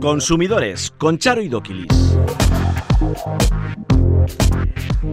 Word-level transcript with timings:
Consumidores 0.00 0.90
con 0.98 1.18
Charo 1.18 1.40
y 1.42 1.48
Doquilis. 1.48 2.16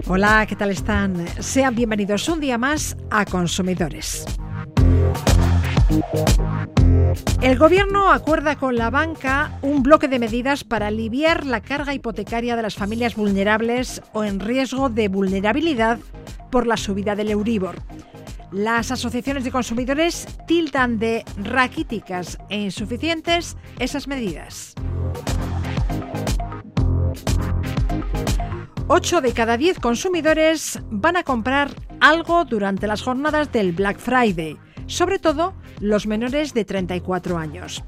Hola, 0.08 0.46
¿qué 0.48 0.56
tal 0.56 0.72
están? 0.72 1.26
Sean 1.42 1.76
bienvenidos 1.76 2.28
un 2.30 2.40
día 2.40 2.58
más 2.58 2.98
a 3.10 3.26
Consumidores. 3.26 4.26
El 7.42 7.58
Gobierno 7.58 8.12
acuerda 8.12 8.56
con 8.58 8.76
la 8.76 8.90
banca 8.90 9.58
un 9.62 9.84
bloque 9.84 10.08
de 10.08 10.20
medidas 10.20 10.64
para 10.64 10.88
aliviar 10.88 11.46
la 11.46 11.62
carga 11.62 11.94
hipotecaria 11.94 12.56
de 12.56 12.64
las 12.64 12.76
familias 12.76 13.16
vulnerables 13.16 14.02
o 14.14 14.24
en 14.24 14.40
riesgo 14.40 14.90
de 14.90 15.08
vulnerabilidad 15.08 16.00
por 16.52 16.68
la 16.68 16.78
subida 16.78 17.16
del 17.16 17.30
Euribor. 17.30 17.76
Las 18.52 18.92
asociaciones 18.92 19.44
de 19.44 19.52
consumidores 19.52 20.28
tildan 20.48 21.00
de 21.00 21.26
raquíticas 21.38 22.38
e 22.50 22.58
insuficientes 22.60 23.58
esas 23.80 24.08
medidas. 24.08 24.76
8 28.88 29.22
de 29.22 29.34
cada 29.34 29.58
10 29.58 29.80
consumidores 29.80 30.80
van 30.92 31.18
a 31.18 31.24
comprar 31.24 31.72
algo 32.00 32.46
durante 32.46 32.86
las 32.86 33.02
jornadas 33.02 33.52
del 33.52 33.72
Black 33.72 33.98
Friday, 33.98 34.58
sobre 34.86 35.18
todo 35.18 35.56
los 35.80 36.06
menores 36.06 36.54
de 36.54 36.66
34 36.66 37.38
años. 37.40 37.84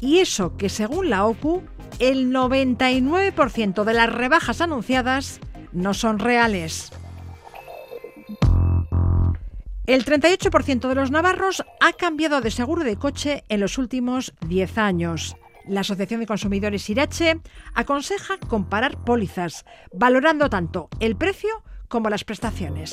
Y 0.00 0.18
eso 0.18 0.56
que 0.56 0.68
según 0.68 1.08
la 1.08 1.24
OCU, 1.24 1.62
el 2.00 2.32
99% 2.32 3.84
de 3.84 3.94
las 3.94 4.12
rebajas 4.12 4.60
anunciadas 4.60 5.38
no 5.72 5.94
son 5.94 6.18
reales. 6.18 6.92
El 9.90 10.04
38% 10.04 10.88
de 10.88 10.94
los 10.94 11.10
navarros 11.10 11.64
ha 11.80 11.92
cambiado 11.94 12.40
de 12.40 12.52
seguro 12.52 12.84
de 12.84 12.94
coche 12.94 13.42
en 13.48 13.58
los 13.58 13.76
últimos 13.76 14.32
10 14.46 14.78
años. 14.78 15.34
La 15.66 15.80
Asociación 15.80 16.20
de 16.20 16.28
Consumidores 16.28 16.88
Irache 16.88 17.40
aconseja 17.74 18.38
comparar 18.38 19.02
pólizas, 19.02 19.64
valorando 19.92 20.48
tanto 20.48 20.90
el 21.00 21.16
precio 21.16 21.50
como 21.88 22.08
las 22.08 22.22
prestaciones. 22.22 22.92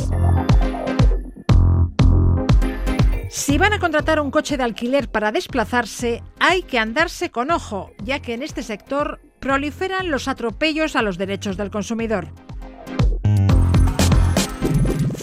Si 3.30 3.59
van 3.59 3.73
a 3.73 3.80
contratar 3.80 4.20
un 4.20 4.31
coche 4.31 4.58
de 4.58 4.64
alquiler 4.64 5.12
para 5.12 5.31
desplazarse, 5.31 6.23
hay 6.40 6.64
que 6.64 6.80
andarse 6.80 7.30
con 7.30 7.52
ojo, 7.52 7.92
ya 8.03 8.23
que 8.23 8.34
en 8.34 8.42
este 8.42 8.64
sector 8.64 9.20
proliferan 9.40 10.09
los 10.09 10.28
atropellos 10.28 10.95
a 10.95 11.03
los 11.03 11.20
derechos 11.20 11.58
del 11.58 11.70
consumidor. 11.70 12.30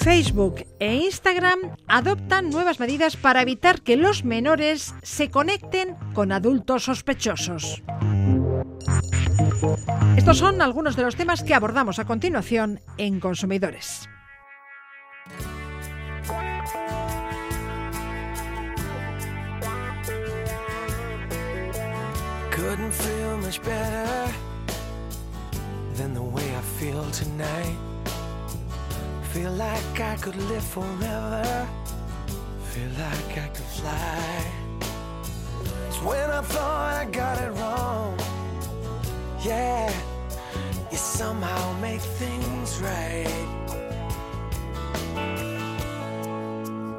Facebook 0.04 0.66
e 0.80 0.96
Instagram 0.96 1.60
adoptan 1.88 2.50
nuevas 2.50 2.78
medidas 2.78 3.16
para 3.16 3.40
evitar 3.40 3.80
que 3.80 3.96
los 3.96 4.22
menores 4.22 4.94
se 5.02 5.30
conecten 5.30 5.96
con 6.12 6.30
adultos 6.30 6.84
sospechosos. 6.84 7.82
Estos 10.14 10.36
son 10.36 10.60
algunos 10.60 10.94
de 10.96 11.04
los 11.04 11.16
temas 11.16 11.42
que 11.42 11.54
abordamos 11.54 11.98
a 11.98 12.04
continuación 12.04 12.80
en 12.98 13.18
Consumidores. 13.18 14.10
Feel 29.34 29.50
like 29.50 30.00
I 30.00 30.14
could 30.14 30.36
live 30.36 30.62
forever. 30.62 31.68
Feel 32.70 32.88
like 33.00 33.36
I 33.36 33.48
could 33.48 33.70
fly. 33.78 34.46
It's 35.88 36.00
when 36.02 36.30
I 36.30 36.40
thought 36.40 36.94
I 36.94 37.04
got 37.06 37.42
it 37.42 37.50
wrong. 37.58 38.16
Yeah, 39.44 39.92
you 40.88 40.96
somehow 40.96 41.76
make 41.80 42.00
things 42.00 42.80
right. 42.80 43.48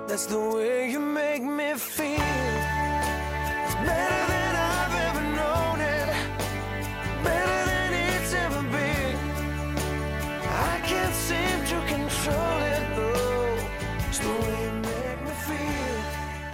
That's 0.05 0.25
the 0.25 0.37
way 0.37 0.91
you 0.91 0.99
make 0.99 1.41
me 1.41 1.73
feel. 1.75 2.19
It's 3.63 3.75
better 3.75 4.14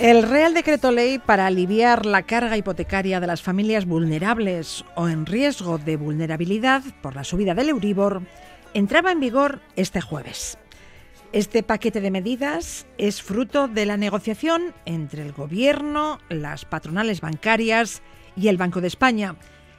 El 0.02 0.24
Real 0.24 0.56
Decreto 0.56 0.92
Ley 0.92 1.20
para 1.20 1.46
aliviar 1.46 2.08
la 2.08 2.24
carga 2.24 2.58
hipotecaria 2.58 3.20
de 3.20 3.28
las 3.28 3.44
familias 3.44 3.86
vulnerables 3.86 4.84
o 4.96 5.08
en 5.08 5.28
riesgo 5.28 5.78
de 5.78 5.96
vulnerabilidad 5.96 6.82
por 7.04 7.16
la 7.16 7.24
subida 7.24 7.54
del 7.54 7.70
Euribor 7.70 8.24
entraba 8.74 9.12
en 9.12 9.20
vigor 9.20 9.62
este 9.76 10.02
jueves. 10.02 10.58
Este 11.34 11.62
paquete 11.62 12.02
de 12.02 12.10
medidas 12.10 12.88
es 12.98 13.22
fruto 13.22 13.68
de 13.68 13.86
la 13.86 13.96
negociación 13.96 14.74
entre 14.86 15.22
el 15.22 15.34
Gobierno, 15.34 16.18
las 16.30 16.66
patronales 16.66 17.22
bancarias 17.22 18.02
y 18.36 18.48
el 18.48 18.58
Banco 18.58 18.82
de 18.82 18.88
España. 18.88 19.36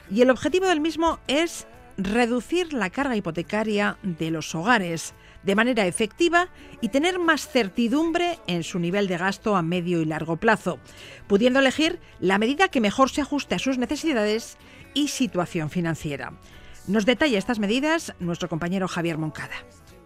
Y 0.09 0.21
el 0.21 0.29
objetivo 0.29 0.67
del 0.67 0.79
mismo 0.79 1.19
es 1.27 1.67
reducir 1.97 2.71
la 2.71 2.89
carga 2.91 3.17
hipotecaria 3.17 3.97
de 4.03 4.31
los 4.31 4.55
hogares 4.55 5.15
de 5.43 5.55
manera 5.55 5.85
efectiva 5.85 6.49
y 6.81 6.89
tener 6.89 7.19
más 7.19 7.47
certidumbre 7.47 8.39
en 8.47 8.63
su 8.63 8.79
nivel 8.79 9.07
de 9.07 9.17
gasto 9.17 9.55
a 9.55 9.61
medio 9.61 10.01
y 10.01 10.05
largo 10.05 10.37
plazo, 10.37 10.79
pudiendo 11.27 11.59
elegir 11.59 11.99
la 12.19 12.37
medida 12.37 12.69
que 12.69 12.81
mejor 12.81 13.09
se 13.09 13.21
ajuste 13.21 13.55
a 13.55 13.59
sus 13.59 13.77
necesidades 13.77 14.57
y 14.93 15.09
situación 15.09 15.69
financiera. 15.69 16.33
Nos 16.87 17.05
detalla 17.05 17.37
estas 17.37 17.59
medidas 17.59 18.13
nuestro 18.19 18.49
compañero 18.49 18.87
Javier 18.87 19.17
Moncada. 19.17 19.55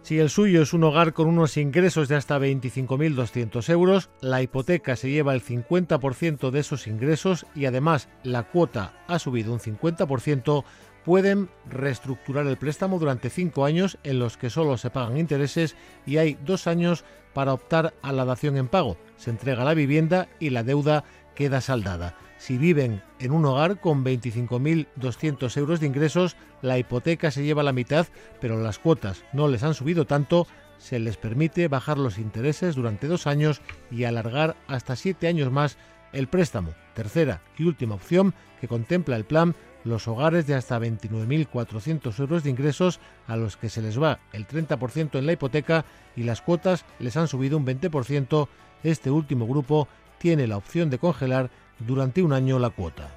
Si 0.08 0.18
el 0.18 0.30
suyo 0.30 0.62
es 0.62 0.72
un 0.72 0.84
hogar 0.84 1.12
con 1.12 1.28
unos 1.28 1.58
ingresos 1.58 2.08
de 2.08 2.16
hasta 2.16 2.38
25.200 2.38 3.68
euros, 3.68 4.08
la 4.22 4.40
hipoteca 4.40 4.96
se 4.96 5.10
lleva 5.10 5.34
el 5.34 5.42
50% 5.44 6.50
de 6.50 6.60
esos 6.60 6.86
ingresos 6.86 7.44
y 7.54 7.66
además 7.66 8.08
la 8.22 8.44
cuota 8.44 8.94
ha 9.06 9.18
subido 9.18 9.52
un 9.52 9.58
50%, 9.58 10.64
pueden 11.08 11.48
reestructurar 11.70 12.46
el 12.46 12.58
préstamo 12.58 12.98
durante 12.98 13.30
cinco 13.30 13.64
años 13.64 13.96
en 14.04 14.18
los 14.18 14.36
que 14.36 14.50
solo 14.50 14.76
se 14.76 14.90
pagan 14.90 15.16
intereses 15.16 15.74
y 16.04 16.18
hay 16.18 16.36
dos 16.44 16.66
años 16.66 17.02
para 17.32 17.54
optar 17.54 17.94
a 18.02 18.12
la 18.12 18.26
dación 18.26 18.58
en 18.58 18.68
pago. 18.68 18.98
Se 19.16 19.30
entrega 19.30 19.64
la 19.64 19.72
vivienda 19.72 20.28
y 20.38 20.50
la 20.50 20.64
deuda 20.64 21.04
queda 21.34 21.62
saldada. 21.62 22.14
Si 22.36 22.58
viven 22.58 23.02
en 23.20 23.32
un 23.32 23.46
hogar 23.46 23.80
con 23.80 24.04
25.200 24.04 25.56
euros 25.56 25.80
de 25.80 25.86
ingresos, 25.86 26.36
la 26.60 26.76
hipoteca 26.76 27.30
se 27.30 27.42
lleva 27.42 27.62
la 27.62 27.72
mitad, 27.72 28.06
pero 28.38 28.60
las 28.60 28.78
cuotas 28.78 29.24
no 29.32 29.48
les 29.48 29.62
han 29.62 29.72
subido 29.72 30.06
tanto, 30.06 30.46
se 30.76 30.98
les 30.98 31.16
permite 31.16 31.68
bajar 31.68 31.96
los 31.96 32.18
intereses 32.18 32.74
durante 32.74 33.06
dos 33.06 33.26
años 33.26 33.62
y 33.90 34.04
alargar 34.04 34.56
hasta 34.66 34.94
siete 34.94 35.26
años 35.26 35.50
más 35.50 35.78
el 36.12 36.28
préstamo. 36.28 36.74
Tercera 36.94 37.40
y 37.56 37.64
última 37.64 37.94
opción 37.94 38.34
que 38.60 38.68
contempla 38.68 39.16
el 39.16 39.24
plan, 39.24 39.54
los 39.88 40.06
hogares 40.06 40.46
de 40.46 40.54
hasta 40.54 40.78
29.400 40.78 42.18
euros 42.20 42.44
de 42.44 42.50
ingresos 42.50 43.00
a 43.26 43.36
los 43.36 43.56
que 43.56 43.68
se 43.68 43.82
les 43.82 44.00
va 44.00 44.20
el 44.32 44.46
30% 44.46 45.18
en 45.18 45.26
la 45.26 45.32
hipoteca 45.32 45.84
y 46.14 46.22
las 46.22 46.40
cuotas 46.42 46.84
les 47.00 47.16
han 47.16 47.26
subido 47.28 47.56
un 47.56 47.66
20%. 47.66 48.48
Este 48.84 49.10
último 49.10 49.46
grupo 49.46 49.88
tiene 50.18 50.46
la 50.46 50.56
opción 50.56 50.90
de 50.90 50.98
congelar 50.98 51.50
durante 51.80 52.22
un 52.22 52.32
año 52.32 52.58
la 52.58 52.70
cuota. 52.70 53.08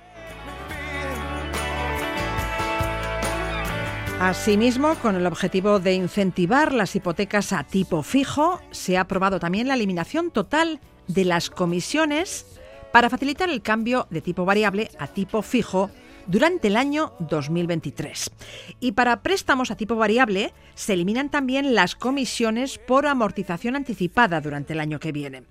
Asimismo, 4.20 4.94
con 5.02 5.16
el 5.16 5.26
objetivo 5.26 5.80
de 5.80 5.96
incentivar 5.96 6.74
las 6.74 6.96
hipotecas 6.96 7.53
a 7.53 7.64
tipo 7.64 8.03
fijo, 8.03 8.62
se 8.70 8.98
ha 8.98 9.02
aprobado 9.02 9.40
también 9.40 9.68
la 9.68 9.74
eliminación 9.74 10.30
total 10.30 10.80
de 11.08 11.26
las 11.26 11.50
comisiones 11.50 12.46
para 12.92 13.09
facilitar 13.09 13.50
el 13.50 13.64
cambio 13.64 14.06
de 14.12 14.22
tipo 14.22 14.46
variable 14.46 14.91
a 15.00 15.08
tipo 15.08 15.41
fijo 15.41 15.90
durante 16.28 16.68
el 16.68 16.78
año 16.78 17.14
2023. 17.20 18.32
Y 18.79 18.94
para 18.94 19.22
préstamos 19.22 19.72
a 19.72 19.76
tipo 19.76 19.96
variable 19.96 20.53
se 20.76 20.94
eliminan 20.94 21.29
también 21.29 21.76
las 21.76 21.96
comisiones 21.96 22.78
por 22.78 23.08
amortización 23.08 23.76
anticipada 23.76 24.41
durante 24.41 24.73
el 24.73 24.79
año 24.79 25.00
que 25.00 25.12
viene. 25.12 25.44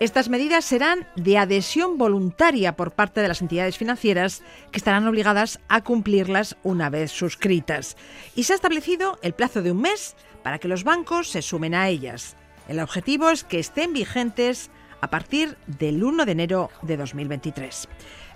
Estas 0.00 0.30
medidas 0.30 0.64
serán 0.64 1.06
de 1.14 1.36
adhesión 1.36 1.98
voluntaria 1.98 2.74
por 2.74 2.92
parte 2.92 3.20
de 3.20 3.28
las 3.28 3.42
entidades 3.42 3.76
financieras 3.76 4.42
que 4.70 4.78
estarán 4.78 5.06
obligadas 5.06 5.60
a 5.68 5.84
cumplirlas 5.84 6.56
una 6.62 6.88
vez 6.88 7.12
suscritas. 7.12 7.98
Y 8.34 8.44
se 8.44 8.54
ha 8.54 8.56
establecido 8.56 9.18
el 9.20 9.34
plazo 9.34 9.60
de 9.60 9.72
un 9.72 9.82
mes 9.82 10.16
para 10.42 10.58
que 10.58 10.68
los 10.68 10.84
bancos 10.84 11.28
se 11.28 11.42
sumen 11.42 11.74
a 11.74 11.88
ellas. 11.88 12.34
El 12.66 12.80
objetivo 12.80 13.28
es 13.28 13.44
que 13.44 13.58
estén 13.58 13.92
vigentes 13.92 14.70
a 15.02 15.10
partir 15.10 15.58
del 15.66 16.02
1 16.02 16.24
de 16.24 16.32
enero 16.32 16.70
de 16.80 16.96
2023. 16.96 17.86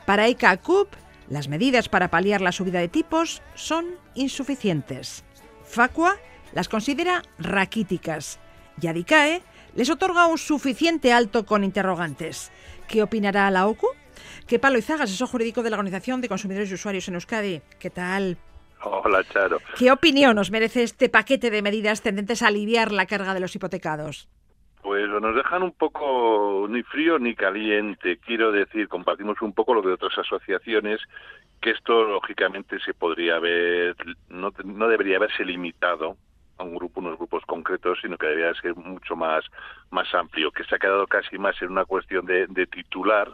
Para 0.04 0.28
ICA 0.28 0.58
CUP, 0.58 0.88
las 1.28 1.48
medidas 1.48 1.88
para 1.88 2.10
paliar 2.10 2.40
la 2.40 2.52
subida 2.52 2.80
de 2.80 2.88
tipos 2.88 3.42
son 3.54 3.86
insuficientes. 4.14 5.24
Facua 5.64 6.16
las 6.52 6.68
considera 6.68 7.22
raquíticas 7.38 8.38
y 8.80 8.86
Adicae 8.86 9.42
les 9.74 9.90
otorga 9.90 10.26
un 10.26 10.38
suficiente 10.38 11.12
alto 11.12 11.46
con 11.46 11.64
interrogantes. 11.64 12.52
¿Qué 12.88 13.02
opinará 13.02 13.50
la 13.50 13.66
OCU? 13.66 13.88
Que 14.46 14.58
Pablo 14.58 14.78
Izaga, 14.78 15.04
asesor 15.04 15.28
jurídico 15.28 15.62
de 15.62 15.70
la 15.70 15.76
Organización 15.76 16.20
de 16.20 16.28
Consumidores 16.28 16.70
y 16.70 16.74
Usuarios 16.74 17.08
en 17.08 17.14
Euskadi. 17.14 17.62
¿Qué 17.78 17.90
tal? 17.90 18.38
Hola, 18.82 19.24
Charo. 19.32 19.58
¿Qué 19.76 19.90
opinión 19.90 20.38
os 20.38 20.50
merece 20.50 20.82
este 20.82 21.08
paquete 21.08 21.50
de 21.50 21.62
medidas 21.62 22.02
tendentes 22.02 22.42
a 22.42 22.48
aliviar 22.48 22.92
la 22.92 23.06
carga 23.06 23.34
de 23.34 23.40
los 23.40 23.54
hipotecados? 23.56 24.28
Pues 24.84 25.08
nos 25.08 25.34
dejan 25.34 25.62
un 25.62 25.72
poco 25.72 26.66
ni 26.68 26.82
frío 26.82 27.18
ni 27.18 27.34
caliente. 27.34 28.18
Quiero 28.18 28.52
decir, 28.52 28.86
compartimos 28.86 29.40
un 29.40 29.54
poco 29.54 29.72
lo 29.72 29.80
de 29.80 29.94
otras 29.94 30.18
asociaciones, 30.18 31.00
que 31.62 31.70
esto 31.70 32.04
lógicamente 32.04 32.78
se 32.80 32.92
podría 32.92 33.36
haber, 33.36 33.96
no, 34.28 34.52
no 34.62 34.86
debería 34.86 35.16
haberse 35.16 35.42
limitado 35.42 36.18
a 36.58 36.64
un 36.64 36.74
grupo, 36.74 37.00
unos 37.00 37.16
grupos 37.16 37.42
concretos, 37.46 37.98
sino 38.02 38.18
que 38.18 38.26
debería 38.26 38.52
ser 38.60 38.76
mucho 38.76 39.16
más, 39.16 39.46
más 39.90 40.14
amplio, 40.14 40.50
que 40.50 40.64
se 40.64 40.74
ha 40.74 40.78
quedado 40.78 41.06
casi 41.06 41.38
más 41.38 41.60
en 41.62 41.70
una 41.70 41.86
cuestión 41.86 42.26
de, 42.26 42.46
de 42.46 42.66
titular, 42.66 43.30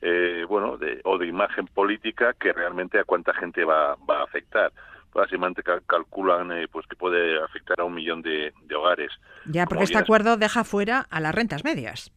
eh, 0.00 0.44
bueno, 0.48 0.76
de, 0.78 1.00
o 1.04 1.16
de 1.16 1.28
imagen 1.28 1.68
política 1.68 2.32
que 2.32 2.52
realmente 2.52 2.98
a 2.98 3.04
cuánta 3.04 3.32
gente 3.34 3.64
va, 3.64 3.94
va 3.94 4.18
a 4.18 4.24
afectar. 4.24 4.72
Básicamente 5.12 5.62
calculan 5.86 6.52
eh, 6.52 6.68
pues 6.70 6.86
que 6.86 6.96
puede 6.96 7.42
afectar 7.42 7.80
a 7.80 7.84
un 7.84 7.94
millón 7.94 8.22
de, 8.22 8.52
de 8.62 8.74
hogares. 8.74 9.10
Ya, 9.46 9.66
porque 9.66 9.84
este 9.84 9.98
acuerdo 9.98 10.36
deja 10.36 10.64
fuera 10.64 11.06
a 11.10 11.20
las 11.20 11.34
rentas 11.34 11.64
medias. 11.64 12.12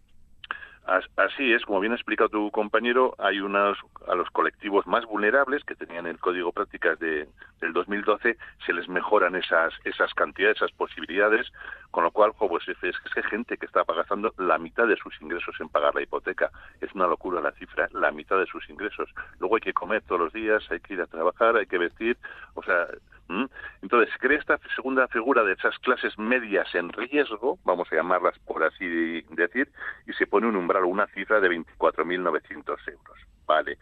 Así 0.86 1.54
es, 1.54 1.64
como 1.64 1.80
bien 1.80 1.94
ha 1.94 1.96
explicado 1.96 2.30
tu 2.30 2.52
compañero, 2.52 3.16
hay 3.18 3.40
unos 3.40 3.78
a 4.06 4.16
los 4.16 4.30
colectivos 4.32 4.86
más 4.86 5.06
vulnerables 5.06 5.64
que 5.64 5.76
tenían 5.76 6.08
el 6.08 6.20
código 6.20 6.52
prácticas 6.52 7.00
de, 7.00 7.26
del 7.62 7.72
2012 7.72 8.38
se 8.66 8.74
les 8.74 8.90
mejoran 8.90 9.36
esas 9.36 9.74
esas 9.86 10.14
cantidades, 10.14 10.58
esas 10.58 10.74
posibilidades, 10.74 11.52
con 11.90 12.04
lo 12.04 12.12
cual 12.12 12.34
pues 12.38 12.68
es, 12.68 12.78
es 12.84 13.26
gente 13.28 13.58
que 13.58 13.66
está 13.66 13.86
pagando 13.86 14.34
la 14.38 14.58
mitad 14.58 14.86
de 14.86 14.98
sus 14.98 15.14
ingresos 15.22 15.56
en 15.62 15.70
pagar 15.70 15.96
la 15.96 16.02
hipoteca, 16.02 16.52
es 16.82 16.94
una 16.94 17.08
locura 17.08 17.40
la 17.40 17.54
cifra, 17.54 17.88
la 17.94 18.12
mitad 18.12 18.38
de 18.38 18.46
sus 18.48 18.70
ingresos. 18.70 19.10
Luego 19.40 19.56
hay 19.56 19.62
que 19.62 19.74
comer 19.74 20.04
todos 20.04 20.20
los 20.20 20.34
días, 20.34 20.70
hay 20.70 20.82
que 20.82 20.96
ir 20.96 21.02
a 21.02 21.08
trabajar, 21.08 21.56
hay 21.56 21.66
que 21.66 21.78
vestir, 21.78 22.18
o 22.56 22.64
sea, 22.64 22.88
entonces, 23.82 24.14
crea 24.20 24.40
esta 24.40 24.60
segunda 24.76 25.08
figura 25.08 25.44
de 25.44 25.54
esas 25.54 25.78
clases 25.80 26.18
medias 26.18 26.74
en 26.76 26.90
riesgo, 26.90 27.58
vamos 27.64 27.92
a 27.92 27.96
llamarlas 27.96 28.38
por 28.40 28.64
así 28.64 29.22
decir, 29.32 29.72
y 30.08 30.14
se 30.14 30.28
pone 30.28 30.48
un 30.48 30.56
umbral, 30.56 30.86
una 30.86 31.08
cifra 31.08 31.40
de 31.40 31.50
24.900 31.50 32.68
euros. 32.88 33.18
Vale. 33.46 33.78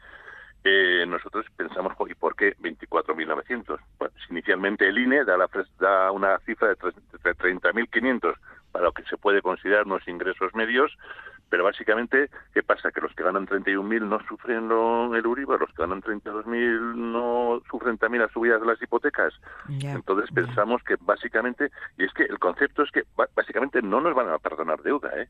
Eh, 0.63 1.05
nosotros 1.07 1.45
pensamos, 1.57 1.93
¿y 2.07 2.13
por 2.13 2.35
qué 2.35 2.55
24.900? 2.57 3.79
Pues 3.97 4.11
inicialmente 4.29 4.87
el 4.87 4.99
INE 4.99 5.25
da, 5.25 5.35
la, 5.37 5.49
da 5.79 6.11
una 6.11 6.37
cifra 6.39 6.67
de 6.67 6.77
30.500 6.77 8.35
para 8.71 8.85
lo 8.85 8.91
que 8.91 9.03
se 9.03 9.17
puede 9.17 9.41
considerar 9.41 9.85
unos 9.85 10.07
ingresos 10.07 10.53
medios, 10.53 10.95
pero 11.51 11.65
básicamente, 11.65 12.29
¿qué 12.53 12.63
pasa? 12.63 12.91
Que 12.91 13.01
los 13.01 13.13
que 13.13 13.23
ganan 13.23 13.45
31.000 13.45 14.07
no 14.07 14.25
sufren 14.25 14.71
el 15.13 15.27
Uribe, 15.27 15.57
los 15.59 15.69
que 15.73 15.81
ganan 15.81 16.01
32.000 16.01 16.95
no 16.95 17.61
sufren 17.69 17.97
también 17.97 18.23
las 18.23 18.31
subidas 18.31 18.61
de 18.61 18.67
las 18.67 18.81
hipotecas. 18.81 19.33
Entonces 19.67 20.29
pensamos 20.33 20.81
que 20.81 20.95
básicamente, 21.01 21.69
y 21.97 22.05
es 22.05 22.13
que 22.13 22.23
el 22.23 22.39
concepto 22.39 22.83
es 22.83 22.91
que 22.91 23.03
básicamente 23.35 23.81
no 23.81 23.99
nos 23.99 24.15
van 24.15 24.29
a 24.29 24.39
perdonar 24.39 24.81
deuda, 24.81 25.09
¿eh? 25.17 25.27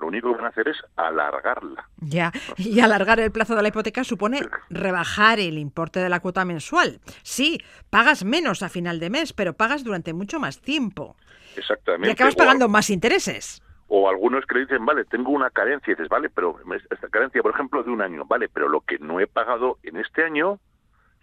Lo 0.00 0.08
único 0.08 0.28
que 0.32 0.36
van 0.36 0.44
a 0.44 0.48
hacer 0.48 0.68
es 0.68 0.76
alargarla. 0.96 1.88
Ya, 1.96 2.30
y 2.58 2.80
alargar 2.80 3.18
el 3.20 3.32
plazo 3.32 3.56
de 3.56 3.62
la 3.62 3.68
hipoteca 3.68 4.04
supone 4.04 4.42
rebajar 4.68 5.40
el 5.40 5.56
importe 5.56 5.98
de 5.98 6.10
la 6.10 6.20
cuota 6.20 6.44
mensual. 6.44 7.00
Sí, 7.22 7.58
pagas 7.88 8.22
menos 8.22 8.62
a 8.62 8.68
final 8.68 9.00
de 9.00 9.08
mes, 9.08 9.32
pero 9.32 9.54
pagas 9.54 9.82
durante 9.82 10.12
mucho 10.12 10.38
más 10.38 10.60
tiempo. 10.60 11.16
Exactamente. 11.56 12.08
Y 12.08 12.10
acabas 12.10 12.34
pagando 12.34 12.68
más 12.68 12.90
intereses 12.90 13.63
o 13.88 14.08
algunos 14.08 14.46
que 14.46 14.58
dicen, 14.58 14.84
vale, 14.84 15.04
tengo 15.04 15.30
una 15.30 15.50
carencia, 15.50 15.92
y 15.92 15.94
dices, 15.94 16.08
vale, 16.08 16.30
pero 16.30 16.58
esta 16.90 17.08
carencia, 17.08 17.42
por 17.42 17.52
ejemplo, 17.52 17.82
de 17.82 17.90
un 17.90 18.02
año, 18.02 18.24
vale, 18.24 18.48
pero 18.48 18.68
lo 18.68 18.80
que 18.80 18.98
no 18.98 19.20
he 19.20 19.26
pagado 19.26 19.78
en 19.82 19.96
este 19.96 20.24
año, 20.24 20.58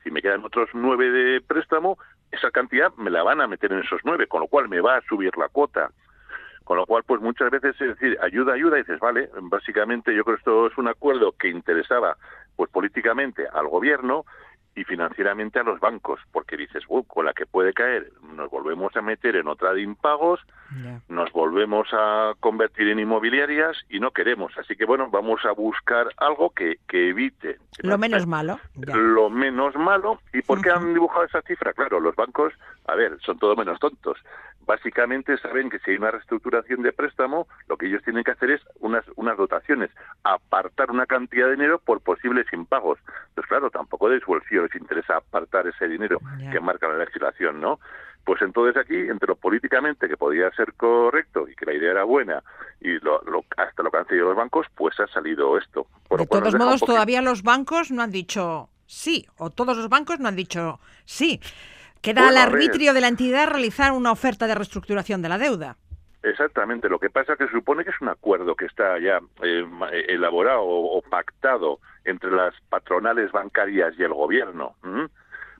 si 0.03 0.11
me 0.11 0.21
quedan 0.21 0.43
otros 0.43 0.69
nueve 0.73 1.11
de 1.11 1.41
préstamo, 1.41 1.97
esa 2.31 2.51
cantidad 2.51 2.93
me 2.95 3.09
la 3.09 3.23
van 3.23 3.41
a 3.41 3.47
meter 3.47 3.71
en 3.73 3.79
esos 3.79 4.01
nueve, 4.03 4.27
con 4.27 4.41
lo 4.41 4.47
cual 4.47 4.69
me 4.69 4.79
va 4.79 4.97
a 4.97 5.01
subir 5.01 5.35
la 5.37 5.49
cuota. 5.49 5.91
Con 6.63 6.77
lo 6.77 6.85
cual, 6.85 7.03
pues 7.03 7.19
muchas 7.19 7.49
veces 7.49 7.75
es 7.81 7.99
decir, 7.99 8.17
ayuda, 8.21 8.53
ayuda, 8.53 8.77
y 8.77 8.81
dices, 8.81 8.99
vale, 8.99 9.29
básicamente 9.41 10.15
yo 10.15 10.23
creo 10.23 10.37
que 10.37 10.41
esto 10.41 10.67
es 10.67 10.77
un 10.77 10.87
acuerdo 10.87 11.33
que 11.33 11.49
interesaba, 11.49 12.15
pues 12.55 12.69
políticamente 12.69 13.47
al 13.51 13.67
gobierno, 13.67 14.25
y 14.75 14.83
financieramente 14.83 15.59
a 15.59 15.63
los 15.63 15.79
bancos, 15.79 16.19
porque 16.31 16.55
dices, 16.55 16.83
con 17.07 17.25
la 17.25 17.33
que 17.33 17.45
puede 17.45 17.73
caer, 17.73 18.11
nos 18.35 18.49
volvemos 18.49 18.95
a 18.95 19.01
meter 19.01 19.35
en 19.35 19.47
otra 19.47 19.73
de 19.73 19.81
impagos, 19.81 20.39
nos 21.09 21.31
volvemos 21.33 21.87
a 21.91 22.33
convertir 22.39 22.87
en 22.87 22.99
inmobiliarias 22.99 23.75
y 23.89 23.99
no 23.99 24.11
queremos. 24.11 24.57
Así 24.57 24.75
que 24.75 24.85
bueno, 24.85 25.09
vamos 25.09 25.41
a 25.45 25.51
buscar 25.51 26.07
algo 26.17 26.51
que, 26.51 26.77
que 26.87 27.09
evite. 27.09 27.57
lo 27.79 27.97
menos 27.97 28.25
malo. 28.25 28.59
Lo 28.75 29.29
menos 29.29 29.75
malo. 29.75 30.21
¿Y 30.33 30.41
por 30.41 30.61
qué 30.61 30.71
han 30.71 30.93
dibujado 30.93 31.25
esa 31.25 31.41
cifra? 31.41 31.73
Claro, 31.73 31.99
los 31.99 32.15
bancos, 32.15 32.53
a 32.87 32.95
ver, 32.95 33.17
son 33.21 33.37
todo 33.37 33.55
menos 33.55 33.79
tontos 33.79 34.17
básicamente 34.65 35.37
saben 35.37 35.69
que 35.69 35.79
si 35.79 35.91
hay 35.91 35.97
una 35.97 36.11
reestructuración 36.11 36.81
de 36.81 36.93
préstamo, 36.93 37.47
lo 37.67 37.77
que 37.77 37.87
ellos 37.87 38.01
tienen 38.03 38.23
que 38.23 38.31
hacer 38.31 38.51
es 38.51 38.61
unas, 38.79 39.03
unas 39.15 39.37
dotaciones, 39.37 39.89
apartar 40.23 40.91
una 40.91 41.05
cantidad 41.05 41.47
de 41.47 41.55
dinero 41.55 41.79
por 41.79 41.99
posibles 42.01 42.45
impagos. 42.53 42.99
Pues 43.35 43.47
claro, 43.47 43.69
tampoco 43.69 44.09
de 44.09 44.19
su 44.19 44.27
bolsillo 44.27 44.60
les 44.61 44.75
interesa 44.75 45.17
apartar 45.17 45.67
ese 45.67 45.87
dinero 45.87 46.19
que 46.51 46.59
marca 46.59 46.87
la 46.87 46.97
legislación, 46.97 47.59
¿no? 47.59 47.79
Pues 48.23 48.41
entonces 48.43 48.77
aquí, 48.77 48.95
entre 48.95 49.27
lo 49.27 49.35
políticamente 49.35 50.07
que 50.07 50.15
podía 50.15 50.51
ser 50.51 50.73
correcto 50.73 51.47
y 51.47 51.55
que 51.55 51.65
la 51.65 51.73
idea 51.73 51.91
era 51.91 52.03
buena 52.03 52.43
y 52.79 52.99
lo, 52.99 53.21
hasta 53.57 53.81
lo 53.81 53.89
que 53.89 53.97
han 53.97 54.03
decidido 54.03 54.27
los 54.27 54.35
bancos, 54.35 54.67
pues 54.75 54.99
ha 54.99 55.07
salido 55.07 55.57
esto. 55.57 55.87
de 56.09 56.27
todos 56.27 56.55
modos, 56.55 56.81
todavía 56.81 57.21
los 57.21 57.41
bancos 57.41 57.89
no 57.89 58.03
han 58.03 58.11
dicho 58.11 58.69
sí, 58.85 59.25
o 59.37 59.49
todos 59.49 59.75
los 59.75 59.89
bancos 59.89 60.19
no 60.19 60.27
han 60.27 60.35
dicho 60.35 60.79
sí. 61.05 61.39
Queda 62.01 62.29
al 62.29 62.37
arbitrio 62.37 62.93
de 62.93 63.01
la 63.01 63.07
entidad 63.07 63.47
realizar 63.47 63.91
una 63.91 64.11
oferta 64.11 64.47
de 64.47 64.55
reestructuración 64.55 65.21
de 65.21 65.29
la 65.29 65.37
deuda. 65.37 65.77
Exactamente, 66.23 66.89
lo 66.89 66.99
que 66.99 67.09
pasa 67.09 67.33
es 67.33 67.39
que 67.39 67.45
se 67.45 67.51
supone 67.51 67.83
que 67.83 67.89
es 67.89 68.01
un 68.01 68.09
acuerdo 68.09 68.55
que 68.55 68.65
está 68.65 68.99
ya 68.99 69.19
eh, 69.43 69.65
elaborado 70.07 70.61
o, 70.63 71.01
pactado 71.01 71.79
entre 72.05 72.31
las 72.31 72.53
patronales 72.69 73.31
bancarias 73.31 73.93
y 73.97 74.03
el 74.03 74.13
gobierno. 74.13 74.75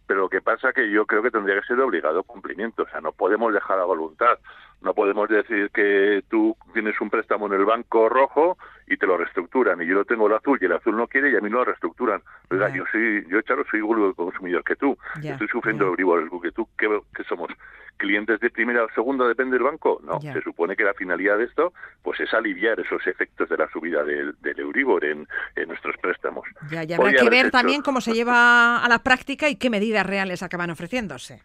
Pero 0.08 0.22
lo 0.22 0.30
que 0.30 0.42
pasa 0.42 0.74
que 0.74 0.90
yo 0.90 1.06
creo 1.06 1.24
que 1.24 1.32
tendría 1.32 1.60
que 1.60 1.68
ser 1.68 1.80
obligado 1.80 2.24
cumplimiento, 2.24 2.84
o 2.84 2.90
sea, 2.90 3.02
no 3.02 3.12
podemos 3.12 3.54
dejar 3.54 3.80
a 3.80 3.86
voluntad. 3.86 4.40
No 4.82 4.94
podemos 4.96 5.30
decir 5.30 5.70
que 5.72 6.24
tú 6.28 6.56
tienes 6.74 7.00
un 7.00 7.10
préstamo 7.10 7.46
en 7.46 7.54
el 7.54 7.66
banco 7.66 8.10
rojo 8.10 8.58
y 8.88 8.98
te 8.98 9.06
lo 9.06 9.16
reestructuran 9.16 9.82
y 9.82 9.86
yo 9.86 9.94
lo 9.94 10.06
tengo 10.06 10.28
el 10.28 10.34
azul 10.34 10.58
y 10.60 10.66
el 10.66 10.72
azul 10.72 10.98
no 10.98 11.08
quiere 11.08 11.32
y 11.32 11.36
a 11.36 11.40
mí 11.40 11.50
no 11.50 11.60
lo 11.60 11.66
reestructuran. 11.66 12.22
yo 12.50 12.84
soy, 12.92 13.26
yo 13.30 13.42
Charo 13.44 13.64
soy 13.70 13.80
igual 13.80 14.10
de 14.10 14.14
consumidor 14.16 14.64
que 14.64 14.76
tú. 14.76 14.98
Estoy 15.22 15.48
sufriendo 15.48 15.86
el 15.86 15.90
Euribor, 15.92 16.42
que 16.42 16.52
tú, 16.52 16.68
¿qué, 16.78 16.88
somos? 17.30 17.52
¿Clientes 17.98 18.40
de 18.40 18.50
primera 18.50 18.84
o 18.84 18.90
segunda 18.96 19.28
depende 19.28 19.58
del 19.58 19.64
banco? 19.64 20.02
No, 20.04 20.20
se 20.20 20.42
supone 20.42 20.76
que 20.76 20.84
la 20.84 20.96
finalidad 20.96 21.38
de 21.38 21.44
esto 21.44 21.74
pues 22.02 22.20
es 22.20 22.34
aliviar 22.34 22.80
esos 22.80 23.06
efectos 23.06 23.48
de 23.50 23.58
la 23.58 23.70
subida 23.70 24.04
del, 24.04 24.36
del 24.42 24.60
Euribor 24.60 25.06
en, 25.06 25.28
nuestros 25.68 25.96
préstamos. 26.02 26.48
Ya, 26.72 26.84
ya 26.84 26.98
habrá 26.98 27.14
que 27.14 27.30
ver 27.30 27.52
también 27.52 27.84
cómo 27.84 28.02
se 28.02 28.14
lleva 28.14 28.84
a 28.84 28.90
la 28.90 29.00
práctica 29.00 29.48
y 29.48 29.56
qué 29.58 29.70
medidas 29.70 30.06
reales 30.06 30.42
acaban 30.42 30.72
ofreciéndose. 30.72 31.44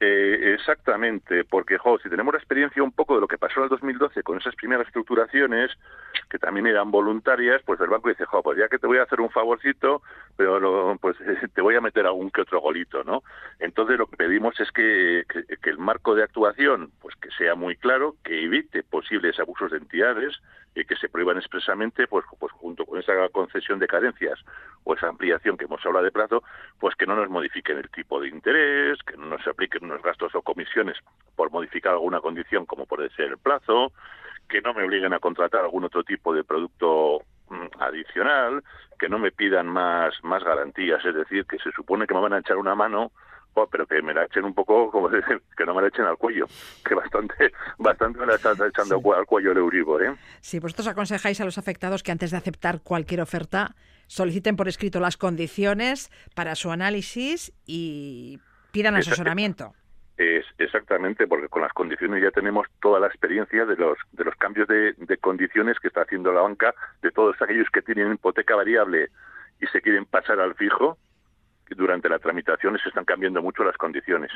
Eh, 0.00 0.54
exactamente, 0.54 1.42
porque 1.42 1.76
jo, 1.76 1.98
si 1.98 2.08
tenemos 2.08 2.32
la 2.32 2.38
experiencia 2.38 2.84
un 2.84 2.92
poco 2.92 3.16
de 3.16 3.20
lo 3.20 3.26
que 3.26 3.36
pasó 3.36 3.58
en 3.58 3.64
el 3.64 3.68
2012 3.70 4.22
con 4.22 4.38
esas 4.38 4.54
primeras 4.54 4.86
estructuraciones, 4.86 5.72
que 6.30 6.38
también 6.38 6.68
eran 6.68 6.92
voluntarias, 6.92 7.62
pues 7.64 7.80
el 7.80 7.88
banco 7.88 8.08
dice, 8.08 8.24
jo, 8.24 8.40
pues 8.40 8.58
ya 8.58 8.68
que 8.68 8.78
te 8.78 8.86
voy 8.86 8.98
a 8.98 9.02
hacer 9.02 9.20
un 9.20 9.30
favorcito, 9.30 10.02
pero 10.36 10.96
pues 11.00 11.16
te 11.54 11.60
voy 11.60 11.74
a 11.74 11.80
meter 11.80 12.06
algún 12.06 12.30
que 12.30 12.42
otro 12.42 12.60
golito, 12.60 13.02
¿no? 13.02 13.24
Entonces 13.58 13.98
lo 13.98 14.06
que 14.06 14.16
pedimos 14.16 14.58
es 14.60 14.70
que, 14.70 15.24
que, 15.28 15.70
el 15.70 15.78
marco 15.78 16.14
de 16.14 16.22
actuación, 16.22 16.92
pues 17.00 17.16
que 17.16 17.30
sea 17.32 17.56
muy 17.56 17.74
claro, 17.74 18.14
que 18.22 18.44
evite 18.44 18.84
posibles 18.84 19.40
abusos 19.40 19.72
de 19.72 19.78
entidades, 19.78 20.40
que 20.84 20.96
se 20.96 21.08
prohíban 21.08 21.36
expresamente, 21.36 22.06
pues, 22.06 22.24
pues 22.38 22.52
junto 22.52 22.84
con 22.84 22.98
esa 22.98 23.12
concesión 23.30 23.78
de 23.78 23.86
carencias 23.86 24.38
o 24.84 24.94
esa 24.94 25.08
ampliación 25.08 25.56
que 25.56 25.64
hemos 25.64 25.84
hablado 25.84 26.04
de 26.04 26.12
plazo, 26.12 26.42
pues 26.78 26.94
que 26.96 27.06
no 27.06 27.16
nos 27.16 27.28
modifiquen 27.28 27.78
el 27.78 27.90
tipo 27.90 28.20
de 28.20 28.28
interés, 28.28 28.98
que 29.02 29.16
no 29.16 29.26
nos 29.26 29.46
apliquen 29.46 29.84
unos 29.84 30.02
gastos 30.02 30.34
o 30.34 30.42
comisiones 30.42 30.96
por 31.36 31.50
modificar 31.50 31.92
alguna 31.92 32.20
condición 32.20 32.66
como 32.66 32.86
puede 32.86 33.10
ser 33.10 33.26
el 33.26 33.38
plazo, 33.38 33.92
que 34.48 34.60
no 34.60 34.74
me 34.74 34.84
obliguen 34.84 35.12
a 35.12 35.18
contratar 35.18 35.62
algún 35.62 35.84
otro 35.84 36.04
tipo 36.04 36.34
de 36.34 36.44
producto 36.44 37.22
mm, 37.50 37.80
adicional, 37.80 38.62
que 38.98 39.08
no 39.08 39.18
me 39.18 39.30
pidan 39.30 39.66
más, 39.66 40.14
más 40.22 40.42
garantías, 40.42 41.04
es 41.04 41.14
decir, 41.14 41.44
que 41.46 41.58
se 41.58 41.70
supone 41.72 42.06
que 42.06 42.14
me 42.14 42.20
van 42.20 42.32
a 42.32 42.38
echar 42.38 42.56
una 42.56 42.74
mano 42.74 43.12
pero 43.66 43.86
que 43.86 44.00
me 44.02 44.14
la 44.14 44.24
echen 44.24 44.44
un 44.44 44.54
poco, 44.54 44.90
como 44.90 45.08
que 45.56 45.64
no 45.66 45.74
me 45.74 45.82
la 45.82 45.88
echen 45.88 46.04
al 46.04 46.16
cuello, 46.16 46.46
que 46.84 46.94
bastante 46.94 47.52
bastante 47.78 48.18
me 48.18 48.26
la 48.26 48.34
están 48.34 48.56
echando 48.66 49.00
al 49.14 49.26
cuello 49.26 49.52
el 49.52 49.58
Euribor. 49.58 50.04
¿eh? 50.04 50.14
Sí, 50.40 50.58
vosotros 50.58 50.88
aconsejáis 50.88 51.40
a 51.40 51.44
los 51.44 51.58
afectados 51.58 52.02
que 52.02 52.12
antes 52.12 52.30
de 52.30 52.36
aceptar 52.36 52.80
cualquier 52.82 53.20
oferta 53.20 53.74
soliciten 54.06 54.56
por 54.56 54.68
escrito 54.68 55.00
las 55.00 55.16
condiciones 55.16 56.10
para 56.34 56.54
su 56.54 56.70
análisis 56.70 57.52
y 57.66 58.40
pidan 58.72 58.96
asesoramiento. 58.96 59.74
Es, 60.16 60.44
Exactamente, 60.58 61.28
porque 61.28 61.48
con 61.48 61.62
las 61.62 61.72
condiciones 61.72 62.20
ya 62.20 62.32
tenemos 62.32 62.66
toda 62.82 62.98
la 62.98 63.06
experiencia 63.06 63.64
de 63.64 63.76
los 63.76 63.96
de 64.12 64.24
los 64.24 64.34
cambios 64.34 64.66
de, 64.66 64.92
de 64.94 65.16
condiciones 65.18 65.78
que 65.78 65.86
está 65.86 66.02
haciendo 66.02 66.32
la 66.32 66.40
banca, 66.40 66.74
de 67.00 67.12
todos 67.12 67.40
aquellos 67.40 67.68
que 67.72 67.80
tienen 67.80 68.12
hipoteca 68.12 68.56
variable 68.56 69.08
y 69.60 69.66
se 69.68 69.80
quieren 69.80 70.04
pasar 70.04 70.40
al 70.40 70.56
fijo, 70.56 70.98
durante 71.74 72.08
la 72.08 72.18
tramitación 72.18 72.78
se 72.82 72.88
están 72.88 73.04
cambiando 73.04 73.42
mucho 73.42 73.64
las 73.64 73.76
condiciones. 73.76 74.30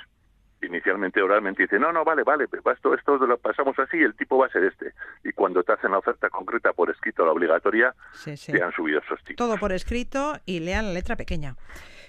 Inicialmente 0.63 1.21
oralmente 1.21 1.65
dice, 1.65 1.79
no, 1.79 1.93
no, 1.93 2.05
vale, 2.05 2.23
vale, 2.23 2.45
esto, 2.45 2.95
esto 2.95 3.17
lo 3.19 3.37
pasamos 3.39 3.77
así, 3.81 3.97
el 3.99 4.15
tipo 4.15 4.39
va 4.39 4.47
a 4.47 4.51
ser 4.51 4.63
este. 4.65 4.93
Y 5.25 5.33
cuando 5.33 5.65
te 5.65 5.73
hacen 5.73 5.91
la 5.91 5.99
oferta 5.99 6.31
concreta 6.31 6.73
por 6.73 6.89
escrito, 6.89 7.25
la 7.25 7.33
obligatoria, 7.33 7.95
Sí, 8.13 8.37
sí. 8.37 8.53
te 8.53 8.63
han 8.63 8.71
subido 8.73 9.01
esos 9.01 9.19
tipos. 9.25 9.37
Todo 9.45 9.59
por 9.59 9.73
escrito 9.73 10.39
y 10.47 10.61
lean 10.61 10.87
la 10.87 10.93
letra 10.93 11.17
pequeña. 11.17 11.57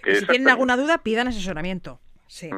Y 0.06 0.16
si 0.16 0.28
tienen 0.28 0.50
alguna 0.50 0.78
duda, 0.78 1.00
pidan 1.00 1.28
asesoramiento. 1.28 2.00
Sí. 2.28 2.50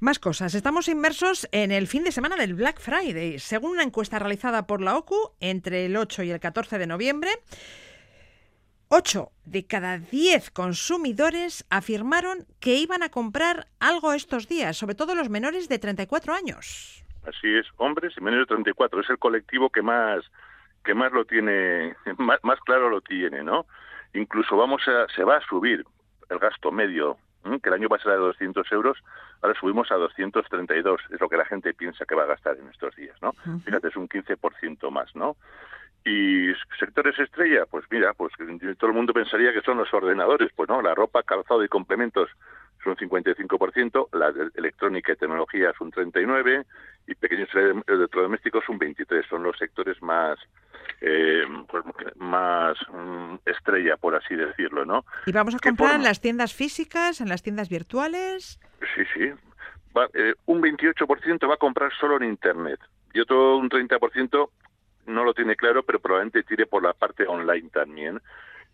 Más 0.00 0.18
cosas. 0.18 0.54
Estamos 0.54 0.88
inmersos 0.88 1.48
en 1.52 1.72
el 1.72 1.86
fin 1.86 2.04
de 2.04 2.12
semana 2.12 2.36
del 2.36 2.54
Black 2.54 2.78
Friday. 2.80 3.38
Según 3.38 3.72
una 3.72 3.82
encuesta 3.82 4.18
realizada 4.18 4.66
por 4.66 4.80
la 4.80 4.96
OCU 4.96 5.32
entre 5.40 5.86
el 5.86 5.96
8 5.96 6.22
y 6.22 6.30
el 6.30 6.40
14 6.40 6.78
de 6.78 6.86
noviembre, 6.86 7.30
8 8.88 9.30
de 9.44 9.66
cada 9.66 9.98
10 9.98 10.50
consumidores 10.50 11.66
afirmaron 11.70 12.46
que 12.60 12.74
iban 12.74 13.02
a 13.02 13.08
comprar 13.08 13.66
algo 13.80 14.12
estos 14.12 14.48
días, 14.48 14.76
sobre 14.76 14.94
todo 14.94 15.14
los 15.14 15.30
menores 15.30 15.68
de 15.68 15.78
34 15.78 16.34
años. 16.34 17.04
Así 17.26 17.54
es, 17.54 17.66
hombres 17.76 18.14
y 18.16 18.20
menores 18.20 18.46
de 18.48 18.54
34. 18.54 19.00
Es 19.00 19.10
el 19.10 19.18
colectivo 19.18 19.70
que 19.70 19.82
más 19.82 20.24
que 20.84 20.94
más 20.94 21.12
lo 21.12 21.24
tiene, 21.24 21.96
más, 22.18 22.38
más 22.42 22.60
claro 22.60 22.90
lo 22.90 23.00
tiene, 23.00 23.42
¿no? 23.42 23.66
Incluso 24.12 24.56
vamos 24.56 24.82
a, 24.86 25.06
se 25.14 25.24
va 25.24 25.38
a 25.38 25.46
subir 25.46 25.84
el 26.28 26.38
gasto 26.38 26.70
medio, 26.70 27.18
que 27.62 27.68
el 27.68 27.74
año 27.74 27.88
pasado 27.88 28.10
era 28.10 28.20
de 28.20 28.26
200 28.28 28.72
euros, 28.72 28.98
ahora 29.42 29.58
subimos 29.58 29.90
a 29.90 29.96
232, 29.96 31.00
es 31.10 31.20
lo 31.20 31.28
que 31.28 31.36
la 31.36 31.44
gente 31.44 31.74
piensa 31.74 32.06
que 32.06 32.14
va 32.14 32.22
a 32.22 32.26
gastar 32.26 32.56
en 32.56 32.68
estos 32.68 32.94
días, 32.96 33.20
¿no? 33.20 33.32
Fíjate, 33.64 33.88
es 33.88 33.96
un 33.96 34.08
15% 34.08 34.90
más, 34.90 35.14
¿no? 35.14 35.36
Y 36.04 36.52
sectores 36.78 37.18
estrella, 37.18 37.64
pues 37.70 37.86
mira, 37.90 38.12
pues 38.12 38.32
todo 38.78 38.90
el 38.90 38.96
mundo 38.96 39.14
pensaría 39.14 39.54
que 39.54 39.62
son 39.62 39.78
los 39.78 39.92
ordenadores, 39.94 40.50
pues 40.54 40.68
no, 40.68 40.82
la 40.82 40.94
ropa, 40.94 41.22
calzado 41.22 41.64
y 41.64 41.68
complementos 41.68 42.28
es 42.80 42.86
un 42.86 42.96
55%, 42.96 44.08
la 44.12 44.30
de 44.30 44.50
electrónica 44.54 45.12
y 45.12 45.16
tecnología 45.16 45.70
es 45.70 45.80
un 45.80 45.90
39% 45.90 46.66
y 47.06 47.14
pequeños 47.14 47.48
electrodomésticos 47.86 48.68
un 48.68 48.78
23%. 48.78 49.28
Son 49.28 49.42
los 49.42 49.56
sectores 49.56 50.00
más 50.02 50.38
eh, 51.00 51.44
pues, 51.68 51.84
más 52.16 52.76
mm, 52.92 53.36
estrella, 53.46 53.96
por 53.96 54.14
así 54.14 54.34
decirlo, 54.34 54.84
¿no? 54.84 55.04
¿Y 55.26 55.32
vamos 55.32 55.54
a 55.54 55.58
¿Qué 55.58 55.70
comprar 55.70 55.96
en 55.96 56.02
las 56.02 56.20
tiendas 56.20 56.54
físicas, 56.54 57.20
en 57.20 57.28
las 57.28 57.42
tiendas 57.42 57.68
virtuales? 57.68 58.60
Sí, 58.94 59.02
sí. 59.14 59.30
Va, 59.96 60.08
eh, 60.14 60.34
un 60.46 60.60
28% 60.60 61.48
va 61.48 61.54
a 61.54 61.58
comprar 61.58 61.92
solo 61.98 62.16
en 62.16 62.24
Internet 62.24 62.80
y 63.12 63.20
otro 63.20 63.56
un 63.56 63.70
30% 63.70 64.48
no 65.06 65.24
lo 65.24 65.34
tiene 65.34 65.56
claro, 65.56 65.82
pero 65.82 66.00
probablemente 66.00 66.42
tire 66.42 66.66
por 66.66 66.82
la 66.82 66.92
parte 66.92 67.26
online 67.26 67.68
también. 67.70 68.20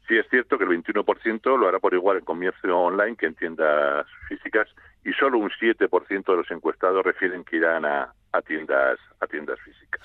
Sí 0.08 0.16
es 0.16 0.26
cierto 0.28 0.58
que 0.58 0.64
el 0.64 0.70
21% 0.70 1.58
lo 1.58 1.68
hará 1.68 1.78
por 1.78 1.94
igual 1.94 2.18
en 2.18 2.24
comercio 2.24 2.78
online 2.78 3.16
que 3.16 3.26
en 3.26 3.34
tiendas 3.34 4.06
físicas 4.28 4.68
y 5.04 5.12
solo 5.12 5.38
un 5.38 5.50
7% 5.50 6.24
de 6.24 6.36
los 6.36 6.50
encuestados 6.50 7.04
refieren 7.04 7.44
que 7.44 7.56
irán 7.56 7.84
a, 7.84 8.12
a 8.32 8.42
tiendas 8.42 8.98
a 9.20 9.26
tiendas 9.26 9.58
físicas. 9.60 10.02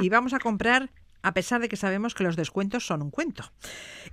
Y 0.00 0.08
vamos 0.08 0.32
a 0.32 0.38
comprar 0.38 0.88
a 1.22 1.32
pesar 1.34 1.60
de 1.60 1.68
que 1.68 1.76
sabemos 1.76 2.14
que 2.14 2.24
los 2.24 2.36
descuentos 2.36 2.86
son 2.86 3.02
un 3.02 3.10
cuento. 3.10 3.44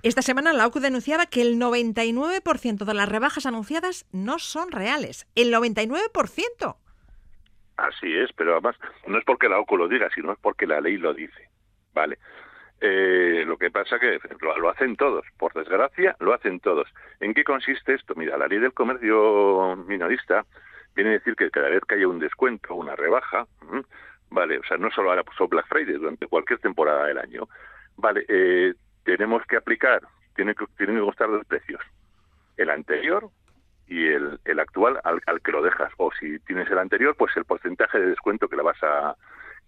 Esta 0.02 0.22
semana 0.22 0.52
la 0.52 0.66
OCU 0.66 0.80
denunciaba 0.80 1.26
que 1.26 1.42
el 1.42 1.58
99% 1.58 2.84
de 2.84 2.94
las 2.94 3.08
rebajas 3.08 3.46
anunciadas 3.46 4.06
no 4.12 4.38
son 4.38 4.70
reales. 4.70 5.26
El 5.34 5.52
99%. 5.52 6.76
Así 7.76 8.12
es, 8.12 8.30
pero 8.36 8.52
además 8.52 8.76
no 9.06 9.18
es 9.18 9.24
porque 9.24 9.48
la 9.48 9.58
OCU 9.58 9.76
lo 9.76 9.88
diga, 9.88 10.08
sino 10.14 10.32
es 10.32 10.38
porque 10.40 10.66
la 10.66 10.80
ley 10.80 10.98
lo 10.98 11.14
dice. 11.14 11.49
Vale. 11.92 12.18
Eh, 12.80 13.44
lo 13.46 13.58
que 13.58 13.70
pasa 13.70 13.98
que 13.98 14.18
lo, 14.40 14.70
hacen 14.70 14.96
todos, 14.96 15.26
por 15.38 15.52
desgracia, 15.52 16.16
lo 16.18 16.32
hacen 16.32 16.60
todos. 16.60 16.88
¿En 17.20 17.34
qué 17.34 17.44
consiste 17.44 17.94
esto? 17.94 18.14
Mira, 18.14 18.38
la 18.38 18.46
ley 18.46 18.58
del 18.58 18.72
comercio 18.72 19.76
minorista 19.86 20.46
viene 20.94 21.10
a 21.10 21.12
decir 21.14 21.36
que 21.36 21.50
cada 21.50 21.68
vez 21.68 21.82
que 21.86 21.96
haya 21.96 22.08
un 22.08 22.18
descuento, 22.18 22.74
una 22.74 22.96
rebaja, 22.96 23.46
vale, 24.30 24.58
o 24.58 24.64
sea, 24.64 24.78
no 24.78 24.90
solo 24.90 25.10
ahora 25.10 25.24
puso 25.24 25.46
Black 25.46 25.66
Friday, 25.68 25.94
durante 25.94 26.26
cualquier 26.26 26.58
temporada 26.58 27.04
del 27.04 27.18
año, 27.18 27.48
vale, 27.96 28.24
eh, 28.28 28.72
tenemos 29.04 29.44
que 29.46 29.56
aplicar, 29.56 30.00
tienen 30.34 30.54
que, 30.54 30.64
tienen 30.78 30.96
que 30.96 31.02
costar 31.02 31.28
dos 31.28 31.44
precios, 31.44 31.82
el 32.56 32.70
anterior 32.70 33.28
y 33.86 34.06
el, 34.06 34.40
el 34.46 34.58
actual 34.58 35.00
al, 35.04 35.20
al, 35.26 35.42
que 35.42 35.52
lo 35.52 35.60
dejas, 35.62 35.92
o 35.98 36.10
si 36.18 36.38
tienes 36.40 36.70
el 36.70 36.78
anterior, 36.78 37.14
pues 37.14 37.36
el 37.36 37.44
porcentaje 37.44 37.98
de 37.98 38.06
descuento 38.06 38.48
que 38.48 38.56
le 38.56 38.62
vas 38.62 38.82
a 38.82 39.16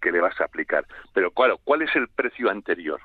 que 0.03 0.11
le 0.11 0.19
vas 0.19 0.39
a 0.41 0.45
aplicar. 0.45 0.85
Pero 1.13 1.31
claro, 1.31 1.57
¿cuál 1.63 1.81
es 1.81 1.95
el 1.95 2.09
precio 2.09 2.49
anterior? 2.49 2.99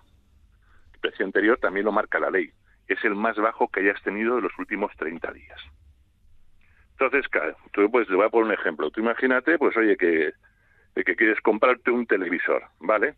El 0.95 1.01
precio 1.01 1.25
anterior 1.25 1.57
también 1.59 1.87
lo 1.87 1.93
marca 1.93 2.19
la 2.19 2.31
ley. 2.31 2.51
Es 2.89 3.03
el 3.05 3.15
más 3.15 3.37
bajo 3.37 3.69
que 3.69 3.81
hayas 3.81 4.03
tenido 4.03 4.37
en 4.37 4.45
los 4.45 4.59
últimos 4.59 4.91
30 4.97 5.33
días. 5.33 5.61
Entonces, 6.93 7.29
claro, 7.29 7.57
tú, 7.73 7.89
pues 7.91 8.09
te 8.09 8.15
voy 8.15 8.27
a 8.27 8.31
poner 8.31 8.47
un 8.47 8.53
ejemplo. 8.53 8.91
Tú 8.91 9.01
imagínate, 9.01 9.57
pues 9.59 9.77
oye, 9.77 9.97
que, 9.97 10.33
que 10.97 11.15
quieres 11.15 11.41
comprarte 11.41 11.93
un 11.93 12.07
televisor, 12.07 12.65
¿vale? 12.81 13.15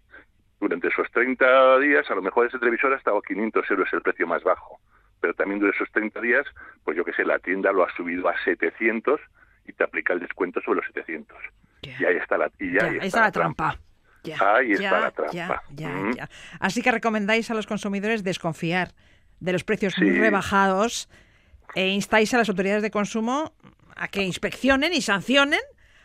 Durante 0.61 0.89
esos 0.89 1.11
30 1.13 1.79
días, 1.79 2.11
a 2.11 2.15
lo 2.15 2.21
mejor 2.21 2.47
ese 2.47 2.59
televisor 2.59 2.93
ha 2.93 2.97
estado 2.97 3.17
a 3.17 3.23
500 3.23 3.71
euros 3.71 3.89
el 3.95 4.03
precio 4.03 4.27
más 4.27 4.43
bajo. 4.43 4.79
Pero 5.23 5.33
también 5.33 5.61
durante 5.61 5.83
esos 5.83 5.91
30 5.93 6.21
días, 6.21 6.47
pues 6.85 6.99
yo 6.99 7.05
que 7.05 7.15
sé, 7.15 7.25
la 7.25 7.39
tienda 7.39 7.73
lo 7.73 7.83
ha 7.83 7.97
subido 7.97 8.29
a 8.29 8.39
700 8.45 9.19
y 9.67 9.73
te 9.73 9.85
aplica 9.85 10.13
el 10.13 10.21
descuento 10.21 10.61
sobre 10.61 10.81
los 10.81 10.87
700. 10.89 11.39
Y 11.83 12.05
ahí 12.05 12.17
está 12.17 12.37
la, 12.39 12.51
y 12.59 12.73
ya, 12.75 12.85
ahí 12.87 12.99
está 13.03 13.21
la 13.23 13.33
trampa. 13.33 13.79
Ya, 14.23 14.37
Ahí 14.55 14.73
está 14.73 14.83
ya, 14.83 15.01
la 15.01 15.11
trampa. 15.13 15.63
ya, 15.71 15.89
Mm. 15.89 16.13
Así 16.61 16.83
que 16.83 16.91
recomendáis 16.93 17.51
a 17.51 17.55
los 17.55 17.67
consumidores 17.67 18.23
desconfiar 18.23 18.93
de 19.41 19.53
los 19.55 19.65
precios 19.65 19.95
Sí. 19.95 20.03
muy 20.03 20.19
rebajados 20.19 21.09
e 21.75 21.89
instáis 21.89 22.35
a 22.35 22.39
las 22.39 22.49
autoridades 22.51 22.83
de 22.83 22.91
consumo 22.91 23.55
a 23.97 24.09
que 24.09 24.23
inspeccionen 24.23 24.93
y 24.93 25.01
sancionen 25.01 25.61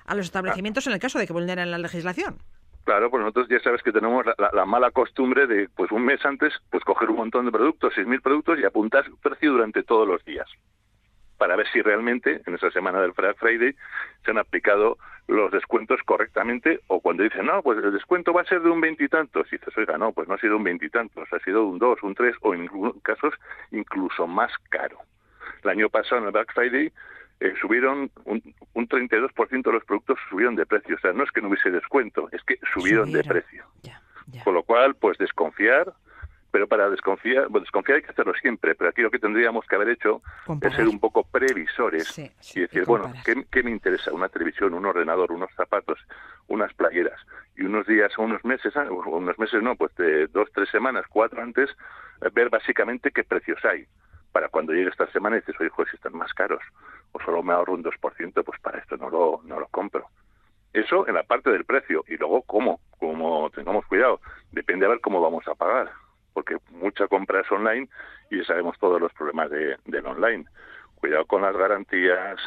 a 0.05 0.15
los 0.15 0.27
establecimientos 0.27 0.87
en 0.87 0.93
el 0.93 0.99
caso 0.99 1.19
de 1.19 1.27
que 1.27 1.33
vulneren 1.33 1.71
la 1.71 1.77
legislación. 1.77 2.37
Claro, 2.85 3.09
pues 3.09 3.19
nosotros 3.21 3.47
ya 3.49 3.59
sabes 3.59 3.81
que 3.81 3.91
tenemos 3.91 4.25
la, 4.25 4.35
la- 4.37 4.51
la 4.53 4.65
mala 4.65 4.91
costumbre 4.91 5.47
de, 5.47 5.67
pues 5.75 5.91
un 5.91 6.05
mes 6.05 6.23
antes, 6.23 6.53
pues 6.69 6.83
coger 6.85 7.09
un 7.09 7.17
montón 7.17 7.45
de 7.45 7.51
productos, 7.51 7.93
6.000 7.97 8.21
productos 8.21 8.59
y 8.59 8.63
apuntar 8.63 9.03
precio 9.23 9.51
durante 9.51 9.83
todos 9.83 10.07
los 10.07 10.23
días 10.23 10.47
para 11.37 11.55
ver 11.55 11.67
si 11.71 11.81
realmente 11.81 12.41
en 12.45 12.55
esa 12.55 12.71
semana 12.71 13.01
del 13.01 13.11
Black 13.11 13.37
Friday 13.37 13.75
se 14.23 14.31
han 14.31 14.37
aplicado 14.37 14.97
los 15.27 15.51
descuentos 15.51 15.99
correctamente 16.05 16.81
o 16.87 16.99
cuando 16.99 17.23
dicen, 17.23 17.47
no, 17.47 17.61
pues 17.61 17.83
el 17.83 17.91
descuento 17.91 18.33
va 18.33 18.41
a 18.41 18.45
ser 18.45 18.61
de 18.61 18.69
un 18.69 18.81
veintitantos. 18.81 19.47
Y 19.51 19.57
dices, 19.57 19.75
oiga, 19.77 19.97
no, 19.97 20.11
pues 20.11 20.27
no 20.27 20.35
ha 20.35 20.39
sido 20.39 20.57
un 20.57 20.63
veintitantos, 20.63 21.31
ha 21.31 21.39
sido 21.39 21.65
un 21.65 21.79
dos, 21.79 22.01
un 22.03 22.15
tres 22.15 22.35
o 22.41 22.53
en 22.53 22.61
algunos 22.61 23.01
casos 23.01 23.33
incluso 23.71 24.27
más 24.27 24.51
caro. 24.69 24.99
El 25.63 25.69
año 25.71 25.89
pasado 25.89 26.21
en 26.21 26.27
el 26.27 26.31
Black 26.31 26.53
Friday 26.53 26.91
eh, 27.39 27.53
subieron 27.59 28.11
un, 28.25 28.41
un 28.73 28.87
32% 28.87 29.63
de 29.63 29.71
los 29.71 29.83
productos 29.83 30.17
subieron 30.29 30.55
de 30.55 30.65
precio. 30.65 30.95
O 30.95 30.99
sea, 30.99 31.13
no 31.13 31.23
es 31.23 31.31
que 31.31 31.41
no 31.41 31.49
hubiese 31.49 31.71
descuento, 31.71 32.29
es 32.31 32.43
que 32.43 32.59
subieron, 32.73 33.11
de 33.11 33.23
precio. 33.23 33.65
Con 34.43 34.53
lo 34.53 34.63
cual, 34.63 34.95
pues 34.95 35.17
desconfiar, 35.17 35.93
pero 36.55 36.69
para 36.69 36.89
desconfiar, 36.89 37.49
bueno, 37.49 37.65
desconfiar 37.65 37.97
hay 37.97 38.01
que 38.01 38.11
hacerlo 38.11 38.33
siempre, 38.35 38.75
pero 38.75 38.89
aquí 38.89 39.01
lo 39.01 39.11
que 39.11 39.19
tendríamos 39.19 39.65
que 39.65 39.75
haber 39.75 39.89
hecho 39.89 40.21
Comparar. 40.45 40.71
es 40.71 40.77
ser 40.77 40.87
un 40.87 41.01
poco 41.01 41.25
previsores 41.25 42.07
Sí, 42.07 42.31
sí, 42.39 42.59
y 42.59 42.61
decir, 42.61 42.83
y 42.83 42.85
bueno. 42.85 43.11
¿qué, 43.25 43.45
qué 43.51 43.61
me 43.61 43.71
interesa? 43.71 44.13
Una 44.13 44.29
televisión, 44.29 44.73
un 44.73 44.85
ordenador, 44.85 45.33
unos 45.33 45.49
zapatos, 45.57 45.99
unas 46.47 46.73
playeras, 46.73 47.19
y 47.57 47.63
unos 47.63 47.85
días 47.87 48.17
o 48.17 48.21
unos 48.21 48.45
meses, 48.45 48.71
ah, 48.77 48.87
o 48.89 49.17
unos 49.17 49.37
meses 49.37 49.61
no, 49.61 49.75
pues 49.75 49.93
de 49.95 50.27
dos, 50.27 50.47
tres 50.53 50.69
semanas, 50.69 51.03
cuatro 51.09 51.41
antes, 51.41 51.69
eh, 52.21 52.29
ver 52.33 52.49
básicamente 52.49 53.11
qué 53.11 53.25
precios 53.25 53.59
hay. 53.65 53.85
Para 54.31 54.47
cuando 54.47 54.71
llegue 54.71 54.91
esta 54.91 55.11
semana 55.11 55.35
y 55.35 55.41
dices, 55.41 55.59
oye, 55.59 55.69
joder, 55.71 55.89
si 55.91 55.97
están 55.97 56.13
más 56.15 56.33
caros, 56.33 56.63
o 57.11 57.19
solo 57.19 57.43
me 57.43 57.51
ahorro 57.51 57.73
un 57.73 57.83
2%, 57.83 58.43
pues 58.45 58.61
para 58.61 58.79
esto 58.79 58.95
no 58.95 59.09
lo, 59.09 59.41
no 59.43 59.59
lo 59.59 59.67
compro. 59.67 60.07
Eso 60.71 61.05
en 61.05 61.15
la 61.15 61.23
parte 61.23 61.49
del 61.51 61.65
precio. 61.65 62.05
Y 62.07 62.15
luego, 62.15 62.43
¿cómo? 62.43 62.79
Como 62.97 63.49
tengamos 63.49 63.85
cuidado. 63.87 64.21
Depende 64.53 64.85
a 64.85 64.89
ver 64.89 65.01
cómo 65.01 65.19
vamos 65.19 65.45
a 65.49 65.55
pagar. 65.55 65.91
Porque 66.35 66.57
mucha 66.69 67.07
compra 67.07 67.39
es 67.39 67.51
online 67.51 67.87
y 68.29 68.37
ya 68.37 68.43
sabemos 68.43 68.77
todos 68.77 69.01
los 69.01 69.11
problemas 69.13 69.49
de, 69.49 69.77
del 69.85 70.05
online. 70.05 70.45
Cuidado 70.95 71.25
con 71.25 71.41
las 71.41 71.55
garantías, 71.57 72.37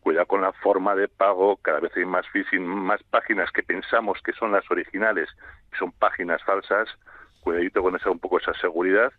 cuidado 0.00 0.26
con 0.26 0.40
la 0.40 0.52
forma 0.54 0.96
de 0.96 1.06
pago. 1.08 1.58
Cada 1.58 1.78
vez 1.78 1.92
hay 1.96 2.06
más 2.06 2.26
phishing, 2.30 2.66
más 2.66 3.02
páginas 3.04 3.52
que 3.52 3.62
pensamos 3.62 4.20
que 4.22 4.32
son 4.32 4.50
las 4.50 4.68
originales 4.70 5.28
y 5.72 5.76
son 5.76 5.92
páginas 5.92 6.42
falsas. 6.42 6.88
Cuidadito 7.42 7.82
con 7.82 7.94
esa 7.94 8.10
un 8.10 8.18
poco 8.18 8.38
esa 8.38 8.54
seguridad 8.54 9.12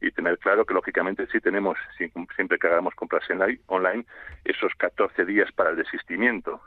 y 0.00 0.10
tener 0.12 0.38
claro 0.38 0.64
que 0.64 0.74
lógicamente 0.74 1.26
sí 1.32 1.40
tenemos, 1.40 1.76
si- 1.96 2.12
siempre 2.36 2.58
que 2.58 2.66
hagamos 2.68 2.94
compras 2.94 3.24
online, 3.66 4.04
esos 4.44 4.72
14 4.76 5.24
días 5.24 5.50
para 5.52 5.70
el 5.70 5.76
desistimiento 5.76 6.60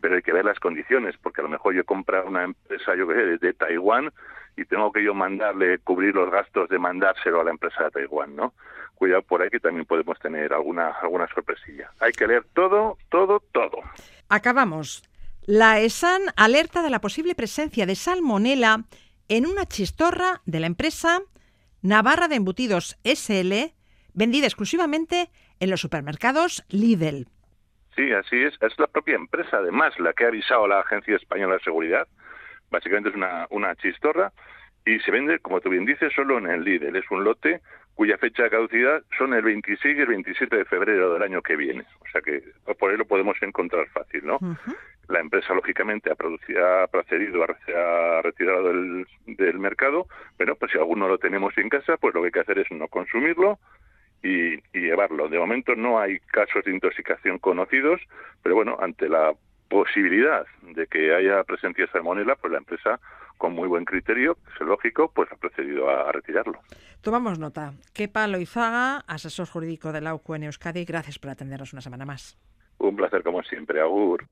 pero 0.00 0.16
hay 0.16 0.22
que 0.22 0.32
ver 0.32 0.44
las 0.44 0.58
condiciones, 0.58 1.16
porque 1.22 1.40
a 1.40 1.44
lo 1.44 1.48
mejor 1.48 1.72
yo 1.74 1.84
compro 1.84 2.26
una 2.26 2.42
empresa, 2.42 2.96
yo 2.96 3.06
qué 3.06 3.14
sé, 3.14 3.38
de 3.38 3.52
Taiwán 3.52 4.10
y 4.56 4.64
tengo 4.64 4.92
que 4.92 5.02
yo 5.02 5.14
mandarle, 5.14 5.78
cubrir 5.78 6.14
los 6.14 6.30
gastos 6.30 6.68
de 6.68 6.78
mandárselo 6.78 7.40
a 7.40 7.44
la 7.44 7.50
empresa 7.50 7.84
de 7.84 7.90
Taiwán, 7.90 8.36
¿no? 8.36 8.54
Cuidado 8.94 9.22
por 9.22 9.42
ahí 9.42 9.50
que 9.50 9.60
también 9.60 9.86
podemos 9.86 10.18
tener 10.18 10.52
alguna, 10.52 10.88
alguna 11.02 11.26
sorpresilla. 11.28 11.90
Hay 12.00 12.12
que 12.12 12.26
leer 12.26 12.44
todo, 12.54 12.98
todo, 13.08 13.42
todo. 13.52 13.78
Acabamos. 14.28 15.02
La 15.44 15.80
ESAN 15.80 16.22
alerta 16.36 16.82
de 16.82 16.90
la 16.90 17.00
posible 17.00 17.34
presencia 17.34 17.84
de 17.84 17.96
salmonela 17.96 18.84
en 19.28 19.46
una 19.46 19.66
chistorra 19.66 20.40
de 20.44 20.60
la 20.60 20.66
empresa 20.66 21.20
Navarra 21.82 22.28
de 22.28 22.36
Embutidos 22.36 22.96
SL, 23.02 23.74
vendida 24.14 24.46
exclusivamente 24.46 25.30
en 25.58 25.70
los 25.70 25.80
supermercados 25.80 26.64
Lidl. 26.68 27.26
Sí, 27.96 28.12
así 28.12 28.36
es. 28.36 28.54
Es 28.60 28.78
la 28.78 28.86
propia 28.86 29.16
empresa, 29.16 29.58
además, 29.58 29.98
la 29.98 30.12
que 30.12 30.24
ha 30.24 30.28
avisado 30.28 30.64
a 30.64 30.68
la 30.68 30.80
Agencia 30.80 31.16
Española 31.16 31.54
de 31.54 31.64
Seguridad. 31.64 32.06
Básicamente 32.72 33.10
es 33.10 33.14
una, 33.14 33.46
una 33.50 33.76
chistorra 33.76 34.32
y 34.84 34.98
se 35.00 35.10
vende, 35.12 35.38
como 35.38 35.60
tú 35.60 35.70
bien 35.70 35.84
dices, 35.84 36.12
solo 36.12 36.38
en 36.38 36.48
el 36.48 36.64
Lidl. 36.64 36.96
Es 36.96 37.08
un 37.10 37.22
lote 37.22 37.60
cuya 37.94 38.18
fecha 38.18 38.44
de 38.44 38.50
caducidad 38.50 39.02
son 39.16 39.34
el 39.34 39.42
26 39.42 39.96
y 39.96 40.00
el 40.00 40.06
27 40.06 40.56
de 40.56 40.64
febrero 40.64 41.12
del 41.12 41.22
año 41.22 41.42
que 41.42 41.56
viene. 41.56 41.84
O 42.00 42.08
sea 42.10 42.20
que 42.20 42.42
por 42.78 42.90
ahí 42.90 42.96
lo 42.96 43.04
podemos 43.04 43.36
encontrar 43.42 43.86
fácil, 43.88 44.26
¿no? 44.26 44.38
La 45.08 45.20
empresa, 45.20 45.54
lógicamente, 45.54 46.10
ha, 46.10 46.14
producido, 46.14 46.66
ha 46.66 46.86
procedido 46.86 47.44
a, 47.44 48.22
retirarlo 48.22 48.68
del, 48.68 49.06
del 49.26 49.58
mercado, 49.58 50.06
pero 50.36 50.56
pues 50.56 50.72
si 50.72 50.78
alguno 50.78 51.06
lo 51.06 51.18
tenemos 51.18 51.56
en 51.58 51.68
casa, 51.68 51.96
pues 51.98 52.14
lo 52.14 52.22
que 52.22 52.26
hay 52.26 52.32
que 52.32 52.40
hacer 52.40 52.58
es 52.58 52.70
no 52.70 52.88
consumirlo 52.88 53.58
y, 54.22 54.54
y 54.54 54.80
llevarlo. 54.80 55.28
De 55.28 55.38
momento 55.38 55.74
no 55.74 56.00
hay 56.00 56.18
casos 56.20 56.64
de 56.64 56.72
intoxicación 56.72 57.38
conocidos, 57.38 58.00
pero 58.42 58.54
bueno, 58.54 58.78
ante 58.80 59.08
la 59.08 59.34
posibilidad 59.72 60.44
de 60.74 60.86
que 60.86 61.14
haya 61.14 61.42
presencia 61.44 61.86
de 61.86 61.90
salmonela, 61.90 62.36
pues 62.36 62.52
la 62.52 62.58
empresa, 62.58 63.00
con 63.38 63.54
muy 63.54 63.66
buen 63.66 63.86
criterio, 63.86 64.36
es 64.54 64.60
lógico, 64.66 65.10
pues 65.14 65.32
ha 65.32 65.36
procedido 65.36 65.88
a, 65.88 66.12
retirarlo. 66.12 66.60
Tomamos 67.00 67.38
nota. 67.38 67.72
Kepa 67.94 68.26
Loizaga, 68.28 68.98
asesor 69.06 69.48
jurídico 69.48 69.90
de 69.90 70.02
la 70.02 70.14
UCU 70.14 70.34
en 70.34 70.42
Euskadi, 70.44 70.84
gracias 70.84 71.18
por 71.18 71.30
atendernos 71.30 71.72
una 71.72 71.80
semana 71.80 72.04
más. 72.04 72.36
Un 72.78 72.96
placer 72.96 73.22
como 73.22 73.42
siempre, 73.44 73.80
Agur. 73.80 74.26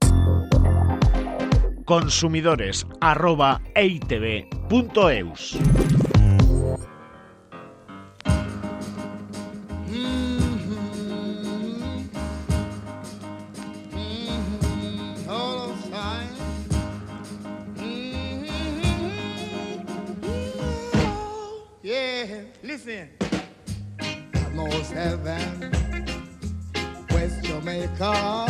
Consumidores 1.87 2.87
arroba 3.00 3.62
Listen. 22.71 23.09
North 24.55 24.93
Heaven, 24.93 25.73
West 27.11 27.43
Jamaica, 27.43 28.47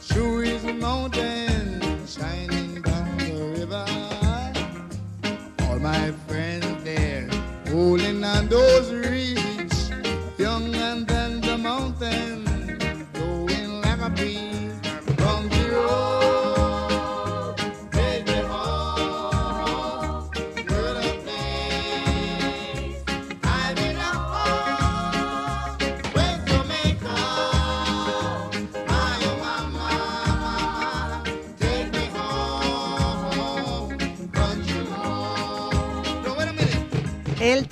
sure 0.00 0.42
is 0.42 0.64
a 0.64 0.72
mountain 0.72 2.06
shining 2.06 2.80
down 2.80 3.18
the 3.18 3.34
river. 3.58 3.84
All 5.68 5.78
my 5.78 6.10
friends 6.26 6.84
there, 6.84 7.28
holding 7.68 8.24
on 8.24 8.48
those 8.48 8.90
reeds, 8.90 9.45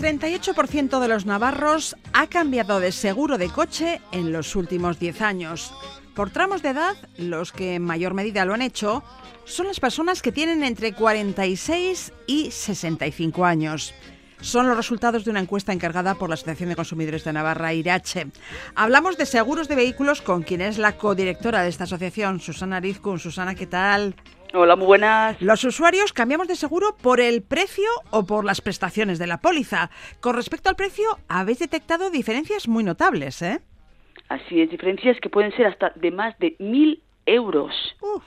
38% 0.05 1.01
de 1.01 1.09
los 1.09 1.25
navarros 1.25 1.97
ha 2.13 2.27
cambiado 2.27 2.79
de 2.79 2.93
seguro 2.93 3.39
de 3.39 3.49
coche 3.49 4.03
en 4.13 4.33
los 4.33 4.55
últimos 4.55 4.99
10 4.99 5.23
años. 5.23 5.73
Por 6.15 6.29
tramos 6.29 6.61
de 6.61 6.69
edad, 6.69 6.95
los 7.17 7.53
que 7.53 7.77
en 7.77 7.85
mayor 7.85 8.13
medida 8.13 8.45
lo 8.45 8.53
han 8.53 8.61
hecho 8.61 9.03
son 9.47 9.67
las 9.67 9.81
personas 9.81 10.21
que 10.21 10.31
tienen 10.31 10.63
entre 10.63 10.93
46 10.93 12.13
y 12.27 12.51
65 12.51 13.47
años. 13.47 13.95
Son 14.43 14.69
los 14.69 14.77
resultados 14.77 15.25
de 15.25 15.31
una 15.31 15.41
encuesta 15.41 15.73
encargada 15.73 16.17
por 16.17 16.29
la 16.29 16.35
Asociación 16.35 16.69
de 16.69 16.77
Consumidores 16.77 17.25
de 17.25 17.33
Navarra, 17.33 17.73
IRACHE. 17.73 18.27
Hablamos 18.75 19.17
de 19.17 19.25
seguros 19.25 19.69
de 19.69 19.77
vehículos 19.77 20.21
con 20.21 20.43
quien 20.43 20.61
es 20.61 20.77
la 20.77 20.99
codirectora 20.99 21.63
de 21.63 21.71
esta 21.71 21.85
asociación, 21.85 22.41
Susana 22.41 22.77
Arizcun. 22.77 23.19
Susana, 23.19 23.55
¿qué 23.55 23.67
tal? 23.67 24.15
Hola, 24.57 24.77
muy 24.77 24.87
buenas. 24.87 25.43
Los 25.43 25.65
usuarios 25.65 26.13
cambiamos 26.13 26.47
de 26.47 26.55
seguro 26.55 26.95
por 27.03 27.19
el 27.19 27.43
precio 27.43 27.89
o 28.13 28.25
por 28.25 28.45
las 28.45 28.61
prestaciones 28.61 29.19
de 29.19 29.27
la 29.27 29.39
póliza. 29.39 29.91
Con 30.21 30.37
respecto 30.37 30.69
al 30.69 30.77
precio, 30.77 31.19
habéis 31.29 31.59
detectado 31.59 32.09
diferencias 32.09 32.69
muy 32.69 32.85
notables, 32.85 33.43
¿eh? 33.43 33.59
Así 34.29 34.61
es, 34.61 34.71
diferencias 34.71 35.19
que 35.21 35.29
pueden 35.29 35.51
ser 35.57 35.67
hasta 35.67 35.91
de 35.97 36.13
más 36.13 36.39
de 36.39 36.55
mil 36.61 37.03
euros. 37.27 37.75
Uh, 38.01 38.21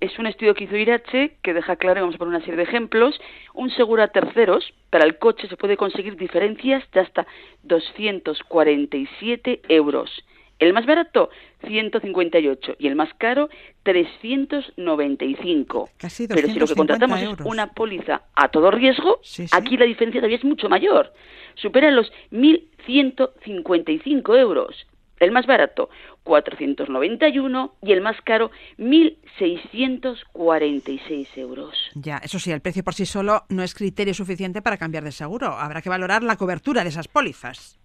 Es 0.00 0.18
un 0.18 0.26
estudio 0.26 0.54
que 0.54 0.64
hizo 0.64 0.76
Irache 0.76 1.36
que 1.44 1.54
deja 1.54 1.76
claro, 1.76 2.00
y 2.00 2.02
vamos 2.02 2.16
a 2.16 2.18
poner 2.18 2.34
una 2.34 2.44
serie 2.44 2.56
de 2.56 2.64
ejemplos, 2.64 3.14
un 3.54 3.70
seguro 3.70 4.02
a 4.02 4.08
terceros, 4.08 4.74
para 4.90 5.04
el 5.04 5.18
coche 5.18 5.46
se 5.46 5.56
puede 5.56 5.76
conseguir 5.76 6.16
diferencias 6.16 6.82
de 6.90 7.00
hasta 7.02 7.24
247 7.62 9.62
euros. 9.68 10.10
El 10.58 10.72
más 10.72 10.86
barato, 10.86 11.30
158, 11.66 12.76
y 12.78 12.86
el 12.86 12.94
más 12.96 13.08
caro, 13.18 13.48
395. 13.82 15.88
Casi 15.96 16.28
Pero 16.28 16.48
si 16.48 16.58
lo 16.58 16.66
que 16.66 16.74
250 16.74 16.76
contratamos 16.76 17.20
euros. 17.22 17.40
es 17.40 17.46
una 17.52 17.72
póliza 17.72 18.22
a 18.34 18.48
todo 18.48 18.70
riesgo, 18.70 19.18
Sí, 19.22 19.46
sí. 19.48 19.56
aquí 19.56 19.76
la 19.76 19.84
diferencia 19.86 20.20
todavía 20.20 20.36
es 20.38 20.44
mucho 20.44 20.68
mayor. 20.68 21.12
Supera 21.56 21.90
los 21.90 22.10
1.155 22.30 24.38
euros. 24.38 24.86
El 25.20 25.32
más 25.32 25.46
barato, 25.46 25.90
491, 26.22 27.74
y 27.82 27.90
el 27.92 28.00
más 28.02 28.16
caro, 28.22 28.52
1.646 28.78 31.26
euros. 31.36 31.74
ya, 31.94 32.18
eso 32.18 32.38
sí, 32.38 32.52
el 32.52 32.60
precio 32.60 32.84
por 32.84 32.94
sí 32.94 33.04
solo 33.04 33.42
no 33.48 33.64
es 33.64 33.74
criterio 33.74 34.14
suficiente 34.14 34.62
para 34.62 34.76
cambiar 34.76 35.02
de 35.02 35.10
seguro. 35.10 35.48
Habrá 35.48 35.82
que 35.82 35.88
valorar 35.88 36.22
la 36.22 36.36
cobertura 36.36 36.84
de 36.84 36.90
esas 36.90 37.08
pólizas. 37.08 37.80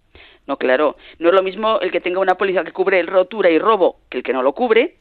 No, 0.46 0.58
claro, 0.58 0.96
no 1.18 1.30
es 1.30 1.34
lo 1.34 1.42
mismo 1.42 1.80
el 1.80 1.90
que 1.90 2.02
tenga 2.02 2.20
una 2.20 2.34
póliza 2.34 2.64
que 2.64 2.72
cubre 2.72 3.02
rotura 3.02 3.48
y 3.48 3.58
robo 3.58 3.96
que 4.10 4.18
el 4.18 4.22
que 4.22 4.34
no 4.34 4.42
lo 4.42 4.52
cubre, 4.52 4.96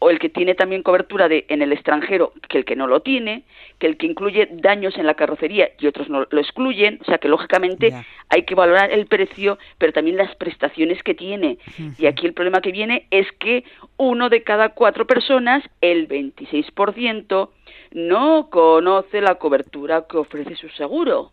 o 0.00 0.10
el 0.10 0.18
que 0.18 0.28
tiene 0.28 0.54
también 0.56 0.82
cobertura 0.82 1.28
de 1.28 1.46
en 1.48 1.62
el 1.62 1.72
extranjero 1.72 2.32
que 2.48 2.58
el 2.58 2.64
que 2.64 2.74
no 2.74 2.88
lo 2.88 3.00
tiene, 3.00 3.44
que 3.78 3.86
el 3.86 3.96
que 3.96 4.06
incluye 4.06 4.48
daños 4.50 4.98
en 4.98 5.06
la 5.06 5.14
carrocería 5.14 5.70
y 5.78 5.86
otros 5.86 6.08
no 6.08 6.26
lo 6.28 6.40
excluyen, 6.40 6.98
o 7.00 7.04
sea 7.04 7.18
que 7.18 7.28
lógicamente 7.28 7.94
hay 8.28 8.42
que 8.42 8.56
valorar 8.56 8.90
el 8.90 9.06
precio, 9.06 9.58
pero 9.78 9.92
también 9.92 10.16
las 10.16 10.34
prestaciones 10.34 11.02
que 11.04 11.14
tiene. 11.14 11.58
Y 11.96 12.06
aquí 12.06 12.26
el 12.26 12.34
problema 12.34 12.60
que 12.60 12.72
viene 12.72 13.06
es 13.10 13.30
que 13.38 13.64
uno 13.96 14.28
de 14.28 14.42
cada 14.42 14.70
cuatro 14.70 15.06
personas, 15.06 15.62
el 15.80 16.08
26%, 16.08 17.50
no 17.92 18.50
conoce 18.50 19.20
la 19.20 19.36
cobertura 19.36 20.06
que 20.08 20.18
ofrece 20.18 20.56
su 20.56 20.68
seguro. 20.70 21.32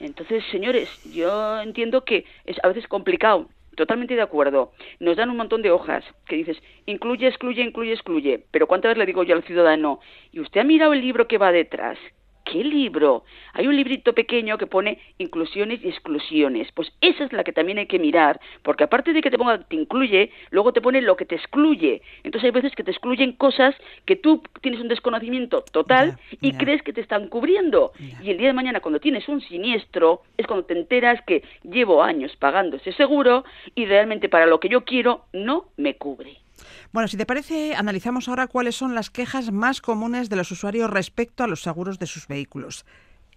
Entonces, 0.00 0.44
señores, 0.50 0.88
yo 1.12 1.60
entiendo 1.60 2.04
que 2.04 2.24
es 2.44 2.56
a 2.62 2.68
veces 2.68 2.86
complicado. 2.88 3.48
Totalmente 3.76 4.14
de 4.14 4.22
acuerdo. 4.22 4.72
Nos 5.00 5.16
dan 5.16 5.30
un 5.30 5.36
montón 5.36 5.62
de 5.62 5.72
hojas 5.72 6.04
que 6.26 6.36
dices, 6.36 6.56
incluye, 6.86 7.26
excluye, 7.26 7.62
incluye, 7.62 7.92
excluye. 7.92 8.46
Pero 8.50 8.68
¿cuántas 8.68 8.90
veces 8.90 8.98
le 8.98 9.06
digo 9.06 9.24
yo 9.24 9.34
al 9.34 9.42
ciudadano? 9.42 10.00
¿Y 10.30 10.40
usted 10.40 10.60
ha 10.60 10.64
mirado 10.64 10.92
el 10.92 11.00
libro 11.00 11.26
que 11.26 11.38
va 11.38 11.50
detrás? 11.50 11.98
¿Qué 12.44 12.62
libro? 12.62 13.24
Hay 13.54 13.66
un 13.66 13.74
librito 13.74 14.12
pequeño 14.12 14.58
que 14.58 14.66
pone 14.66 14.98
inclusiones 15.16 15.82
y 15.82 15.88
exclusiones. 15.88 16.70
Pues 16.72 16.92
esa 17.00 17.24
es 17.24 17.32
la 17.32 17.42
que 17.42 17.52
también 17.52 17.78
hay 17.78 17.86
que 17.86 17.98
mirar, 17.98 18.38
porque 18.62 18.84
aparte 18.84 19.14
de 19.14 19.22
que 19.22 19.30
te 19.30 19.38
ponga 19.38 19.58
te 19.58 19.76
incluye, 19.76 20.30
luego 20.50 20.72
te 20.72 20.82
pone 20.82 21.00
lo 21.00 21.16
que 21.16 21.24
te 21.24 21.36
excluye. 21.36 22.02
Entonces 22.22 22.44
hay 22.44 22.50
veces 22.50 22.74
que 22.74 22.84
te 22.84 22.90
excluyen 22.90 23.32
cosas 23.32 23.74
que 24.04 24.16
tú 24.16 24.42
tienes 24.60 24.80
un 24.80 24.88
desconocimiento 24.88 25.62
total 25.62 26.18
y 26.42 26.52
crees 26.52 26.82
que 26.82 26.92
te 26.92 27.00
están 27.00 27.28
cubriendo. 27.28 27.92
Y 28.22 28.30
el 28.30 28.36
día 28.36 28.48
de 28.48 28.52
mañana 28.52 28.80
cuando 28.80 29.00
tienes 29.00 29.26
un 29.28 29.40
siniestro 29.40 30.22
es 30.36 30.46
cuando 30.46 30.66
te 30.66 30.78
enteras 30.78 31.22
que 31.26 31.42
llevo 31.62 32.02
años 32.02 32.36
pagando 32.36 32.76
ese 32.76 32.92
seguro 32.92 33.44
y 33.74 33.86
realmente 33.86 34.28
para 34.28 34.46
lo 34.46 34.60
que 34.60 34.68
yo 34.68 34.84
quiero 34.84 35.24
no 35.32 35.66
me 35.78 35.96
cubre. 35.96 36.43
Bueno, 36.92 37.08
si 37.08 37.16
te 37.16 37.26
parece, 37.26 37.74
analizamos 37.74 38.28
ahora 38.28 38.46
cuáles 38.46 38.76
son 38.76 38.94
las 38.94 39.10
quejas 39.10 39.52
más 39.52 39.80
comunes 39.80 40.28
de 40.28 40.36
los 40.36 40.50
usuarios 40.50 40.90
respecto 40.90 41.44
a 41.44 41.46
los 41.46 41.62
seguros 41.62 41.98
de 41.98 42.06
sus 42.06 42.28
vehículos. 42.28 42.84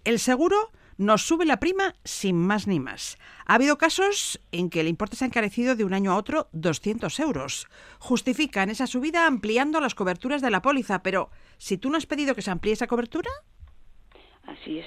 El 0.04 0.18
seguro 0.18 0.70
nos 0.96 1.22
sube 1.22 1.44
la 1.44 1.60
prima 1.60 1.94
sin 2.04 2.36
más 2.36 2.66
ni 2.66 2.80
más. 2.80 3.18
Ha 3.46 3.54
habido 3.54 3.78
casos 3.78 4.40
en 4.52 4.70
que 4.70 4.80
el 4.80 4.88
importe 4.88 5.16
se 5.16 5.24
ha 5.24 5.28
encarecido 5.28 5.76
de 5.76 5.84
un 5.84 5.94
año 5.94 6.12
a 6.12 6.16
otro 6.16 6.48
200 6.52 7.20
euros. 7.20 7.68
Justifican 7.98 8.70
esa 8.70 8.86
subida 8.86 9.26
ampliando 9.26 9.80
las 9.80 9.94
coberturas 9.94 10.42
de 10.42 10.50
la 10.50 10.62
póliza, 10.62 11.02
pero 11.02 11.30
si 11.56 11.78
tú 11.78 11.90
no 11.90 11.96
has 11.96 12.06
pedido 12.06 12.34
que 12.34 12.42
se 12.42 12.50
amplíe 12.50 12.72
esa 12.72 12.86
cobertura, 12.86 13.30
Así 14.48 14.78
es. 14.78 14.86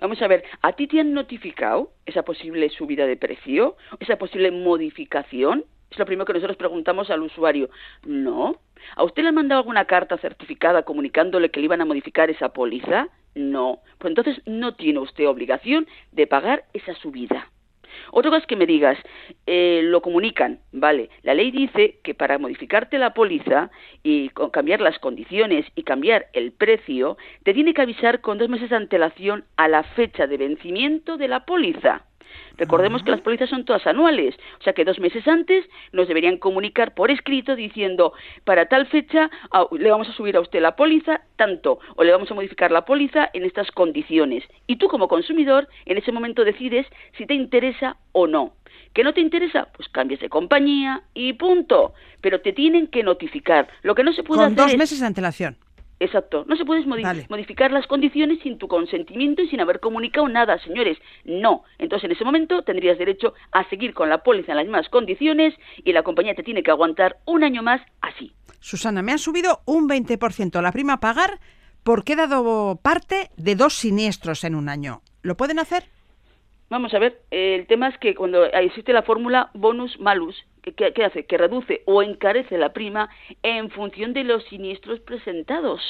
Vamos 0.00 0.22
a 0.22 0.28
ver, 0.28 0.44
¿a 0.62 0.72
ti 0.72 0.86
te 0.86 1.00
han 1.00 1.12
notificado 1.12 1.92
esa 2.06 2.22
posible 2.22 2.70
subida 2.70 3.06
de 3.06 3.16
precio? 3.16 3.76
¿Esa 3.98 4.16
posible 4.16 4.50
modificación? 4.50 5.64
Es 5.92 5.98
lo 5.98 6.06
primero 6.06 6.24
que 6.24 6.32
nosotros 6.32 6.56
preguntamos 6.56 7.10
al 7.10 7.20
usuario. 7.20 7.68
No, 8.06 8.56
¿A 8.96 9.04
usted 9.04 9.22
le 9.22 9.28
han 9.28 9.34
mandado 9.34 9.60
alguna 9.60 9.84
carta 9.84 10.16
certificada 10.18 10.82
comunicándole 10.82 11.50
que 11.50 11.60
le 11.60 11.66
iban 11.66 11.80
a 11.82 11.84
modificar 11.84 12.30
esa 12.30 12.48
póliza? 12.48 13.08
No. 13.34 13.80
Pues 13.98 14.10
entonces 14.10 14.40
no 14.46 14.74
tiene 14.74 15.00
usted 15.00 15.28
obligación 15.28 15.86
de 16.12 16.26
pagar 16.26 16.64
esa 16.72 16.94
subida. 16.94 17.48
Otra 18.10 18.30
cosa 18.30 18.40
es 18.40 18.46
que 18.46 18.56
me 18.56 18.66
digas, 18.66 18.98
eh, 19.46 19.82
lo 19.84 20.00
comunican, 20.00 20.60
vale. 20.72 21.10
La 21.22 21.34
ley 21.34 21.50
dice 21.50 21.98
que 22.02 22.14
para 22.14 22.38
modificarte 22.38 22.98
la 22.98 23.12
póliza 23.12 23.70
y 24.02 24.30
cambiar 24.50 24.80
las 24.80 24.98
condiciones 24.98 25.66
y 25.74 25.82
cambiar 25.82 26.26
el 26.32 26.52
precio, 26.52 27.18
te 27.42 27.52
tiene 27.52 27.74
que 27.74 27.82
avisar 27.82 28.22
con 28.22 28.38
dos 28.38 28.48
meses 28.48 28.70
de 28.70 28.76
antelación 28.76 29.44
a 29.56 29.68
la 29.68 29.82
fecha 29.82 30.26
de 30.26 30.38
vencimiento 30.38 31.18
de 31.18 31.28
la 31.28 31.44
póliza. 31.44 32.06
Recordemos 32.56 33.02
que 33.02 33.10
las 33.10 33.20
pólizas 33.20 33.50
son 33.50 33.64
todas 33.64 33.86
anuales, 33.86 34.34
o 34.60 34.62
sea 34.62 34.72
que 34.72 34.84
dos 34.84 34.98
meses 34.98 35.26
antes 35.26 35.64
nos 35.92 36.08
deberían 36.08 36.36
comunicar 36.36 36.94
por 36.94 37.10
escrito 37.10 37.56
diciendo 37.56 38.12
para 38.44 38.66
tal 38.66 38.86
fecha 38.86 39.30
le 39.72 39.90
vamos 39.90 40.08
a 40.08 40.12
subir 40.12 40.36
a 40.36 40.40
usted 40.40 40.60
la 40.60 40.76
póliza 40.76 41.22
tanto 41.36 41.78
o 41.96 42.04
le 42.04 42.12
vamos 42.12 42.30
a 42.30 42.34
modificar 42.34 42.70
la 42.70 42.84
póliza 42.84 43.30
en 43.32 43.44
estas 43.44 43.70
condiciones. 43.70 44.44
Y 44.66 44.76
tú 44.76 44.88
como 44.88 45.08
consumidor 45.08 45.68
en 45.86 45.98
ese 45.98 46.12
momento 46.12 46.44
decides 46.44 46.86
si 47.16 47.26
te 47.26 47.34
interesa 47.34 47.96
o 48.12 48.26
no. 48.26 48.54
¿Que 48.94 49.04
no 49.04 49.14
te 49.14 49.20
interesa? 49.20 49.68
Pues 49.74 49.88
cambies 49.88 50.20
de 50.20 50.28
compañía 50.28 51.02
y 51.14 51.32
punto. 51.34 51.94
Pero 52.20 52.40
te 52.40 52.52
tienen 52.52 52.88
que 52.88 53.02
notificar. 53.02 53.68
Lo 53.82 53.94
que 53.94 54.04
no 54.04 54.12
se 54.12 54.22
puede 54.22 54.40
Con 54.40 54.52
hacer 54.52 54.56
dos 54.56 54.72
es... 54.72 54.78
meses 54.78 55.00
de 55.00 55.06
antelación. 55.06 55.56
Exacto. 56.02 56.44
No 56.48 56.56
se 56.56 56.64
puede 56.64 56.84
modi- 56.84 57.02
Vale. 57.02 57.26
modificar 57.28 57.70
las 57.70 57.86
condiciones 57.86 58.40
sin 58.42 58.58
tu 58.58 58.66
consentimiento 58.68 59.40
y 59.42 59.48
sin 59.48 59.60
haber 59.60 59.78
comunicado 59.80 60.28
nada, 60.28 60.58
señores. 60.58 60.98
No. 61.24 61.62
Entonces, 61.78 62.04
en 62.06 62.12
ese 62.12 62.24
momento 62.24 62.62
tendrías 62.62 62.98
derecho 62.98 63.34
a 63.52 63.68
seguir 63.68 63.94
con 63.94 64.08
la 64.08 64.22
póliza 64.22 64.52
en 64.52 64.56
las 64.56 64.66
mismas 64.66 64.88
condiciones 64.88 65.54
y 65.84 65.92
la 65.92 66.02
compañía 66.02 66.34
te 66.34 66.42
tiene 66.42 66.62
que 66.62 66.70
aguantar 66.70 67.18
un 67.24 67.44
año 67.44 67.62
más 67.62 67.80
así. 68.00 68.32
Susana, 68.60 69.02
me 69.02 69.12
han 69.12 69.18
subido 69.18 69.60
un 69.64 69.88
20% 69.88 70.60
la 70.60 70.72
prima 70.72 70.94
a 70.94 71.00
pagar 71.00 71.38
porque 71.84 72.12
he 72.14 72.16
dado 72.16 72.78
parte 72.82 73.30
de 73.36 73.54
dos 73.56 73.74
siniestros 73.74 74.44
en 74.44 74.54
un 74.54 74.68
año. 74.68 75.02
¿Lo 75.22 75.36
pueden 75.36 75.58
hacer? 75.58 75.84
Vamos 76.70 76.94
a 76.94 76.98
ver, 76.98 77.20
el 77.30 77.66
tema 77.66 77.88
es 77.88 77.98
que 77.98 78.14
cuando 78.14 78.44
existe 78.46 78.92
la 78.92 79.02
fórmula 79.02 79.50
bonus 79.52 80.00
malus, 80.00 80.34
¿qué, 80.62 80.72
qué- 80.72 80.92
qué 80.92 81.04
hace? 81.04 81.24
Que 81.26 81.36
reduce 81.38 81.82
o 81.86 82.02
encarece 82.02 82.56
la 82.58 82.72
prima 82.72 83.08
en 83.42 83.70
función 83.70 84.12
de 84.12 84.24
los 84.24 84.44
siniestros 84.44 85.00
presentados. 85.00 85.80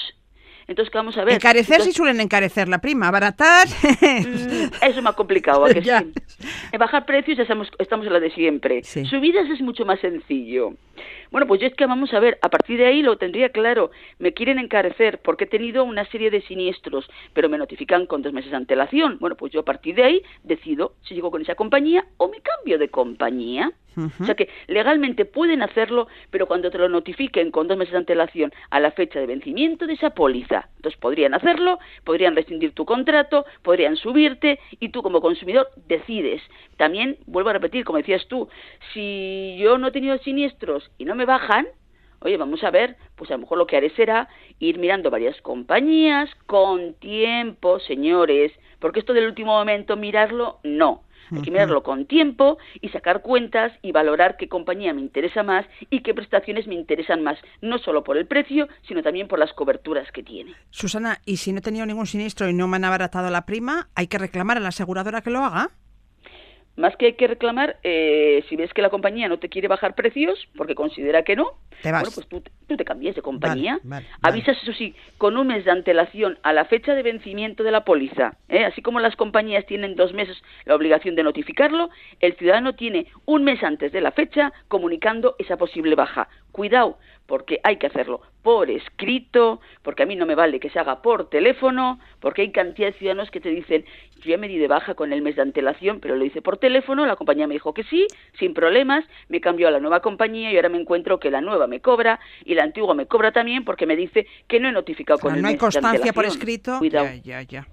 Entonces, 0.68 0.92
¿qué 0.92 0.98
vamos 0.98 1.18
a 1.18 1.24
ver? 1.24 1.34
Encarecer 1.34 1.74
Entonces- 1.74 1.92
si 1.94 1.96
suelen 1.98 2.20
encarecer 2.20 2.68
la 2.68 2.80
prima, 2.80 3.08
abaratar. 3.08 3.66
Mm, 3.66 4.64
Eso 4.80 4.98
es 4.98 5.02
más 5.02 5.14
complicado, 5.16 5.64
¿a 5.64 5.70
que 5.74 5.82
sí? 5.82 5.90
En 5.90 6.78
bajar 6.78 7.04
precios 7.04 7.36
ya 7.36 7.42
estamos, 7.42 7.68
estamos 7.80 8.06
en 8.06 8.12
la 8.12 8.20
de 8.20 8.30
siempre. 8.30 8.82
Sí. 8.84 9.04
Subidas 9.06 9.48
es 9.50 9.60
mucho 9.60 9.84
más 9.84 9.98
sencillo. 10.00 10.74
Bueno, 11.32 11.48
pues 11.48 11.60
yo 11.60 11.66
es 11.66 11.74
que 11.74 11.84
vamos 11.86 12.14
a 12.14 12.20
ver, 12.20 12.38
a 12.42 12.48
partir 12.48 12.78
de 12.78 12.86
ahí 12.86 13.02
lo 13.02 13.16
tendría 13.18 13.48
claro. 13.48 13.90
Me 14.20 14.34
quieren 14.34 14.58
encarecer 14.60 15.18
porque 15.18 15.44
he 15.44 15.46
tenido 15.48 15.82
una 15.82 16.04
serie 16.10 16.30
de 16.30 16.42
siniestros, 16.42 17.10
pero 17.32 17.48
me 17.48 17.58
notifican 17.58 18.06
con 18.06 18.22
dos 18.22 18.32
meses 18.32 18.50
de 18.52 18.56
antelación. 18.56 19.18
Bueno, 19.18 19.34
pues 19.36 19.52
yo 19.52 19.60
a 19.60 19.64
partir 19.64 19.96
de 19.96 20.04
ahí 20.04 20.22
decido 20.44 20.94
si 21.08 21.14
sigo 21.16 21.30
con 21.32 21.42
esa 21.42 21.56
compañía 21.56 22.06
o 22.18 22.28
me 22.28 22.40
cambio 22.40 22.78
de 22.78 22.88
compañía. 22.88 23.72
O 23.96 24.24
sea 24.24 24.34
que 24.34 24.48
legalmente 24.68 25.24
pueden 25.24 25.62
hacerlo, 25.62 26.08
pero 26.30 26.46
cuando 26.46 26.70
te 26.70 26.78
lo 26.78 26.88
notifiquen 26.88 27.50
con 27.50 27.68
dos 27.68 27.76
meses 27.76 27.92
de 27.92 27.98
antelación 27.98 28.52
a 28.70 28.80
la 28.80 28.90
fecha 28.92 29.20
de 29.20 29.26
vencimiento 29.26 29.86
de 29.86 29.94
esa 29.94 30.10
póliza, 30.10 30.68
entonces 30.76 30.98
podrían 31.00 31.34
hacerlo, 31.34 31.78
podrían 32.04 32.34
rescindir 32.34 32.72
tu 32.72 32.84
contrato, 32.84 33.44
podrían 33.62 33.96
subirte 33.96 34.58
y 34.80 34.90
tú 34.90 35.02
como 35.02 35.20
consumidor 35.20 35.68
decides. 35.88 36.42
También, 36.76 37.18
vuelvo 37.26 37.50
a 37.50 37.54
repetir, 37.54 37.84
como 37.84 37.98
decías 37.98 38.26
tú, 38.28 38.48
si 38.92 39.56
yo 39.58 39.78
no 39.78 39.88
he 39.88 39.92
tenido 39.92 40.18
siniestros 40.18 40.90
y 40.98 41.04
no 41.04 41.14
me 41.14 41.24
bajan, 41.24 41.66
Oye, 42.24 42.36
vamos 42.36 42.62
a 42.62 42.70
ver, 42.70 42.96
pues 43.16 43.30
a 43.30 43.34
lo 43.34 43.40
mejor 43.40 43.58
lo 43.58 43.66
que 43.66 43.76
haré 43.76 43.90
será 43.90 44.28
ir 44.60 44.78
mirando 44.78 45.10
varias 45.10 45.40
compañías 45.40 46.30
con 46.46 46.94
tiempo, 46.94 47.80
señores, 47.80 48.52
porque 48.78 49.00
esto 49.00 49.12
del 49.12 49.26
último 49.26 49.52
momento 49.52 49.96
mirarlo, 49.96 50.60
no. 50.62 51.02
Hay 51.32 51.42
que 51.42 51.50
mirarlo 51.50 51.82
con 51.82 52.06
tiempo 52.06 52.58
y 52.80 52.88
sacar 52.90 53.22
cuentas 53.22 53.72
y 53.82 53.92
valorar 53.92 54.36
qué 54.36 54.48
compañía 54.48 54.92
me 54.92 55.00
interesa 55.00 55.42
más 55.42 55.66
y 55.90 56.02
qué 56.02 56.14
prestaciones 56.14 56.66
me 56.66 56.74
interesan 56.74 57.22
más, 57.22 57.38
no 57.60 57.78
solo 57.78 58.04
por 58.04 58.16
el 58.16 58.26
precio, 58.26 58.68
sino 58.86 59.02
también 59.02 59.28
por 59.28 59.38
las 59.38 59.52
coberturas 59.52 60.10
que 60.12 60.22
tiene. 60.22 60.54
Susana, 60.70 61.20
¿y 61.24 61.38
si 61.38 61.52
no 61.52 61.58
he 61.58 61.62
tenido 61.62 61.86
ningún 61.86 62.06
siniestro 62.06 62.48
y 62.48 62.54
no 62.54 62.68
me 62.68 62.76
han 62.76 62.84
abaratado 62.84 63.30
la 63.30 63.46
prima, 63.46 63.88
hay 63.94 64.06
que 64.06 64.18
reclamar 64.18 64.56
a 64.56 64.60
la 64.60 64.68
aseguradora 64.68 65.22
que 65.22 65.30
lo 65.30 65.40
haga? 65.40 65.70
Más 66.76 66.96
que 66.96 67.06
hay 67.06 67.12
que 67.14 67.26
reclamar, 67.26 67.76
eh, 67.82 68.44
si 68.48 68.56
ves 68.56 68.72
que 68.72 68.80
la 68.80 68.88
compañía 68.88 69.28
no 69.28 69.38
te 69.38 69.50
quiere 69.50 69.68
bajar 69.68 69.94
precios, 69.94 70.48
porque 70.56 70.74
considera 70.74 71.22
que 71.22 71.36
no, 71.36 71.52
Te 71.82 71.92
vas. 71.92 72.02
bueno, 72.02 72.14
pues 72.14 72.26
tú, 72.28 72.42
tú 72.66 72.76
te 72.76 72.84
cambias 72.84 73.14
de 73.14 73.20
compañía. 73.20 73.78
Vale, 73.82 74.06
vale, 74.06 74.06
Avisas, 74.22 74.56
eso 74.62 74.72
sí, 74.72 74.94
con 75.18 75.36
un 75.36 75.48
mes 75.48 75.64
de 75.66 75.70
antelación 75.70 76.38
a 76.42 76.54
la 76.54 76.64
fecha 76.64 76.94
de 76.94 77.02
vencimiento 77.02 77.62
de 77.62 77.72
la 77.72 77.84
póliza. 77.84 78.36
¿eh? 78.48 78.64
Así 78.64 78.80
como 78.80 79.00
las 79.00 79.16
compañías 79.16 79.66
tienen 79.66 79.96
dos 79.96 80.14
meses 80.14 80.42
la 80.64 80.74
obligación 80.74 81.14
de 81.14 81.22
notificarlo, 81.22 81.90
el 82.20 82.34
ciudadano 82.36 82.74
tiene 82.74 83.06
un 83.26 83.44
mes 83.44 83.62
antes 83.62 83.92
de 83.92 84.00
la 84.00 84.12
fecha 84.12 84.52
comunicando 84.68 85.36
esa 85.38 85.58
posible 85.58 85.94
baja. 85.94 86.28
Cuidado, 86.52 86.98
porque 87.26 87.60
hay 87.64 87.76
que 87.76 87.86
hacerlo 87.86 88.22
por 88.42 88.70
escrito, 88.70 89.60
porque 89.82 90.02
a 90.02 90.06
mí 90.06 90.16
no 90.16 90.26
me 90.26 90.34
vale 90.34 90.60
que 90.60 90.70
se 90.70 90.78
haga 90.78 91.00
por 91.00 91.30
teléfono, 91.30 92.00
porque 92.20 92.42
hay 92.42 92.52
cantidad 92.52 92.88
de 92.88 92.98
ciudadanos 92.98 93.30
que 93.30 93.40
te 93.40 93.50
dicen, 93.50 93.84
yo 94.16 94.30
ya 94.30 94.36
me 94.36 94.48
di 94.48 94.58
de 94.58 94.68
baja 94.68 94.94
con 94.94 95.12
el 95.12 95.22
mes 95.22 95.36
de 95.36 95.42
antelación, 95.42 96.00
pero 96.00 96.16
lo 96.16 96.24
hice 96.24 96.42
por 96.42 96.58
teléfono, 96.58 97.06
la 97.06 97.16
compañía 97.16 97.46
me 97.46 97.54
dijo 97.54 97.72
que 97.72 97.84
sí, 97.84 98.06
sin 98.38 98.54
problemas, 98.54 99.04
me 99.28 99.40
cambió 99.40 99.68
a 99.68 99.70
la 99.70 99.80
nueva 99.80 100.00
compañía 100.00 100.52
y 100.52 100.56
ahora 100.56 100.68
me 100.68 100.80
encuentro 100.80 101.20
que 101.20 101.30
la 101.30 101.40
nueva 101.40 101.66
me 101.66 101.80
cobra 101.80 102.20
y 102.44 102.54
la 102.54 102.64
antigua 102.64 102.94
me 102.94 103.06
cobra 103.06 103.32
también 103.32 103.64
porque 103.64 103.86
me 103.86 103.96
dice 103.96 104.26
que 104.48 104.60
no 104.60 104.68
he 104.68 104.72
notificado 104.72 105.18
con 105.18 105.34
el 105.34 105.42
no 105.42 105.48
hay 105.48 105.54
mes 105.54 105.60
de 105.60 105.64
constancia 105.64 106.12
por 106.12 106.24
antelación. 106.24 106.38
escrito. 106.38 106.78
Cuidado. 106.78 107.06
Ya, 107.22 107.40
ya, 107.40 107.42
ya. 107.42 107.66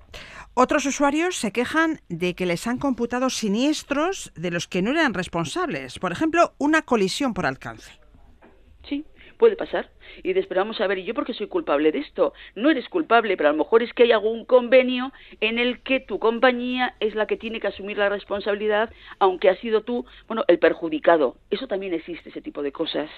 Otros 0.53 0.85
usuarios 0.85 1.35
se 1.35 1.51
quejan 1.51 2.01
de 2.09 2.35
que 2.35 2.45
les 2.45 2.67
han 2.67 2.79
computado 2.79 3.29
siniestros 3.29 4.31
de 4.35 4.51
los 4.51 4.67
que 4.67 4.81
no 4.81 4.91
eran 4.91 5.13
responsables. 5.13 5.99
Por 5.99 6.11
ejemplo, 6.11 6.53
una 6.57 6.81
colisión 6.81 7.33
por 7.33 7.45
alcance. 7.45 7.98
Puede 9.39 9.55
pasar. 9.55 9.89
Y 10.21 10.33
después 10.33 10.57
vamos 10.57 10.81
a 10.81 10.87
ver, 10.87 10.97
¿y 10.97 11.05
yo 11.05 11.13
por 11.13 11.25
qué 11.25 11.33
soy 11.33 11.47
culpable 11.47 11.93
de 11.93 11.99
esto? 11.99 12.33
No 12.55 12.69
eres 12.69 12.89
culpable, 12.89 13.37
pero 13.37 13.47
a 13.47 13.51
lo 13.53 13.57
mejor 13.57 13.81
es 13.81 13.93
que 13.93 14.03
hay 14.03 14.11
algún 14.11 14.43
convenio 14.43 15.13
en 15.39 15.59
el 15.59 15.79
que 15.79 16.01
tu 16.01 16.19
compañía 16.19 16.95
es 16.99 17.15
la 17.15 17.25
que 17.25 17.37
tiene 17.37 17.61
que 17.61 17.67
asumir 17.67 17.97
la 17.97 18.09
responsabilidad, 18.09 18.91
aunque 19.17 19.47
has 19.47 19.57
sido 19.59 19.83
tú, 19.83 20.05
bueno, 20.27 20.43
el 20.49 20.59
perjudicado. 20.59 21.37
Eso 21.51 21.67
también 21.67 21.93
existe, 21.93 22.31
ese 22.31 22.41
tipo 22.41 22.61
de 22.61 22.73
cosas. 22.73 23.09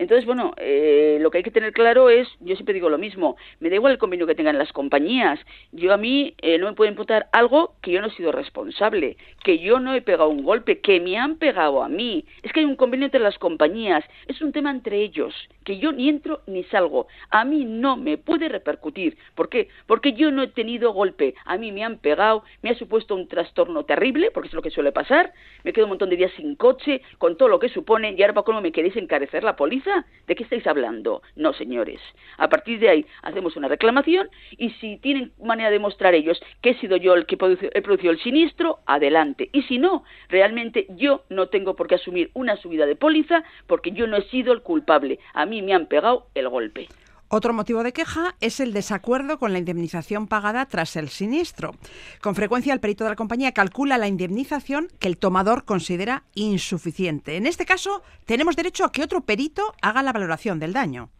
Entonces, 0.00 0.24
bueno, 0.24 0.54
eh, 0.56 1.18
lo 1.20 1.30
que 1.30 1.36
hay 1.36 1.44
que 1.44 1.50
tener 1.50 1.74
claro 1.74 2.08
es, 2.08 2.26
yo 2.40 2.54
siempre 2.54 2.72
digo 2.72 2.88
lo 2.88 2.96
mismo, 2.96 3.36
me 3.60 3.68
da 3.68 3.74
igual 3.74 3.92
el 3.92 3.98
convenio 3.98 4.26
que 4.26 4.34
tengan 4.34 4.56
las 4.56 4.72
compañías. 4.72 5.38
Yo 5.72 5.92
a 5.92 5.98
mí 5.98 6.32
eh, 6.40 6.56
no 6.56 6.68
me 6.68 6.72
puedo 6.72 6.90
imputar 6.90 7.28
algo 7.32 7.74
que 7.82 7.90
yo 7.90 8.00
no 8.00 8.06
he 8.06 8.10
sido 8.12 8.32
responsable, 8.32 9.18
que 9.44 9.58
yo 9.58 9.78
no 9.78 9.92
he 9.92 10.00
pegado 10.00 10.30
un 10.30 10.42
golpe, 10.42 10.80
que 10.80 11.00
me 11.00 11.18
han 11.18 11.36
pegado 11.36 11.82
a 11.82 11.90
mí. 11.90 12.24
Es 12.42 12.50
que 12.50 12.60
hay 12.60 12.66
un 12.66 12.76
convenio 12.76 13.04
entre 13.04 13.20
las 13.20 13.36
compañías, 13.36 14.02
es 14.26 14.40
un 14.40 14.52
tema 14.52 14.70
entre 14.70 15.02
ellos, 15.02 15.34
que 15.64 15.76
yo 15.76 15.92
ni 15.92 16.08
entro 16.08 16.40
ni 16.46 16.64
salgo. 16.64 17.06
A 17.28 17.44
mí 17.44 17.66
no 17.66 17.98
me 17.98 18.16
puede 18.16 18.48
repercutir. 18.48 19.18
¿Por 19.34 19.50
qué? 19.50 19.68
Porque 19.86 20.14
yo 20.14 20.30
no 20.30 20.44
he 20.44 20.48
tenido 20.48 20.94
golpe. 20.94 21.34
A 21.44 21.58
mí 21.58 21.72
me 21.72 21.84
han 21.84 21.98
pegado, 21.98 22.42
me 22.62 22.70
ha 22.70 22.74
supuesto 22.74 23.14
un 23.14 23.28
trastorno 23.28 23.84
terrible, 23.84 24.30
porque 24.30 24.48
es 24.48 24.54
lo 24.54 24.62
que 24.62 24.70
suele 24.70 24.92
pasar. 24.92 25.34
Me 25.62 25.74
quedo 25.74 25.84
un 25.84 25.90
montón 25.90 26.08
de 26.08 26.16
días 26.16 26.32
sin 26.38 26.56
coche, 26.56 27.02
con 27.18 27.36
todo 27.36 27.50
lo 27.50 27.58
que 27.58 27.68
supone, 27.68 28.14
y 28.16 28.22
ahora 28.22 28.32
para 28.32 28.44
cómo 28.46 28.62
me 28.62 28.72
queréis 28.72 28.96
encarecer 28.96 29.44
la 29.44 29.56
póliza. 29.56 29.89
¿De 30.26 30.34
qué 30.36 30.44
estáis 30.44 30.66
hablando? 30.66 31.22
No, 31.34 31.52
señores. 31.52 32.00
A 32.38 32.48
partir 32.48 32.78
de 32.78 32.88
ahí 32.88 33.06
hacemos 33.22 33.56
una 33.56 33.68
reclamación 33.68 34.28
y 34.56 34.70
si 34.80 34.96
tienen 34.98 35.32
manera 35.42 35.70
de 35.70 35.78
demostrar 35.78 36.14
ellos 36.14 36.40
que 36.62 36.70
he 36.70 36.74
sido 36.78 36.96
yo 36.96 37.14
el 37.14 37.26
que 37.26 37.34
he 37.34 37.82
producido 37.82 38.12
el 38.12 38.20
siniestro, 38.20 38.78
adelante. 38.86 39.50
Y 39.52 39.62
si 39.62 39.78
no, 39.78 40.04
realmente 40.28 40.86
yo 40.90 41.24
no 41.28 41.48
tengo 41.48 41.74
por 41.74 41.88
qué 41.88 41.96
asumir 41.96 42.30
una 42.34 42.56
subida 42.56 42.86
de 42.86 42.96
póliza 42.96 43.42
porque 43.66 43.90
yo 43.92 44.06
no 44.06 44.16
he 44.16 44.22
sido 44.28 44.52
el 44.52 44.62
culpable. 44.62 45.18
A 45.34 45.46
mí 45.46 45.62
me 45.62 45.74
han 45.74 45.86
pegado 45.86 46.26
el 46.34 46.48
golpe. 46.48 46.86
Otro 47.32 47.52
motivo 47.52 47.84
de 47.84 47.92
queja 47.92 48.34
es 48.40 48.58
el 48.58 48.72
desacuerdo 48.72 49.38
con 49.38 49.52
la 49.52 49.60
indemnización 49.60 50.26
pagada 50.26 50.66
tras 50.66 50.96
el 50.96 51.10
siniestro. 51.10 51.76
Con 52.20 52.34
frecuencia 52.34 52.72
el 52.72 52.80
perito 52.80 53.04
de 53.04 53.10
la 53.10 53.14
compañía 53.16 53.52
calcula 53.52 53.98
la 53.98 54.08
indemnización 54.08 54.88
que 54.98 55.06
el 55.06 55.16
tomador 55.16 55.64
considera 55.64 56.24
insuficiente. 56.34 57.36
En 57.36 57.46
este 57.46 57.66
caso, 57.66 58.02
tenemos 58.26 58.56
derecho 58.56 58.84
a 58.84 58.90
que 58.90 59.04
otro 59.04 59.20
perito 59.20 59.62
haga 59.80 60.02
la 60.02 60.12
valoración 60.12 60.58
del 60.58 60.72
daño. 60.72 61.10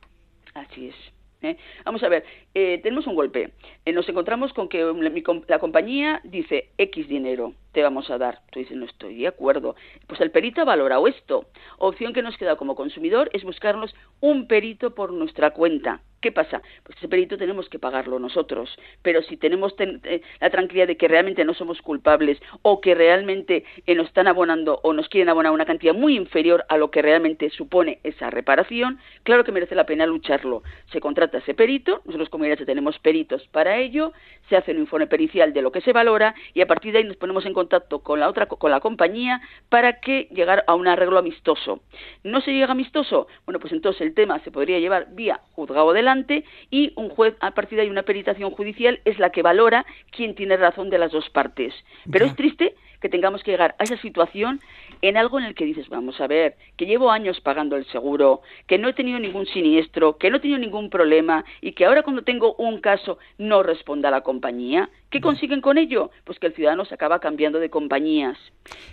Así 0.52 0.88
es. 0.88 0.96
¿eh? 1.42 1.56
Vamos 1.84 2.02
a 2.02 2.08
ver, 2.08 2.24
eh, 2.54 2.80
tenemos 2.82 3.06
un 3.06 3.14
golpe. 3.14 3.52
Eh, 3.84 3.92
nos 3.92 4.08
encontramos 4.08 4.52
con 4.52 4.68
que 4.68 4.82
la, 4.82 5.12
la 5.46 5.58
compañía 5.60 6.20
dice 6.24 6.70
X 6.76 7.06
dinero. 7.06 7.54
Te 7.72 7.82
vamos 7.82 8.10
a 8.10 8.18
dar. 8.18 8.40
Tú 8.50 8.58
dices, 8.58 8.76
no 8.76 8.86
estoy 8.86 9.18
de 9.18 9.28
acuerdo. 9.28 9.76
Pues 10.06 10.20
el 10.20 10.30
perito 10.30 10.60
ha 10.60 10.64
valorado 10.64 11.06
esto. 11.06 11.46
Opción 11.78 12.12
que 12.12 12.22
nos 12.22 12.36
queda 12.36 12.56
como 12.56 12.74
consumidor 12.74 13.30
es 13.32 13.44
buscarnos 13.44 13.94
un 14.20 14.46
perito 14.46 14.94
por 14.94 15.12
nuestra 15.12 15.50
cuenta. 15.52 16.00
¿Qué 16.20 16.32
pasa? 16.32 16.60
Pues 16.82 16.98
ese 16.98 17.08
perito 17.08 17.38
tenemos 17.38 17.70
que 17.70 17.78
pagarlo 17.78 18.18
nosotros. 18.18 18.76
Pero 19.00 19.22
si 19.22 19.38
tenemos 19.38 19.74
ten- 19.76 20.02
eh, 20.04 20.20
la 20.38 20.50
tranquilidad 20.50 20.86
de 20.86 20.98
que 20.98 21.08
realmente 21.08 21.46
no 21.46 21.54
somos 21.54 21.80
culpables 21.80 22.38
o 22.60 22.82
que 22.82 22.94
realmente 22.94 23.64
eh, 23.86 23.94
nos 23.94 24.08
están 24.08 24.26
abonando 24.28 24.80
o 24.82 24.92
nos 24.92 25.08
quieren 25.08 25.30
abonar 25.30 25.52
una 25.52 25.64
cantidad 25.64 25.94
muy 25.94 26.16
inferior 26.16 26.66
a 26.68 26.76
lo 26.76 26.90
que 26.90 27.00
realmente 27.00 27.48
supone 27.48 28.00
esa 28.04 28.28
reparación, 28.28 28.98
claro 29.22 29.44
que 29.44 29.52
merece 29.52 29.74
la 29.74 29.86
pena 29.86 30.04
lucharlo. 30.04 30.62
Se 30.92 31.00
contrata 31.00 31.38
ese 31.38 31.54
perito, 31.54 32.02
nosotros 32.04 32.28
como 32.28 32.44
IRH 32.44 32.66
tenemos 32.66 32.98
peritos 32.98 33.46
para 33.48 33.78
ello, 33.78 34.12
se 34.50 34.56
hace 34.58 34.72
un 34.72 34.78
informe 34.80 35.06
pericial 35.06 35.54
de 35.54 35.62
lo 35.62 35.72
que 35.72 35.80
se 35.80 35.94
valora 35.94 36.34
y 36.52 36.60
a 36.60 36.66
partir 36.66 36.92
de 36.92 36.98
ahí 36.98 37.04
nos 37.04 37.16
ponemos 37.16 37.46
en 37.46 37.54
contacto 37.60 38.00
con 38.00 38.20
la 38.20 38.28
otra 38.28 38.46
con 38.46 38.70
la 38.70 38.80
compañía 38.80 39.40
para 39.68 40.00
que 40.00 40.28
llegar 40.30 40.64
a 40.66 40.74
un 40.74 40.88
arreglo 40.88 41.18
amistoso. 41.18 41.80
¿No 42.24 42.40
se 42.40 42.52
llega 42.52 42.72
amistoso? 42.72 43.26
Bueno, 43.44 43.60
pues 43.60 43.72
entonces 43.72 44.00
el 44.00 44.14
tema 44.14 44.38
se 44.40 44.50
podría 44.50 44.78
llevar 44.78 45.08
vía 45.12 45.40
juzgado 45.52 45.92
delante 45.92 46.44
y 46.70 46.92
un 46.96 47.10
juez 47.10 47.34
a 47.40 47.50
partir 47.52 47.76
de 47.76 47.82
ahí 47.82 47.90
una 47.90 48.02
peritación 48.02 48.50
judicial 48.52 49.00
es 49.04 49.18
la 49.18 49.30
que 49.30 49.42
valora 49.42 49.84
quién 50.10 50.34
tiene 50.34 50.56
razón 50.56 50.88
de 50.90 50.98
las 50.98 51.12
dos 51.12 51.28
partes. 51.30 51.74
Pero 52.10 52.24
Ya. 52.24 52.30
es 52.30 52.36
triste 52.36 52.74
que 53.00 53.08
tengamos 53.08 53.42
que 53.42 53.50
llegar 53.52 53.74
a 53.78 53.84
esa 53.84 53.96
situación 53.98 54.60
en 55.02 55.16
algo 55.16 55.38
en 55.38 55.46
el 55.46 55.54
que 55.54 55.64
dices, 55.64 55.88
vamos 55.88 56.20
a 56.20 56.26
ver, 56.26 56.56
que 56.76 56.86
llevo 56.86 57.10
años 57.10 57.40
pagando 57.40 57.76
el 57.76 57.84
seguro, 57.86 58.42
que 58.66 58.78
no 58.78 58.88
he 58.88 58.92
tenido 58.92 59.18
ningún 59.18 59.46
siniestro, 59.46 60.18
que 60.18 60.30
no 60.30 60.36
he 60.36 60.40
tenido 60.40 60.58
ningún 60.58 60.90
problema 60.90 61.44
y 61.60 61.72
que 61.72 61.86
ahora 61.86 62.02
cuando 62.02 62.22
tengo 62.22 62.54
un 62.54 62.80
caso 62.80 63.18
no 63.38 63.62
responda 63.62 64.10
la 64.10 64.20
compañía. 64.22 64.90
¿Qué 65.10 65.20
consiguen 65.20 65.60
con 65.60 65.78
ello? 65.78 66.10
Pues 66.24 66.38
que 66.38 66.48
el 66.48 66.54
ciudadano 66.54 66.84
se 66.84 66.94
acaba 66.94 67.18
cambiando 67.20 67.58
de 67.58 67.70
compañías. 67.70 68.36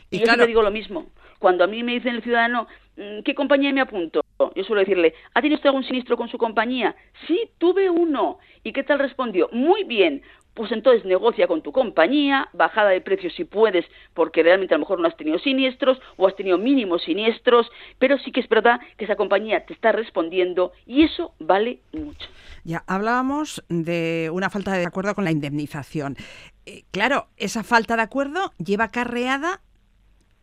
Y 0.10 0.18
Y, 0.18 0.20
yo 0.20 0.24
claro- 0.24 0.38
siempre 0.38 0.48
digo 0.48 0.62
lo 0.62 0.72
mismo. 0.72 1.08
Cuando 1.40 1.64
a 1.64 1.68
mí 1.68 1.84
me 1.84 1.94
dicen 1.94 2.16
el 2.16 2.24
ciudadano, 2.24 2.68
"Mm, 2.96 3.22
¿qué 3.24 3.36
compañía 3.36 3.72
me 3.72 3.82
apunto? 3.82 4.22
Yo 4.56 4.64
suelo 4.64 4.80
decirle, 4.80 5.14
¿ha 5.36 5.42
tenido 5.42 5.56
usted 5.58 5.68
algún 5.70 5.84
siniestro 5.84 6.18
con 6.18 6.30
su 6.30 6.38
compañía? 6.40 6.96
Sí, 7.28 7.50
tuve 7.60 7.90
uno. 7.90 8.40
¿Y 8.64 8.72
qué 8.74 8.84
tal 8.84 8.98
respondió? 9.00 9.50
Muy 9.52 9.84
bien. 9.84 10.24
Pues 10.58 10.72
entonces 10.72 11.06
negocia 11.06 11.46
con 11.46 11.62
tu 11.62 11.72
compañía, 11.72 12.50
bajada 12.52 12.90
de 12.90 13.00
precios 13.00 13.32
si 13.36 13.44
puedes, 13.44 13.86
porque 14.16 14.42
realmente 14.42 14.74
a 14.74 14.80
lo 14.80 14.86
mejor 14.86 15.00
no 15.00 15.08
has 15.08 15.16
tenido 15.16 15.38
siniestros 15.38 16.00
o 16.16 16.28
has 16.28 16.36
tenido 16.36 16.58
mínimos 16.58 17.04
siniestros, 17.04 17.68
pero 18.00 18.18
sí 18.18 18.32
que 18.32 18.40
es 18.40 18.50
verdad 18.50 18.80
que 18.98 19.06
esa 19.06 19.16
compañía 19.16 19.68
te 19.68 19.74
está 19.74 19.92
respondiendo 19.92 20.72
y 20.88 21.04
eso 21.04 21.36
vale 21.38 21.82
mucho. 21.94 22.28
Ya 22.64 22.84
hablábamos 22.88 23.64
de 23.70 24.32
una 24.34 24.50
falta 24.50 24.74
de 24.74 24.84
acuerdo 24.84 25.14
con 25.14 25.26
la 25.26 25.32
indemnización. 25.32 26.18
Eh, 26.66 26.86
claro, 26.90 27.28
esa 27.38 27.64
falta 27.64 27.96
de 27.96 28.02
acuerdo 28.02 28.52
lleva 28.58 28.86
acarreada 28.86 29.62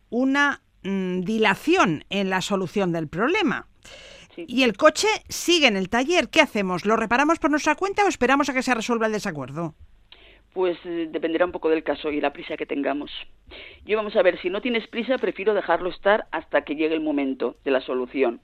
una 0.09 0.61
mm, 0.83 1.23
dilación 1.23 2.05
en 2.09 2.29
la 2.29 2.39
solución 2.39 2.93
del 2.93 3.09
problema. 3.09 3.67
Sí. 4.33 4.45
Y 4.47 4.63
el 4.63 4.77
coche 4.77 5.09
sigue 5.27 5.67
en 5.67 5.75
el 5.75 5.89
taller. 5.89 6.29
¿Qué 6.29 6.39
hacemos? 6.39 6.85
¿Lo 6.85 6.95
reparamos 6.95 7.37
por 7.37 7.51
nuestra 7.51 7.75
cuenta 7.75 8.05
o 8.05 8.07
esperamos 8.07 8.47
a 8.47 8.53
que 8.53 8.63
se 8.63 8.73
resuelva 8.73 9.07
el 9.07 9.11
desacuerdo? 9.11 9.75
Pues 10.55 10.77
eh, 10.85 11.09
dependerá 11.11 11.43
un 11.43 11.51
poco 11.51 11.69
del 11.69 11.83
caso 11.83 12.11
y 12.11 12.21
la 12.21 12.31
prisa 12.31 12.55
que 12.55 12.65
tengamos. 12.65 13.11
Yo 13.85 13.97
vamos 13.97 14.15
a 14.15 14.21
ver, 14.21 14.39
si 14.39 14.49
no 14.49 14.61
tienes 14.61 14.87
prisa, 14.87 15.17
prefiero 15.17 15.53
dejarlo 15.53 15.89
estar 15.89 16.27
hasta 16.31 16.63
que 16.63 16.77
llegue 16.77 16.95
el 16.95 17.01
momento 17.01 17.57
de 17.65 17.71
la 17.71 17.81
solución. 17.81 18.39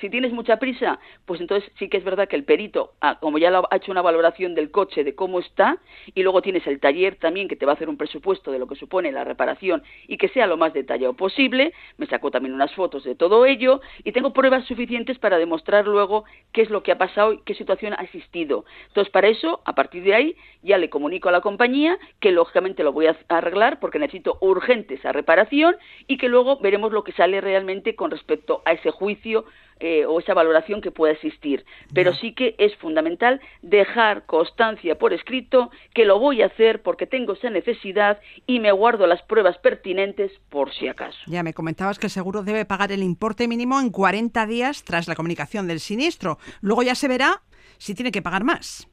Si 0.00 0.08
tienes 0.10 0.32
mucha 0.32 0.58
prisa, 0.58 1.00
pues 1.26 1.40
entonces 1.40 1.68
sí 1.78 1.88
que 1.88 1.96
es 1.96 2.04
verdad 2.04 2.28
que 2.28 2.36
el 2.36 2.44
perito, 2.44 2.92
ah, 3.00 3.18
como 3.20 3.38
ya 3.38 3.50
lo 3.50 3.66
ha 3.70 3.76
hecho 3.76 3.90
una 3.90 4.02
valoración 4.02 4.54
del 4.54 4.70
coche, 4.70 5.02
de 5.02 5.16
cómo 5.16 5.40
está, 5.40 5.78
y 6.14 6.22
luego 6.22 6.40
tienes 6.40 6.66
el 6.68 6.78
taller 6.78 7.16
también 7.16 7.48
que 7.48 7.56
te 7.56 7.66
va 7.66 7.72
a 7.72 7.74
hacer 7.74 7.88
un 7.88 7.96
presupuesto 7.96 8.52
de 8.52 8.60
lo 8.60 8.68
que 8.68 8.76
supone 8.76 9.10
la 9.10 9.24
reparación 9.24 9.82
y 10.06 10.16
que 10.16 10.28
sea 10.28 10.46
lo 10.46 10.56
más 10.56 10.72
detallado 10.72 11.14
posible, 11.14 11.72
me 11.96 12.06
sacó 12.06 12.30
también 12.30 12.54
unas 12.54 12.72
fotos 12.74 13.02
de 13.02 13.16
todo 13.16 13.44
ello 13.44 13.80
y 14.04 14.12
tengo 14.12 14.32
pruebas 14.32 14.66
suficientes 14.66 15.18
para 15.18 15.38
demostrar 15.38 15.86
luego 15.86 16.24
qué 16.52 16.62
es 16.62 16.70
lo 16.70 16.84
que 16.84 16.92
ha 16.92 16.98
pasado 16.98 17.32
y 17.32 17.38
qué 17.42 17.54
situación 17.54 17.94
ha 17.98 18.02
existido. 18.02 18.64
Entonces, 18.88 19.10
para 19.10 19.28
eso, 19.28 19.62
a 19.64 19.74
partir 19.74 20.04
de 20.04 20.14
ahí, 20.14 20.36
ya 20.62 20.78
le 20.78 20.90
comunico 20.90 21.28
a 21.28 21.32
la 21.32 21.40
compañía 21.40 21.98
que 22.20 22.30
lógicamente 22.30 22.84
lo 22.84 22.92
voy 22.92 23.06
a 23.06 23.16
arreglar 23.28 23.80
porque 23.80 23.98
necesito 23.98 24.38
urgente 24.40 24.94
esa 24.94 25.12
reparación 25.12 25.76
y 26.06 26.18
que 26.18 26.28
luego 26.28 26.58
veremos 26.60 26.92
lo 26.92 27.02
que 27.02 27.12
sale 27.12 27.40
realmente 27.40 27.96
con 27.96 28.10
respecto 28.10 28.62
a 28.64 28.72
ese 28.72 28.90
juicio 28.90 29.44
eh, 29.80 30.06
o 30.06 30.18
esa 30.18 30.34
valoración 30.34 30.80
que 30.80 30.90
pueda 30.90 31.12
existir. 31.12 31.64
Pero 31.94 32.14
sí 32.14 32.32
que 32.32 32.54
es 32.58 32.74
fundamental 32.76 33.40
dejar 33.62 34.26
constancia 34.26 34.98
por 34.98 35.12
escrito 35.12 35.70
que 35.94 36.04
lo 36.04 36.18
voy 36.18 36.42
a 36.42 36.46
hacer 36.46 36.82
porque 36.82 37.06
tengo 37.06 37.34
esa 37.34 37.50
necesidad 37.50 38.20
y 38.46 38.60
me 38.60 38.72
guardo 38.72 39.06
las 39.06 39.22
pruebas 39.22 39.58
pertinentes 39.58 40.32
por 40.48 40.72
si 40.72 40.88
acaso. 40.88 41.18
Ya 41.26 41.42
me 41.42 41.54
comentabas 41.54 41.98
que 41.98 42.06
el 42.06 42.10
seguro 42.10 42.42
debe 42.42 42.64
pagar 42.64 42.92
el 42.92 43.02
importe 43.02 43.48
mínimo 43.48 43.80
en 43.80 43.90
40 43.90 44.46
días 44.46 44.84
tras 44.84 45.08
la 45.08 45.14
comunicación 45.14 45.66
del 45.66 45.80
siniestro. 45.80 46.38
Luego 46.60 46.82
ya 46.82 46.94
se 46.94 47.08
verá 47.08 47.42
si 47.78 47.94
tiene 47.94 48.12
que 48.12 48.22
pagar 48.22 48.44
más. 48.44 48.88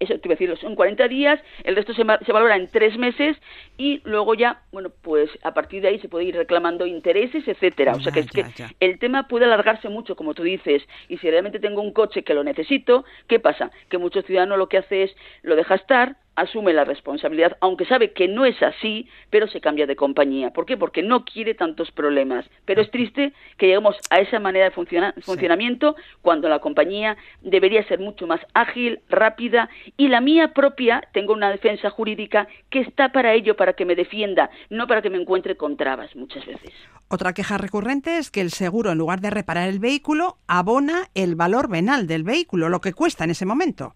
Eso 0.00 0.14
te 0.18 0.28
iba 0.28 0.34
a 0.34 0.38
decir, 0.38 0.56
son 0.58 0.74
40 0.74 1.08
días, 1.08 1.40
el 1.64 1.76
resto 1.76 1.92
se, 1.94 2.02
se 2.24 2.32
valora 2.32 2.56
en 2.56 2.68
tres 2.68 2.96
meses 2.98 3.36
y 3.76 4.00
luego 4.04 4.34
ya, 4.34 4.62
bueno, 4.72 4.90
pues 5.02 5.30
a 5.42 5.54
partir 5.54 5.82
de 5.82 5.88
ahí 5.88 5.98
se 6.00 6.08
puede 6.08 6.24
ir 6.26 6.36
reclamando 6.36 6.86
intereses, 6.86 7.46
etcétera. 7.46 7.94
O 7.94 8.00
sea 8.00 8.12
que 8.12 8.20
Ya, 8.22 8.26
es 8.26 8.30
que 8.32 8.44
ya. 8.56 8.70
el 8.80 8.98
tema 8.98 9.28
puede 9.28 9.44
alargarse 9.44 9.88
mucho, 9.88 10.16
como 10.16 10.34
tú 10.34 10.42
dices, 10.42 10.82
y 11.08 11.18
si 11.18 11.30
realmente 11.30 11.60
tengo 11.60 11.80
un 11.82 11.92
coche 11.92 12.22
que 12.22 12.34
lo 12.34 12.44
necesito, 12.44 13.04
¿qué 13.28 13.38
pasa? 13.40 13.70
Que 13.88 13.98
muchos 13.98 14.24
ciudadanos 14.24 14.58
lo 14.58 14.68
que 14.68 14.78
hace 14.78 15.04
es 15.04 15.16
lo 15.42 15.56
deja 15.56 15.74
estar, 15.74 16.16
asume 16.40 16.72
la 16.72 16.84
responsabilidad, 16.84 17.56
aunque 17.60 17.84
sabe 17.86 18.12
que 18.12 18.28
no 18.28 18.44
es 18.44 18.60
así, 18.62 19.08
pero 19.30 19.46
se 19.48 19.60
cambia 19.60 19.86
de 19.86 19.96
compañía. 19.96 20.50
¿Por 20.50 20.66
qué? 20.66 20.76
Porque 20.76 21.02
no 21.02 21.24
quiere 21.24 21.54
tantos 21.54 21.90
problemas. 21.90 22.44
Pero 22.64 22.80
es 22.82 22.90
triste 22.90 23.32
que 23.56 23.66
lleguemos 23.66 23.96
a 24.10 24.20
esa 24.20 24.38
manera 24.38 24.66
de 24.66 24.70
funciona- 24.70 25.14
funcionamiento 25.22 25.96
cuando 26.22 26.48
la 26.48 26.60
compañía 26.60 27.16
debería 27.42 27.86
ser 27.88 27.98
mucho 27.98 28.26
más 28.26 28.40
ágil, 28.54 29.00
rápida 29.08 29.68
y 29.96 30.08
la 30.08 30.20
mía 30.20 30.52
propia 30.54 31.02
tengo 31.12 31.32
una 31.32 31.50
defensa 31.50 31.90
jurídica 31.90 32.46
que 32.70 32.80
está 32.80 33.10
para 33.10 33.34
ello, 33.34 33.56
para 33.56 33.72
que 33.72 33.84
me 33.84 33.94
defienda, 33.94 34.50
no 34.70 34.86
para 34.86 35.02
que 35.02 35.10
me 35.10 35.20
encuentre 35.20 35.56
con 35.56 35.76
trabas 35.76 36.14
muchas 36.16 36.46
veces. 36.46 36.72
Otra 37.08 37.32
queja 37.32 37.58
recurrente 37.58 38.18
es 38.18 38.30
que 38.30 38.40
el 38.40 38.50
seguro, 38.50 38.92
en 38.92 38.98
lugar 38.98 39.20
de 39.20 39.30
reparar 39.30 39.68
el 39.68 39.78
vehículo, 39.78 40.36
abona 40.46 41.08
el 41.14 41.34
valor 41.34 41.68
venal 41.68 42.06
del 42.06 42.22
vehículo, 42.22 42.68
lo 42.68 42.80
que 42.80 42.92
cuesta 42.92 43.24
en 43.24 43.30
ese 43.30 43.46
momento. 43.46 43.94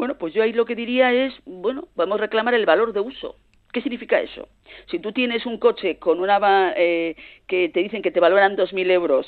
Bueno, 0.00 0.16
pues 0.16 0.32
yo 0.32 0.42
ahí 0.42 0.54
lo 0.54 0.64
que 0.64 0.74
diría 0.74 1.12
es, 1.12 1.34
bueno, 1.44 1.88
vamos 1.94 2.16
a 2.16 2.22
reclamar 2.22 2.54
el 2.54 2.64
valor 2.64 2.94
de 2.94 3.00
uso. 3.00 3.36
¿Qué 3.70 3.82
significa 3.82 4.18
eso? 4.18 4.48
Si 4.90 4.98
tú 4.98 5.12
tienes 5.12 5.44
un 5.44 5.58
coche 5.58 5.98
con 5.98 6.20
una 6.20 6.72
eh, 6.74 7.16
que 7.46 7.68
te 7.68 7.80
dicen 7.80 8.00
que 8.00 8.10
te 8.10 8.18
valoran 8.18 8.56
2.000 8.56 8.90
euros, 8.90 9.26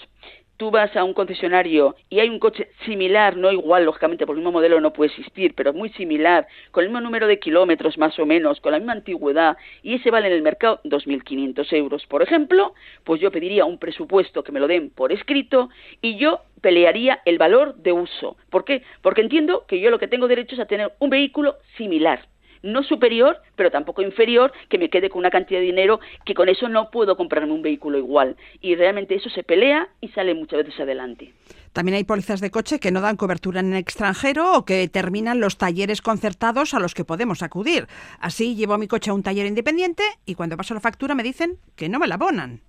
tú 0.57 0.71
vas 0.71 0.95
a 0.97 1.05
un 1.05 1.15
concesionario 1.15 1.97
y 2.09 2.21
hay 2.21 2.29
un 2.29 2.39
coche 2.39 2.69
similar, 2.85 3.37
no 3.37 3.51
igual, 3.51 3.85
lógicamente, 3.85 4.27
por 4.27 4.35
el 4.35 4.41
mismo 4.41 4.53
modelo 4.53 4.81
no 4.81 4.93
puede 4.93 5.11
existir, 5.11 5.55
pero 5.55 5.73
muy 5.73 5.91
similar, 5.91 6.47
con 6.71 6.85
el 6.85 6.91
mismo 6.91 7.01
número 7.01 7.27
de 7.27 7.39
kilómetros 7.39 7.99
más 7.99 8.19
o 8.19 8.27
menos, 8.27 8.61
con 8.61 8.73
la 8.73 8.79
misma 8.79 8.93
antigüedad, 8.93 9.57
y 9.83 9.95
ese 9.95 10.11
vale 10.11 10.29
en 10.29 10.35
el 10.35 10.43
mercado 10.43 10.81
2.500 10.85 11.73
euros, 11.73 12.07
por 12.07 12.23
ejemplo, 12.23 12.75
pues 13.05 13.21
yo 13.21 13.31
pediría 13.31 13.65
un 13.65 13.79
presupuesto 13.79 14.43
que 14.43 14.53
me 14.53 14.61
lo 14.61 14.69
den 14.69 14.91
por 14.91 15.13
escrito 15.13 15.71
y 16.01 16.17
yo 16.17 16.41
pelearía 16.61 17.21
el 17.25 17.39
valor 17.39 17.75
de 17.77 17.93
uso. 17.93 18.37
¿Por 18.51 18.65
qué? 18.65 18.83
Porque 19.03 19.21
entiendo 19.21 19.65
que 19.67 19.81
yo 19.81 19.91
lo 19.91 19.99
que 19.99 20.09
tengo 20.09 20.29
derecho 20.29 20.55
es 20.55 20.61
a 20.61 20.67
tener 20.67 20.93
un 21.01 21.11
vehículo 21.11 21.57
similar 21.77 22.32
no 22.63 22.83
superior, 22.83 23.39
pero 23.57 23.71
tampoco 23.71 24.03
inferior, 24.03 24.53
que 24.69 24.79
me 24.79 24.91
quede 24.91 25.11
con 25.11 25.21
una 25.21 25.31
cantidad 25.31 25.61
de 25.61 25.67
dinero 25.67 26.01
que 26.25 26.35
con 26.35 26.49
eso 26.49 26.69
no 26.69 26.91
puedo 26.91 27.17
comprarme 27.17 27.53
un 27.53 27.63
vehículo 27.63 27.99
igual. 27.99 28.37
Y 28.61 28.75
realmente 28.75 29.15
eso 29.15 29.31
se 29.31 29.43
pelea 29.43 29.89
y 30.01 30.09
sale 30.09 30.35
muchas 30.35 30.65
veces 30.65 30.81
adelante. 30.81 31.33
También 31.73 31.97
hay 31.97 32.05
pólizas 32.05 32.41
de 32.41 32.51
coche 32.51 32.79
que 32.79 32.91
no 32.91 33.01
dan 33.01 33.17
cobertura 33.17 33.61
en 33.61 33.73
el 33.73 33.79
extranjero 33.79 34.53
o 34.55 34.65
que 34.65 34.89
terminan 34.89 35.41
los 35.41 35.57
talleres 35.57 36.03
concertados 36.03 36.75
a 36.75 36.79
los 36.79 36.95
que 36.95 37.05
podemos 37.05 37.43
acudir. 37.43 37.87
Así 38.21 38.55
llevo 38.55 38.77
mi 38.77 38.89
coche 38.89 39.11
a 39.11 39.15
un 39.15 39.23
taller 39.23 39.47
independiente 39.47 40.03
y 40.27 40.35
cuando 40.35 40.57
paso 40.57 40.75
la 40.75 40.81
factura 40.81 41.15
me 41.15 41.23
dicen 41.23 41.57
que 41.75 41.89
no 41.89 41.99
me 41.99 42.09
la 42.09 42.17
abonan. 42.17 42.61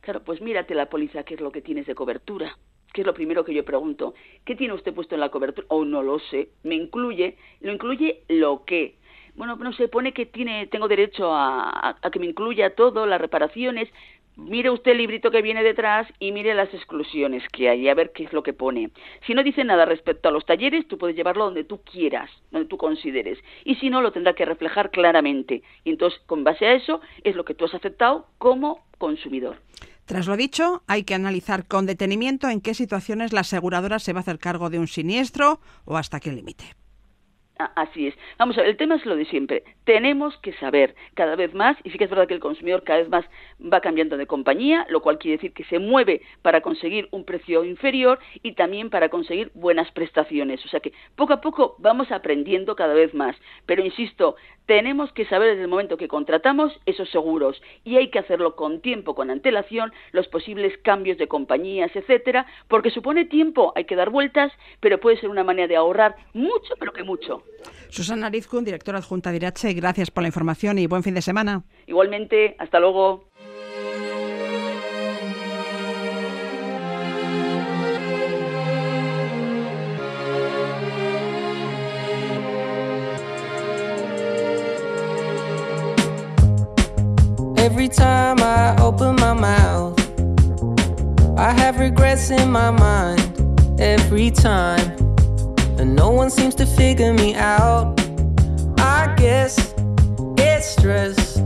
Claro, 0.00 0.22
pues 0.22 0.40
mírate 0.40 0.74
la 0.74 0.88
póliza, 0.88 1.24
qué 1.24 1.34
es 1.34 1.40
lo 1.40 1.50
que 1.50 1.60
tienes 1.60 1.86
de 1.86 1.94
cobertura. 1.94 2.56
¿Qué 2.92 3.02
es 3.02 3.06
lo 3.06 3.14
primero 3.14 3.44
que 3.44 3.54
yo 3.54 3.64
pregunto? 3.64 4.14
¿Qué 4.44 4.56
tiene 4.56 4.74
usted 4.74 4.92
puesto 4.92 5.14
en 5.14 5.20
la 5.20 5.30
cobertura? 5.30 5.66
O 5.70 5.84
no 5.84 6.02
lo 6.02 6.18
sé. 6.18 6.50
¿Me 6.64 6.74
incluye? 6.74 7.36
¿Lo 7.60 7.72
incluye 7.72 8.24
lo 8.28 8.64
qué? 8.64 8.96
Bueno, 9.34 9.56
no 9.56 9.72
se 9.72 9.88
pone 9.88 10.12
que 10.12 10.26
tiene, 10.26 10.66
tengo 10.66 10.88
derecho 10.88 11.32
a, 11.32 11.70
a- 11.70 11.96
a 12.02 12.10
que 12.10 12.18
me 12.18 12.26
incluya 12.26 12.74
todo, 12.74 13.06
las 13.06 13.20
reparaciones. 13.20 13.88
Mire 14.36 14.70
usted 14.70 14.92
el 14.92 14.98
librito 14.98 15.30
que 15.30 15.42
viene 15.42 15.62
detrás 15.62 16.06
y 16.18 16.32
mire 16.32 16.54
las 16.54 16.72
exclusiones 16.72 17.42
que 17.52 17.68
hay, 17.68 17.88
a 17.88 17.94
ver 17.94 18.12
qué 18.12 18.24
es 18.24 18.32
lo 18.32 18.42
que 18.42 18.52
pone. 18.54 18.90
Si 19.26 19.34
no 19.34 19.42
dice 19.42 19.64
nada 19.64 19.84
respecto 19.84 20.28
a 20.28 20.32
los 20.32 20.46
talleres, 20.46 20.86
tú 20.88 20.96
puedes 20.96 21.16
llevarlo 21.16 21.44
donde 21.44 21.64
tú 21.64 21.82
quieras, 21.82 22.30
donde 22.50 22.66
tú 22.68 22.78
consideres. 22.78 23.38
Y 23.64 23.74
si 23.74 23.90
no, 23.90 24.00
lo 24.00 24.12
tendrá 24.12 24.32
que 24.34 24.46
reflejar 24.46 24.90
claramente. 24.92 25.62
Y 25.84 25.90
entonces, 25.90 26.20
con 26.26 26.42
base 26.44 26.64
a 26.66 26.72
eso, 26.72 27.00
es 27.24 27.34
lo 27.36 27.44
que 27.44 27.54
tú 27.54 27.66
has 27.66 27.74
aceptado 27.74 28.28
como 28.38 28.82
consumidor. 28.98 29.56
Tras 30.06 30.26
lo 30.26 30.36
dicho, 30.36 30.82
hay 30.86 31.04
que 31.04 31.14
analizar 31.14 31.66
con 31.66 31.84
detenimiento 31.86 32.48
en 32.48 32.60
qué 32.62 32.72
situaciones 32.72 33.32
la 33.32 33.40
aseguradora 33.40 33.98
se 33.98 34.12
va 34.12 34.20
a 34.20 34.22
hacer 34.22 34.38
cargo 34.38 34.70
de 34.70 34.78
un 34.78 34.86
siniestro 34.88 35.60
o 35.84 35.96
hasta 35.98 36.18
qué 36.18 36.32
límite. 36.32 36.64
Ah, 37.62 37.72
Así 37.76 38.06
es. 38.06 38.14
Vamos 38.38 38.56
a 38.56 38.62
ver, 38.62 38.70
el 38.70 38.78
tema 38.78 38.94
es 38.94 39.04
lo 39.04 39.14
de 39.16 39.26
siempre. 39.26 39.64
Tenemos 39.84 40.34
que 40.38 40.54
saber 40.54 40.94
cada 41.12 41.36
vez 41.36 41.52
más, 41.52 41.76
y 41.84 41.90
sí 41.90 41.98
que 41.98 42.04
es 42.04 42.10
verdad 42.10 42.26
que 42.26 42.32
el 42.32 42.40
consumidor 42.40 42.84
cada 42.84 43.00
vez 43.00 43.10
más 43.10 43.26
va 43.60 43.82
cambiando 43.82 44.16
de 44.16 44.26
compañía, 44.26 44.86
lo 44.88 45.02
cual 45.02 45.18
quiere 45.18 45.36
decir 45.36 45.52
que 45.52 45.64
se 45.64 45.78
mueve 45.78 46.22
para 46.40 46.62
conseguir 46.62 47.08
un 47.10 47.26
precio 47.26 47.62
inferior 47.64 48.18
y 48.42 48.52
también 48.52 48.88
para 48.88 49.10
conseguir 49.10 49.50
buenas 49.52 49.90
prestaciones. 49.90 50.64
O 50.64 50.68
sea 50.68 50.80
que 50.80 50.94
poco 51.16 51.34
a 51.34 51.42
poco 51.42 51.76
vamos 51.80 52.10
aprendiendo 52.12 52.76
cada 52.76 52.94
vez 52.94 53.12
más. 53.12 53.36
Pero 53.66 53.84
insisto, 53.84 54.36
tenemos 54.64 55.12
que 55.12 55.26
saber 55.26 55.50
desde 55.50 55.62
el 55.62 55.68
momento 55.68 55.98
que 55.98 56.08
contratamos 56.08 56.72
esos 56.86 57.10
seguros 57.10 57.60
y 57.84 57.96
hay 57.96 58.08
que 58.08 58.20
hacerlo 58.20 58.56
con 58.56 58.80
tiempo, 58.80 59.14
con 59.14 59.28
antelación, 59.28 59.92
los 60.12 60.28
posibles 60.28 60.78
cambios 60.78 61.18
de 61.18 61.28
compañías, 61.28 61.94
etcétera, 61.94 62.46
porque 62.68 62.90
supone 62.90 63.26
tiempo, 63.26 63.74
hay 63.76 63.84
que 63.84 63.96
dar 63.96 64.08
vueltas, 64.08 64.50
pero 64.78 64.98
puede 64.98 65.18
ser 65.18 65.28
una 65.28 65.44
manera 65.44 65.68
de 65.68 65.76
ahorrar 65.76 66.16
mucho, 66.32 66.74
pero 66.78 66.92
que 66.92 67.02
mucho. 67.02 67.42
Susana 67.88 68.28
Arizcun, 68.28 68.64
directora 68.64 68.98
adjunta 68.98 69.30
de 69.30 69.36
Irache, 69.36 69.72
gracias 69.74 70.10
por 70.10 70.22
la 70.22 70.28
información 70.28 70.78
y 70.78 70.86
buen 70.86 71.02
fin 71.02 71.14
de 71.14 71.22
semana. 71.22 71.64
Igualmente, 71.86 72.54
hasta 72.58 72.78
luego. 72.78 73.24
Every 87.56 87.88
time 87.88 88.40
I 88.40 88.76
open 88.80 89.16
my 89.16 89.32
mouth, 89.32 89.98
I 91.38 91.52
have 91.52 91.78
regrets 91.78 92.30
in 92.30 92.50
my 92.50 92.70
mind. 92.70 93.80
Every 93.80 94.30
time, 94.30 95.09
and 95.80 95.96
no 95.96 96.10
one 96.10 96.28
seems 96.28 96.54
to 96.54 96.66
figure 96.66 97.14
me 97.14 97.34
out. 97.34 97.98
I 98.78 99.14
guess 99.16 99.74
it's 100.36 100.66
stress. 100.66 101.40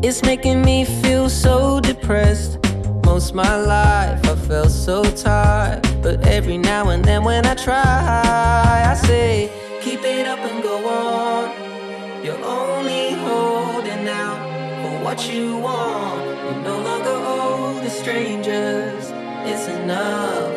It's 0.00 0.22
making 0.22 0.62
me 0.62 0.84
feel 0.84 1.28
so 1.28 1.80
depressed. 1.80 2.58
Most 3.04 3.34
my 3.34 3.56
life 3.56 4.24
I 4.28 4.36
felt 4.36 4.70
so 4.70 5.02
tired, 5.02 5.82
but 6.02 6.24
every 6.28 6.56
now 6.56 6.90
and 6.90 7.04
then 7.04 7.24
when 7.24 7.44
I 7.46 7.54
try, 7.54 8.84
I 8.92 8.94
say, 8.94 9.50
keep 9.82 10.04
it 10.04 10.26
up 10.28 10.38
and 10.38 10.62
go 10.62 10.76
on. 10.86 12.24
You're 12.24 12.44
only 12.44 13.14
holding 13.26 14.06
out 14.06 14.38
for 14.82 15.04
what 15.04 15.28
you 15.28 15.56
want. 15.56 16.24
You 16.46 16.62
no 16.62 16.76
longer 16.80 17.16
the 17.82 17.90
strangers. 17.90 19.10
It's 19.48 19.66
enough. 19.68 20.55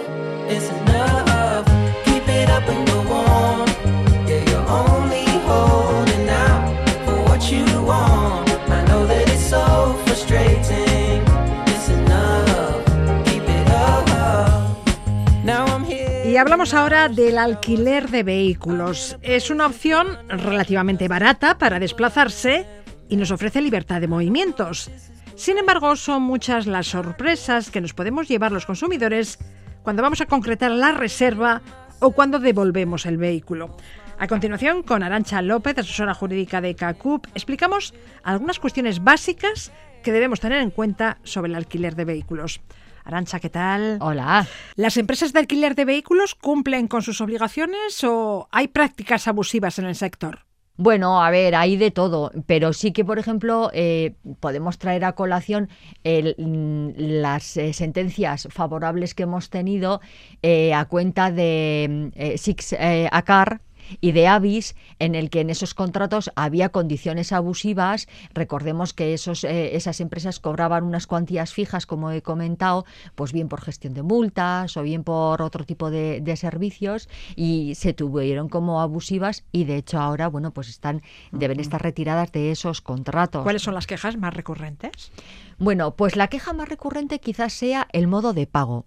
Y 16.29 16.37
hablamos 16.37 16.75
ahora 16.75 17.09
del 17.09 17.39
alquiler 17.39 18.07
de 18.07 18.21
vehículos. 18.21 19.17
Es 19.23 19.49
una 19.49 19.65
opción 19.65 20.19
relativamente 20.27 21.07
barata 21.07 21.57
para 21.57 21.79
desplazarse 21.79 22.67
y 23.09 23.15
nos 23.15 23.31
ofrece 23.31 23.63
libertad 23.63 23.99
de 23.99 24.07
movimientos. 24.07 24.91
Sin 25.33 25.57
embargo, 25.57 25.95
son 25.95 26.21
muchas 26.21 26.67
las 26.67 26.85
sorpresas 26.85 27.71
que 27.71 27.81
nos 27.81 27.95
podemos 27.95 28.27
llevar 28.27 28.51
los 28.51 28.67
consumidores 28.67 29.39
cuando 29.81 30.03
vamos 30.03 30.21
a 30.21 30.27
concretar 30.27 30.69
la 30.69 30.91
reserva 30.91 31.63
o 31.99 32.11
cuando 32.11 32.37
devolvemos 32.37 33.07
el 33.07 33.17
vehículo. 33.17 33.75
A 34.19 34.27
continuación, 34.27 34.83
con 34.83 35.01
Arancha 35.01 35.41
López, 35.41 35.79
asesora 35.79 36.13
jurídica 36.13 36.61
de 36.61 36.75
CACUP, 36.75 37.25
explicamos 37.33 37.95
algunas 38.21 38.59
cuestiones 38.59 39.03
básicas 39.03 39.71
que 40.03 40.11
debemos 40.11 40.39
tener 40.39 40.61
en 40.61 40.69
cuenta 40.69 41.17
sobre 41.23 41.49
el 41.49 41.55
alquiler 41.55 41.95
de 41.95 42.05
vehículos. 42.05 42.61
Arancha, 43.09 43.39
¿qué 43.39 43.49
tal? 43.49 43.97
Hola. 44.01 44.47
¿Las 44.75 44.95
empresas 44.97 45.33
de 45.33 45.39
alquiler 45.39 45.73
de 45.73 45.83
vehículos 45.83 46.35
cumplen 46.35 46.87
con 46.87 47.01
sus 47.01 47.21
obligaciones 47.21 48.03
o 48.03 48.47
hay 48.51 48.67
prácticas 48.67 49.27
abusivas 49.27 49.79
en 49.79 49.85
el 49.85 49.95
sector? 49.95 50.45
Bueno, 50.77 51.23
a 51.23 51.31
ver, 51.31 51.55
hay 51.55 51.75
de 51.75 51.89
todo, 51.89 52.31
pero 52.45 52.71
sí 52.71 52.93
que, 52.93 53.03
por 53.03 53.17
ejemplo, 53.17 53.71
eh, 53.73 54.13
podemos 54.39 54.77
traer 54.77 55.05
a 55.05 55.13
colación 55.13 55.69
el, 56.03 56.35
mm, 56.37 56.91
las 56.97 57.57
eh, 57.57 57.73
sentencias 57.73 58.47
favorables 58.51 59.15
que 59.15 59.23
hemos 59.23 59.49
tenido 59.49 60.01
eh, 60.43 60.75
a 60.75 60.85
cuenta 60.85 61.31
de 61.31 62.11
mm, 62.15 62.37
Six 62.37 62.75
Acar 63.11 63.61
y 64.01 64.11
de 64.11 64.27
Avis, 64.27 64.75
en 64.99 65.15
el 65.15 65.29
que 65.29 65.41
en 65.41 65.49
esos 65.49 65.73
contratos 65.73 66.31
había 66.35 66.69
condiciones 66.69 67.31
abusivas. 67.31 68.07
Recordemos 68.33 68.93
que 68.93 69.13
esos, 69.13 69.43
eh, 69.43 69.75
esas 69.75 69.99
empresas 69.99 70.39
cobraban 70.39 70.83
unas 70.83 71.07
cuantías 71.07 71.53
fijas, 71.53 71.85
como 71.85 72.11
he 72.11 72.21
comentado, 72.21 72.85
pues 73.15 73.33
bien 73.33 73.49
por 73.49 73.61
gestión 73.61 73.93
de 73.93 74.03
multas 74.03 74.77
o 74.77 74.83
bien 74.83 75.03
por 75.03 75.41
otro 75.41 75.65
tipo 75.65 75.91
de, 75.91 76.21
de 76.21 76.35
servicios 76.35 77.09
y 77.35 77.75
se 77.75 77.93
tuvieron 77.93 78.49
como 78.49 78.81
abusivas 78.81 79.43
y 79.51 79.63
de 79.65 79.77
hecho 79.77 79.99
ahora, 79.99 80.27
bueno, 80.27 80.51
pues 80.51 80.69
están 80.69 81.01
deben 81.31 81.59
estar 81.59 81.81
retiradas 81.81 82.31
de 82.31 82.51
esos 82.51 82.81
contratos. 82.81 83.43
¿Cuáles 83.43 83.61
son 83.61 83.73
las 83.73 83.87
quejas 83.87 84.17
más 84.17 84.33
recurrentes? 84.33 85.11
Bueno, 85.57 85.95
pues 85.95 86.15
la 86.15 86.27
queja 86.27 86.53
más 86.53 86.69
recurrente 86.69 87.19
quizás 87.19 87.53
sea 87.53 87.87
el 87.91 88.07
modo 88.07 88.33
de 88.33 88.47
pago. 88.47 88.85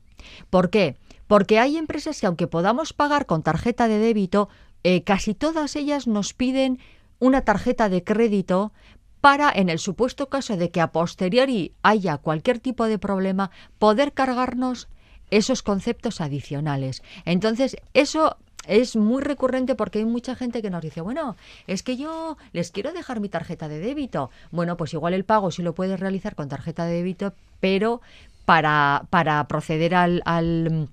¿Por 0.50 0.70
qué? 0.70 0.96
Porque 1.26 1.58
hay 1.58 1.76
empresas 1.76 2.20
que 2.20 2.26
aunque 2.26 2.46
podamos 2.46 2.92
pagar 2.92 3.26
con 3.26 3.42
tarjeta 3.42 3.88
de 3.88 3.98
débito, 3.98 4.48
eh, 4.84 5.02
casi 5.04 5.34
todas 5.34 5.76
ellas 5.76 6.06
nos 6.06 6.34
piden 6.34 6.78
una 7.18 7.42
tarjeta 7.42 7.88
de 7.88 8.02
crédito 8.02 8.72
para, 9.20 9.52
en 9.54 9.68
el 9.68 9.78
supuesto 9.78 10.28
caso 10.28 10.56
de 10.56 10.70
que 10.70 10.80
a 10.80 10.90
posteriori 10.90 11.72
haya 11.82 12.18
cualquier 12.18 12.58
tipo 12.58 12.86
de 12.86 12.98
problema, 12.98 13.50
poder 13.78 14.12
cargarnos 14.12 14.88
esos 15.30 15.62
conceptos 15.62 16.20
adicionales. 16.20 17.02
Entonces, 17.24 17.76
eso 17.94 18.36
es 18.66 18.96
muy 18.96 19.22
recurrente 19.22 19.74
porque 19.74 20.00
hay 20.00 20.04
mucha 20.04 20.34
gente 20.34 20.62
que 20.62 20.70
nos 20.70 20.82
dice, 20.82 21.00
bueno, 21.00 21.36
es 21.66 21.82
que 21.82 21.96
yo 21.96 22.36
les 22.52 22.70
quiero 22.70 22.92
dejar 22.92 23.20
mi 23.20 23.28
tarjeta 23.28 23.68
de 23.68 23.78
débito. 23.78 24.30
Bueno, 24.50 24.76
pues 24.76 24.92
igual 24.92 25.14
el 25.14 25.24
pago 25.24 25.50
sí 25.50 25.62
lo 25.62 25.74
puedes 25.74 25.98
realizar 26.00 26.34
con 26.34 26.48
tarjeta 26.48 26.84
de 26.86 26.94
débito, 26.94 27.32
pero 27.60 28.00
para, 28.44 29.06
para 29.10 29.46
proceder 29.48 29.94
al, 29.94 30.22
al, 30.24 30.88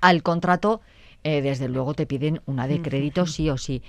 al 0.00 0.22
contrato, 0.22 0.80
eh, 1.26 1.42
desde 1.42 1.68
luego 1.68 1.92
te 1.92 2.06
piden 2.06 2.40
una 2.46 2.68
de 2.68 2.80
crédito 2.80 3.26
sí 3.26 3.50
o 3.50 3.58
sí. 3.58 3.82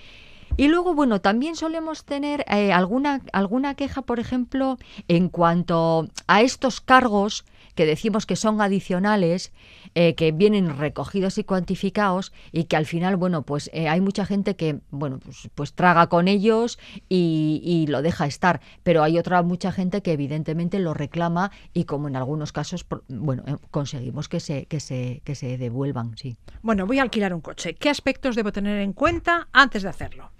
Y 0.55 0.69
luego, 0.69 0.95
bueno, 0.95 1.21
también 1.21 1.55
solemos 1.55 2.03
tener 2.03 2.43
eh, 2.47 2.73
alguna, 2.73 3.21
alguna 3.31 3.75
queja, 3.75 4.01
por 4.01 4.19
ejemplo, 4.19 4.79
en 5.07 5.29
cuanto 5.29 6.07
a 6.25 6.41
estos 6.41 6.81
cargos 6.81 7.45
que 7.77 7.85
decimos 7.85 8.25
que 8.25 8.35
son 8.35 8.59
adicionales, 8.59 9.53
eh, 9.93 10.15
que 10.15 10.31
vienen 10.31 10.77
recogidos 10.77 11.37
y 11.37 11.43
cuantificados 11.43 12.33
y 12.51 12.63
que 12.65 12.75
al 12.75 12.87
final, 12.87 13.15
bueno, 13.17 13.43
pues 13.43 13.69
eh, 13.71 13.87
hay 13.87 14.01
mucha 14.01 14.25
gente 14.25 14.55
que, 14.55 14.79
bueno, 14.89 15.19
pues, 15.19 15.47
pues 15.53 15.73
traga 15.73 16.07
con 16.07 16.27
ellos 16.27 16.79
y, 17.07 17.61
y 17.63 17.85
lo 17.85 18.01
deja 18.01 18.25
estar, 18.25 18.61
pero 18.81 19.03
hay 19.03 19.19
otra 19.19 19.43
mucha 19.43 19.71
gente 19.71 20.01
que 20.01 20.11
evidentemente 20.11 20.79
lo 20.79 20.95
reclama 20.95 21.51
y 21.71 21.83
como 21.83 22.07
en 22.07 22.15
algunos 22.15 22.51
casos, 22.51 22.83
bueno, 23.07 23.43
eh, 23.45 23.55
conseguimos 23.69 24.27
que 24.27 24.39
se, 24.39 24.65
que 24.65 24.79
se, 24.79 25.21
que 25.23 25.35
se 25.35 25.59
devuelvan, 25.59 26.17
sí. 26.17 26.35
Bueno, 26.63 26.87
voy 26.87 26.97
a 26.97 27.03
alquilar 27.03 27.31
un 27.31 27.41
coche. 27.41 27.75
¿Qué 27.75 27.91
aspectos 27.91 28.35
debo 28.35 28.51
tener 28.51 28.81
en 28.81 28.93
cuenta 28.93 29.49
antes 29.53 29.83
de 29.83 29.89
hacerlo? 29.89 30.31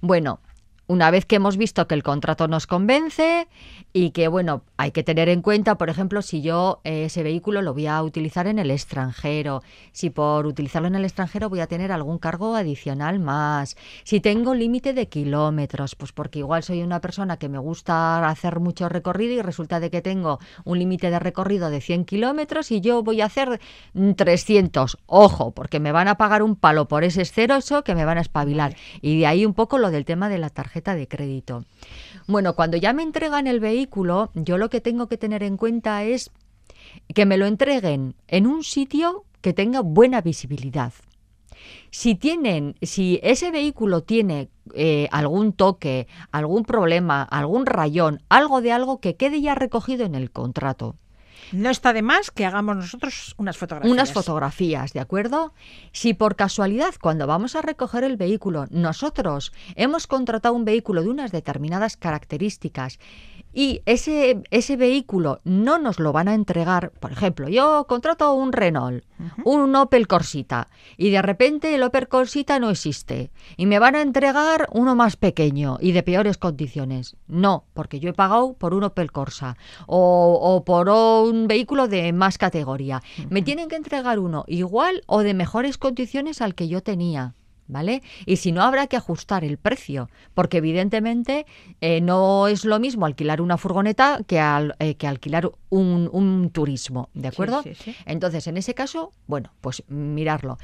Bueno, 0.00 0.40
una 0.86 1.10
vez 1.10 1.26
que 1.26 1.36
hemos 1.36 1.56
visto 1.56 1.86
que 1.88 1.94
el 1.94 2.02
contrato 2.02 2.48
nos 2.48 2.66
convence 2.66 3.48
y 3.92 4.10
que, 4.10 4.28
bueno, 4.28 4.62
hay 4.76 4.92
que 4.92 5.02
tener 5.02 5.28
en 5.28 5.42
cuenta, 5.42 5.78
por 5.78 5.90
ejemplo, 5.90 6.22
si 6.22 6.42
yo 6.42 6.80
eh, 6.84 7.06
ese 7.06 7.22
vehículo 7.22 7.62
lo 7.62 7.72
voy 7.72 7.86
a 7.86 8.02
utilizar 8.02 8.46
en 8.46 8.58
el 8.58 8.70
extranjero, 8.70 9.62
si 9.92 10.10
por 10.10 10.46
utilizarlo 10.46 10.86
en 10.88 10.94
el 10.94 11.04
extranjero 11.04 11.48
voy 11.48 11.60
a 11.60 11.66
tener 11.66 11.90
algún 11.90 12.18
cargo 12.18 12.54
adicional 12.54 13.18
más, 13.18 13.76
si 14.04 14.20
tengo 14.20 14.54
límite 14.54 14.92
de 14.92 15.08
kilómetros, 15.08 15.94
pues 15.96 16.12
porque 16.12 16.40
igual 16.40 16.62
soy 16.62 16.82
una 16.82 17.00
persona 17.00 17.38
que 17.38 17.48
me 17.48 17.58
gusta 17.58 18.26
hacer 18.28 18.60
mucho 18.60 18.88
recorrido 18.88 19.34
y 19.34 19.42
resulta 19.42 19.80
de 19.80 19.90
que 19.90 20.02
tengo 20.02 20.38
un 20.64 20.78
límite 20.78 21.10
de 21.10 21.18
recorrido 21.18 21.70
de 21.70 21.80
100 21.80 22.04
kilómetros 22.04 22.70
y 22.70 22.80
yo 22.80 23.02
voy 23.02 23.22
a 23.22 23.26
hacer 23.26 23.60
mm, 23.94 24.12
300. 24.12 24.98
Ojo, 25.06 25.52
porque 25.52 25.80
me 25.80 25.92
van 25.92 26.08
a 26.08 26.16
pagar 26.16 26.42
un 26.42 26.54
palo 26.54 26.86
por 26.86 27.02
ese 27.02 27.22
exceroso 27.22 27.82
que 27.82 27.94
me 27.94 28.04
van 28.04 28.18
a 28.18 28.20
espabilar. 28.20 28.76
Y 29.00 29.18
de 29.20 29.26
ahí 29.26 29.46
un 29.46 29.54
poco 29.54 29.78
lo 29.78 29.90
del 29.90 30.04
tema 30.04 30.28
de 30.28 30.38
la 30.38 30.50
tarjeta 30.50 30.75
de 30.82 31.08
crédito. 31.08 31.64
Bueno, 32.26 32.54
cuando 32.54 32.76
ya 32.76 32.92
me 32.92 33.02
entregan 33.02 33.46
el 33.46 33.60
vehículo, 33.60 34.30
yo 34.34 34.58
lo 34.58 34.70
que 34.70 34.80
tengo 34.80 35.08
que 35.08 35.18
tener 35.18 35.42
en 35.42 35.56
cuenta 35.56 36.04
es 36.04 36.30
que 37.14 37.26
me 37.26 37.38
lo 37.38 37.46
entreguen 37.46 38.14
en 38.28 38.46
un 38.46 38.64
sitio 38.64 39.24
que 39.40 39.52
tenga 39.52 39.80
buena 39.80 40.20
visibilidad. 40.20 40.92
Si 41.90 42.14
tienen, 42.14 42.76
si 42.82 43.18
ese 43.22 43.50
vehículo 43.50 44.02
tiene 44.02 44.48
eh, 44.74 45.08
algún 45.10 45.52
toque, 45.52 46.06
algún 46.30 46.64
problema, 46.64 47.22
algún 47.22 47.66
rayón, 47.66 48.22
algo 48.28 48.60
de 48.60 48.72
algo 48.72 49.00
que 49.00 49.16
quede 49.16 49.40
ya 49.40 49.54
recogido 49.54 50.04
en 50.04 50.14
el 50.14 50.30
contrato. 50.30 50.96
No 51.52 51.70
está 51.70 51.92
de 51.92 52.02
más 52.02 52.30
que 52.30 52.44
hagamos 52.44 52.76
nosotros 52.76 53.34
unas 53.38 53.56
fotografías. 53.56 53.92
unas 53.92 54.12
fotografías, 54.12 54.92
¿de 54.92 55.00
acuerdo? 55.00 55.52
Si 55.92 56.14
por 56.14 56.36
casualidad 56.36 56.94
cuando 57.00 57.26
vamos 57.26 57.56
a 57.56 57.62
recoger 57.62 58.04
el 58.04 58.16
vehículo 58.16 58.66
nosotros 58.70 59.52
hemos 59.74 60.06
contratado 60.06 60.54
un 60.54 60.64
vehículo 60.64 61.02
de 61.02 61.08
unas 61.08 61.32
determinadas 61.32 61.96
características 61.96 62.98
y 63.56 63.80
ese, 63.86 64.42
ese 64.50 64.76
vehículo 64.76 65.40
no 65.44 65.78
nos 65.78 65.98
lo 65.98 66.12
van 66.12 66.28
a 66.28 66.34
entregar, 66.34 66.90
por 67.00 67.10
ejemplo, 67.10 67.48
yo 67.48 67.86
contrato 67.88 68.34
un 68.34 68.52
Renault, 68.52 69.02
un 69.44 69.74
Opel 69.74 70.06
Corsita 70.06 70.68
y 70.98 71.08
de 71.08 71.22
repente 71.22 71.74
el 71.74 71.82
Opel 71.82 72.06
Corsita 72.06 72.58
no 72.58 72.68
existe 72.68 73.30
y 73.56 73.64
me 73.64 73.78
van 73.78 73.94
a 73.94 74.02
entregar 74.02 74.68
uno 74.72 74.94
más 74.94 75.16
pequeño 75.16 75.78
y 75.80 75.92
de 75.92 76.02
peores 76.02 76.36
condiciones. 76.36 77.16
No, 77.28 77.64
porque 77.72 77.98
yo 77.98 78.10
he 78.10 78.12
pagado 78.12 78.52
por 78.52 78.74
un 78.74 78.84
Opel 78.84 79.10
Corsa 79.10 79.56
o, 79.86 80.38
o 80.38 80.62
por 80.62 80.90
un 80.90 81.46
vehículo 81.48 81.88
de 81.88 82.12
más 82.12 82.36
categoría. 82.36 83.02
Me 83.30 83.40
tienen 83.40 83.70
que 83.70 83.76
entregar 83.76 84.18
uno 84.18 84.44
igual 84.48 85.02
o 85.06 85.20
de 85.20 85.32
mejores 85.32 85.78
condiciones 85.78 86.42
al 86.42 86.54
que 86.54 86.68
yo 86.68 86.82
tenía. 86.82 87.32
¿Vale? 87.68 88.02
Y 88.26 88.36
si 88.36 88.52
no, 88.52 88.62
habrá 88.62 88.86
que 88.86 88.96
ajustar 88.96 89.42
el 89.44 89.58
precio, 89.58 90.08
porque 90.34 90.58
evidentemente 90.58 91.46
eh, 91.80 92.00
no 92.00 92.46
es 92.46 92.64
lo 92.64 92.78
mismo 92.78 93.06
alquilar 93.06 93.40
una 93.40 93.56
furgoneta 93.58 94.20
que, 94.26 94.38
al- 94.38 94.76
eh, 94.78 94.94
que 94.94 95.08
alquilar 95.08 95.50
un, 95.68 96.08
un 96.12 96.50
turismo, 96.50 97.08
¿de 97.14 97.26
acuerdo? 97.28 97.62
sí, 97.64 97.74
sí. 97.74 97.94
Entonces, 98.06 98.46
en 98.46 98.56
ese 98.56 98.74
caso, 98.74 99.10
bueno, 99.26 99.52
pues 99.60 99.82
mirarlo. 99.88 100.58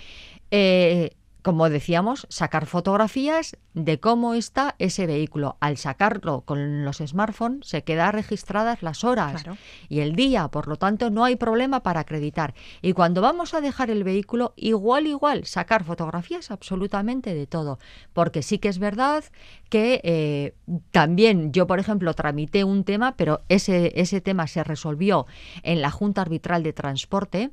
Eh, 0.50 1.10
como 1.42 1.68
decíamos, 1.68 2.26
sacar 2.30 2.66
fotografías 2.66 3.56
de 3.74 3.98
cómo 3.98 4.34
está 4.34 4.76
ese 4.78 5.06
vehículo. 5.06 5.56
Al 5.60 5.76
sacarlo 5.76 6.42
con 6.42 6.84
los 6.84 6.98
smartphones 6.98 7.66
se 7.66 7.82
quedan 7.82 8.12
registradas 8.12 8.82
las 8.82 9.02
horas 9.04 9.42
Claro. 9.42 9.58
y 9.88 10.00
el 10.00 10.14
día, 10.14 10.48
por 10.48 10.68
lo 10.68 10.76
tanto 10.76 11.10
no 11.10 11.24
hay 11.24 11.36
problema 11.36 11.82
para 11.82 12.00
acreditar. 12.00 12.54
Y 12.80 12.92
cuando 12.92 13.20
vamos 13.20 13.54
a 13.54 13.60
dejar 13.60 13.90
el 13.90 14.04
vehículo, 14.04 14.52
igual, 14.56 15.06
igual, 15.06 15.44
sacar 15.44 15.84
fotografías 15.84 16.50
absolutamente 16.50 17.34
de 17.34 17.46
todo. 17.46 17.78
Porque 18.12 18.42
sí 18.42 18.58
que 18.58 18.68
es 18.68 18.78
verdad 18.78 19.24
que 19.68 20.00
eh, 20.04 20.54
también 20.90 21.52
yo, 21.52 21.66
por 21.66 21.80
ejemplo, 21.80 22.14
tramité 22.14 22.62
un 22.64 22.84
tema, 22.84 23.16
pero 23.16 23.42
ese, 23.48 23.92
ese 24.00 24.20
tema 24.20 24.46
se 24.46 24.62
resolvió 24.62 25.26
en 25.62 25.82
la 25.82 25.90
Junta 25.90 26.20
Arbitral 26.22 26.62
de 26.62 26.72
Transporte 26.72 27.50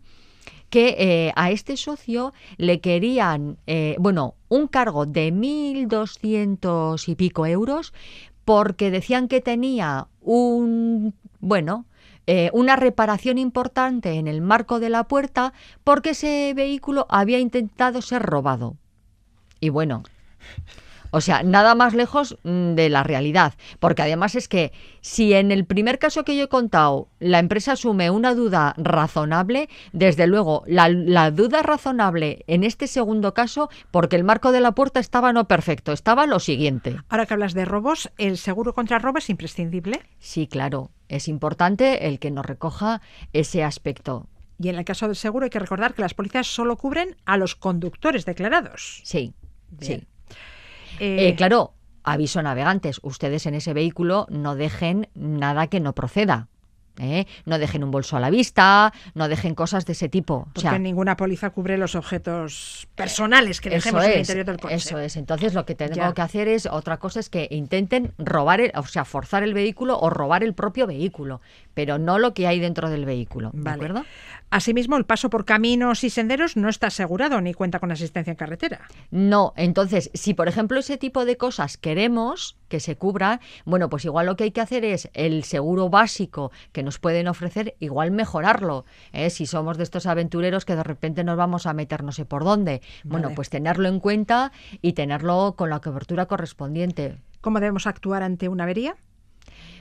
que 0.70 0.95
eh, 0.97 1.34
a 1.36 1.51
este 1.51 1.78
socio 1.78 2.34
le 2.57 2.80
querían, 2.80 3.57
eh, 3.67 3.95
bueno, 3.99 4.36
un 4.47 4.67
cargo 4.67 5.05
de 5.05 5.32
1.200 5.32 7.07
y 7.07 7.15
pico 7.15 7.45
euros 7.45 7.93
porque 8.45 8.91
decían 8.91 9.28
que 9.28 9.41
tenía 9.41 10.07
un, 10.22 11.13
bueno, 11.39 11.86
eh, 12.28 12.49
una 12.53 12.76
reparación 12.76 13.38
importante 13.38 14.13
en 14.13 14.28
el 14.28 14.41
marco 14.41 14.80
de 14.80 14.89
la 14.89 15.05
puerta 15.05 15.53
porque 15.84 16.11
ese 16.11 16.53
vehículo 16.55 17.07
había 17.09 17.39
intentado 17.39 18.01
ser 18.01 18.22
robado. 18.22 18.76
Y 19.59 19.70
bueno, 19.70 20.03
o 21.12 21.22
sea, 21.22 21.43
nada 21.43 21.76
más 21.76 21.93
lejos 21.93 22.38
mm, 22.43 22.74
de 22.74 22.89
la 22.89 23.03
realidad. 23.03 23.53
Porque 23.80 24.01
además 24.01 24.36
es 24.36 24.47
que 24.47 24.72
si 25.01 25.34
en 25.34 25.51
el 25.51 25.66
primer 25.66 25.99
caso 25.99 26.24
que 26.24 26.36
yo 26.36 26.45
he 26.45 26.49
contado 26.49 27.07
la 27.20 27.39
empresa 27.39 27.74
asume 27.74 28.10
una 28.10 28.34
duda 28.34 28.74
razonable, 28.78 29.70
desde 29.93 30.28
luego 30.28 30.64
la, 30.68 30.89
la 30.89 31.32
duda 31.32 31.62
razonable 31.64 32.43
en 32.47 32.64
este 32.64 32.88
segundo 32.88 33.34
caso, 33.34 33.70
porque 33.91 34.16
el 34.16 34.24
marco 34.24 34.51
de 34.51 34.62
la 34.62 34.74
puerta 34.74 34.99
estaba 34.99 35.34
no 35.34 35.47
perfecto, 35.47 35.91
estaba 35.91 36.26
lo 36.26 36.39
siguiente. 36.39 36.97
Ahora 37.10 37.26
que 37.26 37.34
hablas 37.34 37.53
de 37.53 37.66
robos, 37.66 38.12
¿el 38.18 38.38
seguro 38.38 38.74
contra 38.74 38.99
robo 38.99 39.18
es 39.18 39.30
imprescindible? 39.30 40.01
Sí, 40.20 40.47
claro, 40.47 40.91
es 41.07 41.28
importante 41.28 42.07
el 42.07 42.20
que 42.20 42.32
nos 42.32 42.45
recoja 42.45 43.01
ese 43.34 43.64
aspecto. 43.64 44.28
Y 44.62 44.68
en 44.70 44.76
el 44.76 44.86
caso 44.86 45.07
del 45.07 45.16
seguro 45.16 45.45
hay 45.45 45.49
que 45.49 45.60
recordar 45.60 45.93
que 45.93 46.01
las 46.01 46.14
pólizas 46.14 46.47
solo 46.47 46.76
cubren 46.76 47.16
a 47.26 47.38
los 47.38 47.55
conductores 47.55 48.26
declarados. 48.26 49.01
Sí, 49.05 49.34
Bien. 49.72 50.01
sí. 50.01 50.07
Eh, 51.00 51.30
Eh, 51.30 51.36
claro, 51.36 51.74
aviso 52.04 52.42
navegantes, 52.42 53.00
ustedes 53.04 53.46
en 53.46 53.56
ese 53.56 53.74
vehículo 53.74 54.26
no 54.30 54.56
dejen 54.56 55.10
nada 55.14 55.68
que 55.68 55.80
no 55.80 55.94
proceda. 55.94 56.48
¿eh? 57.02 57.26
No 57.46 57.60
dejen 57.60 57.86
un 57.86 57.92
bolso 57.92 58.18
a 58.18 58.20
la 58.20 58.30
vista, 58.30 58.92
no 59.14 59.30
dejen 59.30 59.56
cosas 59.56 59.86
de 59.86 59.94
ese 59.94 60.10
tipo. 60.10 60.34
O 60.34 60.44
porque 60.46 60.62
sea, 60.62 60.78
ninguna 60.80 61.16
póliza 61.16 61.50
cubre 61.52 61.78
los 61.78 61.96
objetos 61.96 62.90
personales 62.96 63.62
que 63.62 63.70
dejemos 63.70 64.04
en 64.04 64.12
el 64.12 64.20
interior 64.20 64.46
del 64.46 64.58
coche. 64.60 64.76
eso 64.76 65.00
es. 65.00 65.16
Entonces 65.16 65.54
lo 65.54 65.66
que 65.66 65.76
tengo 65.76 65.94
Ya. 65.94 66.14
que 66.14 66.22
hacer 66.22 66.50
es 66.50 66.66
otra 66.66 66.98
cosa 66.98 67.22
es 67.22 67.30
que 67.30 67.48
intenten 67.52 68.12
robar, 68.18 68.60
el, 68.60 68.74
o 68.76 68.84
sea, 68.86 69.06
forzar 69.06 69.44
el 69.44 69.54
vehículo 69.54 69.98
o 69.98 70.10
robar 70.10 70.44
el 70.44 70.54
propio 70.54 70.88
vehículo, 70.88 71.40
pero 71.74 72.00
no 72.00 72.20
lo 72.20 72.34
que 72.34 72.48
hay 72.48 72.60
dentro 72.60 72.90
del 72.90 73.06
vehículo, 73.06 73.52
¿de 73.54 73.62
Vale. 73.62 73.76
acuerdo? 73.76 74.06
Asimismo, 74.52 74.97
el 74.97 75.06
paso 75.06 75.30
por 75.30 75.45
caminos 75.45 76.04
y 76.04 76.10
senderos 76.10 76.58
no 76.58 76.70
está 76.70 76.88
asegurado 76.88 77.39
ni 77.39 77.54
cuenta 77.54 77.80
con 77.80 77.91
asistencia 77.91 78.32
en 78.32 78.38
carretera. 78.38 78.88
No, 79.12 79.54
entonces, 79.56 80.10
si 80.14 80.34
por 80.34 80.47
ejemplo 80.47 80.80
ese 80.80 80.97
tipo 80.97 81.26
de 81.26 81.38
cosas 81.38 81.78
queremos 81.78 82.58
que 82.68 82.80
se 82.80 82.95
cubra, 82.95 83.41
bueno, 83.66 83.89
pues 83.89 84.06
igual 84.06 84.26
lo 84.26 84.36
que 84.36 84.45
hay 84.45 84.52
que 84.52 84.62
hacer 84.62 84.86
es 84.86 85.10
el 85.14 85.43
seguro 85.43 85.89
básico 85.89 86.52
que 86.72 86.84
nos 86.84 86.97
pueden 87.00 87.28
ofrecer, 87.28 87.76
igual 87.80 88.12
mejorarlo. 88.12 88.86
¿eh? 89.14 89.30
Si 89.30 89.45
somos 89.45 89.78
de 89.78 89.84
estos 89.84 90.08
aventureros 90.08 90.66
que 90.66 90.76
de 90.76 90.84
repente 90.84 91.24
nos 91.24 91.38
vamos 91.38 91.66
a 91.66 91.74
meter 91.74 92.04
no 92.04 92.12
sé 92.12 92.26
por 92.26 92.43
dónde, 92.43 92.82
bueno, 93.04 93.28
Vale. 93.28 93.36
pues 93.36 93.50
tenerlo 93.50 93.88
en 93.88 94.00
cuenta 94.00 94.52
y 94.82 94.93
tenerlo 94.93 95.54
con 95.56 95.70
la 95.70 95.80
cobertura 95.80 96.26
correspondiente. 96.26 97.18
¿Cómo 97.41 97.60
debemos 97.60 97.88
actuar 97.88 98.24
ante 98.24 98.50
una 98.50 98.64
avería? 98.64 98.95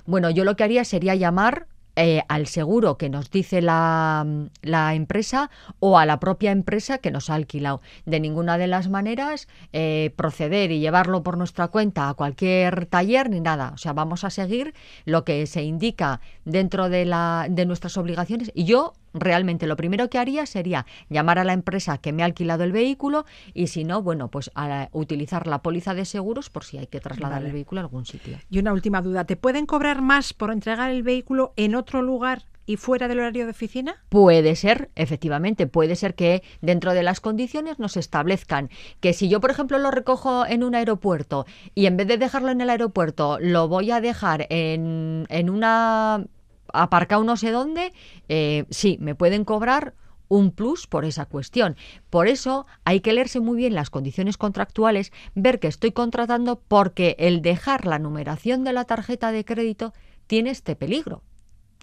Bueno, 0.06 0.30
yo 0.30 0.44
lo 0.44 0.56
que 0.56 0.64
haría 0.64 0.84
sería 0.84 1.14
llamar 1.14 1.66
eh, 2.00 2.22
al 2.28 2.46
seguro 2.46 2.96
que 2.96 3.08
nos 3.08 3.28
dice 3.28 3.60
la, 3.60 4.24
la 4.62 4.94
empresa 4.94 5.50
o 5.80 5.98
a 5.98 6.06
la 6.06 6.20
propia 6.20 6.52
empresa 6.52 6.98
que 6.98 7.10
nos 7.10 7.28
ha 7.28 7.34
alquilado. 7.34 7.80
De 8.06 8.20
ninguna 8.20 8.56
de 8.56 8.68
las 8.68 8.88
maneras 8.88 9.48
eh, 9.72 10.12
proceder 10.14 10.70
y 10.70 10.78
llevarlo 10.78 11.24
por 11.24 11.36
nuestra 11.36 11.66
cuenta 11.66 12.08
a 12.08 12.14
cualquier 12.14 12.86
taller 12.86 13.28
ni 13.30 13.40
nada. 13.40 13.72
O 13.74 13.78
sea, 13.78 13.94
vamos 13.94 14.22
a 14.22 14.30
seguir 14.30 14.74
lo 15.06 15.24
que 15.24 15.44
se 15.48 15.64
indica 15.64 16.20
dentro 16.44 16.88
de, 16.88 17.04
la, 17.04 17.48
de 17.50 17.66
nuestras 17.66 17.96
obligaciones. 17.96 18.52
Y 18.54 18.62
yo 18.62 18.92
realmente 19.14 19.66
lo 19.66 19.76
primero 19.76 20.08
que 20.10 20.18
haría 20.18 20.46
sería 20.46 20.86
llamar 21.08 21.38
a 21.38 21.44
la 21.44 21.52
empresa 21.52 21.98
que 21.98 22.12
me 22.12 22.22
ha 22.22 22.26
alquilado 22.26 22.64
el 22.64 22.72
vehículo 22.72 23.24
y 23.54 23.68
si 23.68 23.84
no, 23.84 24.02
bueno, 24.02 24.28
pues 24.28 24.50
a 24.54 24.88
utilizar 24.92 25.46
la 25.46 25.62
póliza 25.62 25.94
de 25.94 26.04
seguros 26.04 26.50
por 26.50 26.64
si 26.64 26.78
hay 26.78 26.86
que 26.86 27.00
trasladar 27.00 27.38
Vale. 27.38 27.46
el 27.48 27.52
vehículo 27.52 27.80
a 27.80 27.84
algún 27.84 28.06
sitio. 28.06 28.38
Y 28.50 28.58
una 28.58 28.72
última 28.72 29.02
duda, 29.02 29.24
¿te 29.24 29.36
pueden 29.36 29.66
cobrar 29.66 30.02
más 30.02 30.32
por 30.32 30.50
entregar 30.50 30.90
el 30.90 31.02
vehículo 31.02 31.52
en 31.56 31.74
otro 31.74 32.02
lugar 32.02 32.44
y 32.68 32.76
fuera 32.76 33.08
del 33.08 33.18
horario 33.20 33.46
de 33.46 33.52
oficina? 33.52 33.96
Puede 34.10 34.54
ser, 34.54 34.90
efectivamente, 34.94 35.66
puede 35.66 35.96
ser 35.96 36.14
que 36.14 36.42
dentro 36.60 36.92
de 36.92 37.02
las 37.02 37.20
condiciones 37.20 37.78
nos 37.78 37.96
establezcan 37.96 38.68
que 39.00 39.14
si 39.14 39.28
yo, 39.30 39.40
por 39.40 39.50
ejemplo, 39.50 39.78
lo 39.78 39.90
recojo 39.90 40.44
en 40.44 40.62
un 40.62 40.74
aeropuerto 40.74 41.46
y 41.74 41.86
en 41.86 41.96
vez 41.96 42.06
de 42.06 42.18
dejarlo 42.18 42.50
en 42.50 42.60
el 42.60 42.68
aeropuerto 42.68 43.38
lo 43.40 43.68
voy 43.68 43.90
a 43.90 44.02
dejar 44.02 44.46
en, 44.50 45.24
en 45.30 45.48
una 45.48 46.26
aparcado 46.72 47.24
no 47.24 47.36
sé 47.36 47.50
dónde, 47.50 47.92
eh, 48.28 48.64
sí, 48.70 48.98
me 49.00 49.14
pueden 49.14 49.44
cobrar 49.44 49.94
un 50.28 50.50
plus 50.50 50.86
por 50.86 51.04
esa 51.04 51.26
cuestión. 51.26 51.76
Por 52.10 52.28
eso 52.28 52.66
hay 52.84 53.00
que 53.00 53.12
leerse 53.12 53.40
muy 53.40 53.56
bien 53.56 53.74
las 53.74 53.90
condiciones 53.90 54.36
contractuales, 54.36 55.12
ver 55.34 55.58
que 55.58 55.68
estoy 55.68 55.92
contratando 55.92 56.60
porque 56.68 57.16
el 57.18 57.42
dejar 57.42 57.86
la 57.86 57.98
numeración 57.98 58.64
de 58.64 58.72
la 58.72 58.84
tarjeta 58.84 59.32
de 59.32 59.44
crédito 59.44 59.92
tiene 60.26 60.50
este 60.50 60.76
peligro. 60.76 61.22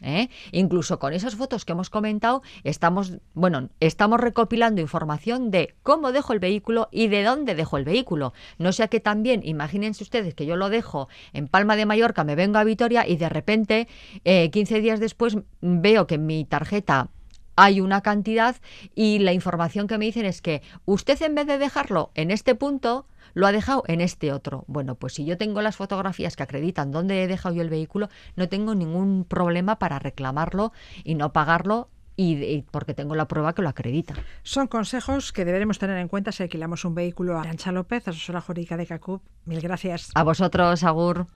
¿Eh? 0.02 0.30
Incluso 0.52 1.00
con 1.00 1.14
esas 1.14 1.36
fotos 1.36 1.66
que 1.66 1.72
hemos 1.72 1.90
comentado, 1.90 2.42
estamos, 2.64 3.14
bueno, 3.34 3.70
estamos 3.80 4.20
recopilando 4.20 4.82
información 4.82 5.52
de 5.52 5.76
cómo 5.84 6.12
dejo 6.12 6.34
el 6.34 6.40
vehículo 6.40 6.90
y 6.92 7.08
de 7.08 7.24
dónde 7.24 7.56
dejo 7.56 7.78
el 7.78 7.86
vehículo. 7.86 8.34
No 8.58 8.72
sea 8.72 8.88
que 8.88 9.00
también, 9.00 9.42
imagínense 9.44 10.04
ustedes 10.04 10.34
que 10.34 10.46
yo 10.46 10.56
lo 10.56 10.70
dejo 10.70 11.08
en 11.34 11.48
Palma 11.48 11.76
de 11.76 11.86
Mallorca, 11.86 12.24
me 12.24 12.36
vengo 12.36 12.58
a 12.58 12.64
Vitoria 12.64 13.08
y 13.08 13.18
de 13.18 13.30
repente, 13.30 13.88
eh, 14.24 14.50
15 14.52 14.82
días 14.82 15.00
después, 15.00 15.38
veo 15.62 16.08
que 16.08 16.16
en 16.16 16.26
mi 16.26 16.46
tarjeta 16.46 17.10
hay 17.56 17.80
una 17.80 18.02
cantidad 18.02 18.56
y 18.96 19.20
la 19.20 19.34
información 19.34 19.88
que 19.88 19.98
me 19.98 20.06
dicen 20.06 20.26
es 20.26 20.42
que 20.42 20.62
usted 20.86 21.22
en 21.22 21.36
vez 21.36 21.48
de 21.48 21.58
dejarlo 21.58 22.12
en 22.16 22.32
este 22.32 22.56
punto, 22.56 23.08
lo 23.36 23.46
ha 23.46 23.52
dejado 23.52 23.84
en 23.88 24.02
este 24.02 24.34
otro. 24.34 24.64
Bueno, 24.68 24.96
pues 24.96 25.14
si 25.14 25.26
yo 25.26 25.38
tengo 25.38 25.62
las 25.62 25.76
fotografías 25.76 26.36
que 26.36 26.42
acreditan 26.42 26.92
dónde 26.92 27.22
he 27.22 27.28
dejado 27.28 27.54
yo 27.54 27.62
el 27.62 27.70
vehículo, 27.70 28.10
no 28.36 28.50
tengo 28.50 28.74
ningún 28.74 29.26
problema 29.26 29.78
para 29.78 30.00
reclamarlo 30.00 30.72
y 31.04 31.14
no 31.14 31.32
pagarlo 31.32 31.90
y, 32.16 32.42
y 32.44 32.62
porque 32.64 32.94
tengo 32.94 33.14
la 33.14 33.28
prueba 33.28 33.54
que 33.54 33.62
lo 33.62 33.70
acredita. 33.70 34.16
Son 34.42 34.68
consejos 34.68 35.32
que 35.34 35.46
deberemos 35.46 35.78
tener 35.78 35.98
en 35.98 36.08
cuenta 36.08 36.32
si 36.32 36.44
alquilamos 36.44 36.86
un 36.86 36.96
vehículo 36.96 37.38
a 37.38 37.42
Arancha 37.42 37.72
López, 37.72 38.08
asesora 38.08 38.42
jurídica 38.42 38.78
de 38.78 38.88
CACUP. 38.88 39.22
Mil 39.46 39.62
gracias. 39.62 40.10
A 40.16 40.24
vosotros, 40.24 40.84
Agur. 40.84 41.28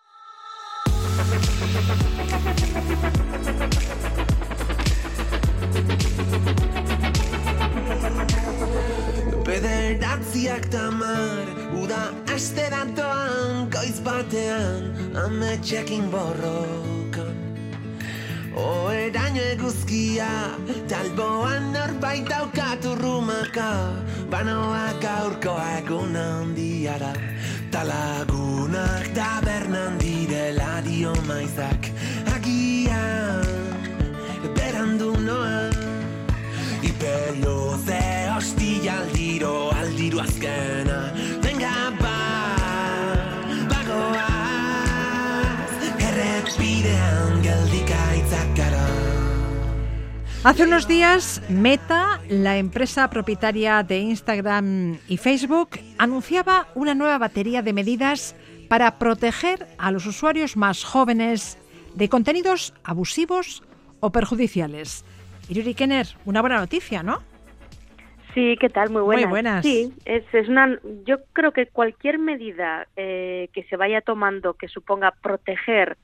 Aste 12.33 12.69
datoan 12.71 13.69
Goiz 13.73 13.99
batean 14.05 14.93
Ametxekin 15.25 16.09
borrokan 16.11 17.35
Oeraino 18.55 19.41
eguzkia 19.53 20.29
Talboan 20.87 21.71
norbait 21.73 22.25
daukatu 22.29 22.95
rumaka 23.01 23.71
Banoa 24.29 24.93
gaurko 25.01 25.55
egun 25.79 26.15
handiara. 26.15 27.13
Talagunak 27.71 29.09
tabernan 29.13 29.97
direla 30.01 30.81
dio 30.85 31.13
maizak 31.27 31.89
Agian 32.35 33.45
berandu 34.55 35.13
noa 35.25 35.69
Ipeluze 36.81 38.01
hostia 38.33 38.99
aldiro, 39.01 39.69
aldiro 39.75 40.21
azkena 40.23 40.99
Geldika 46.59 47.95
gara 48.55 48.85
Hace 50.43 50.63
unos 50.63 50.87
días, 50.87 51.41
Meta, 51.49 52.19
la 52.29 52.57
empresa 52.57 53.09
propietaria 53.09 53.81
de 53.83 53.99
Instagram 53.99 54.97
y 55.07 55.17
Facebook, 55.17 55.79
anunciaba 55.97 56.67
una 56.75 56.95
nueva 56.95 57.17
batería 57.17 57.61
de 57.61 57.71
medidas 57.71 58.35
para 58.67 58.99
proteger 58.99 59.67
a 59.77 59.91
los 59.91 60.05
usuarios 60.05 60.57
más 60.57 60.83
jóvenes 60.83 61.57
de 61.95 62.09
contenidos 62.09 62.73
abusivos 62.83 63.63
o 64.01 64.11
perjudiciales. 64.11 65.05
Iruri 65.49 65.73
Kenner, 65.73 66.07
una 66.25 66.41
buena 66.41 66.57
noticia, 66.57 67.03
¿no? 67.03 67.19
Sí, 68.33 68.57
¿qué 68.59 68.69
tal? 68.69 68.89
Muy 68.89 69.01
buenas. 69.01 69.25
Muy 69.25 69.29
buenas. 69.29 69.65
Sí, 69.65 69.93
es, 70.05 70.23
es 70.33 70.47
una. 70.47 70.77
Yo 71.05 71.17
creo 71.33 71.51
que 71.51 71.67
cualquier 71.67 72.19
medida 72.19 72.87
eh, 72.95 73.49
que 73.53 73.63
se 73.63 73.75
vaya 73.75 74.01
tomando 74.01 74.53
que 74.53 74.67
suponga 74.67 75.11
proteger, 75.21 75.97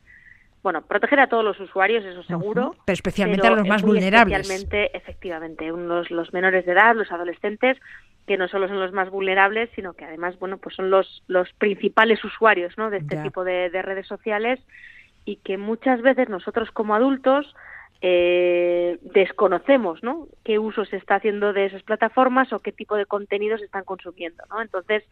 bueno, 0.65 0.81
proteger 0.81 1.19
a 1.19 1.27
todos 1.27 1.43
los 1.45 1.59
usuarios, 1.59 2.03
eso 2.03 2.23
seguro. 2.23 2.73
Pero 2.85 2.93
especialmente 2.93 3.43
pero 3.43 3.53
a 3.53 3.57
los 3.59 3.67
más 3.67 3.83
vulnerables. 3.83 4.39
Especialmente, 4.39 4.97
efectivamente, 4.97 5.71
unos, 5.71 6.09
los 6.09 6.33
menores 6.33 6.65
de 6.65 6.71
edad, 6.71 6.95
los 6.95 7.11
adolescentes, 7.11 7.77
que 8.25 8.35
no 8.35 8.47
solo 8.47 8.67
son 8.67 8.79
los 8.79 8.91
más 8.91 9.11
vulnerables, 9.11 9.69
sino 9.75 9.93
que 9.93 10.05
además, 10.05 10.39
bueno, 10.39 10.57
pues 10.57 10.75
son 10.75 10.89
los, 10.89 11.21
los 11.27 11.53
principales 11.53 12.23
usuarios, 12.23 12.75
¿no? 12.79 12.89
De 12.89 12.97
este 12.97 13.15
Ya. 13.15 13.21
tipo 13.21 13.43
de, 13.43 13.69
de 13.69 13.81
redes 13.83 14.07
sociales 14.07 14.59
y 15.23 15.35
que 15.35 15.59
muchas 15.59 16.01
veces 16.01 16.29
nosotros 16.29 16.71
como 16.71 16.95
adultos 16.95 17.55
eh, 18.01 18.97
desconocemos 19.03 20.01
¿no? 20.01 20.27
qué 20.43 20.57
uso 20.57 20.83
se 20.85 20.97
está 20.97 21.15
haciendo 21.15 21.53
de 21.53 21.67
esas 21.67 21.83
plataformas 21.83 22.51
o 22.53 22.59
qué 22.59 22.71
tipo 22.71 22.95
de 22.95 23.05
contenidos 23.05 23.61
están 23.61 23.83
consumiendo. 23.83 24.43
¿no? 24.49 24.63
Entonces, 24.63 25.03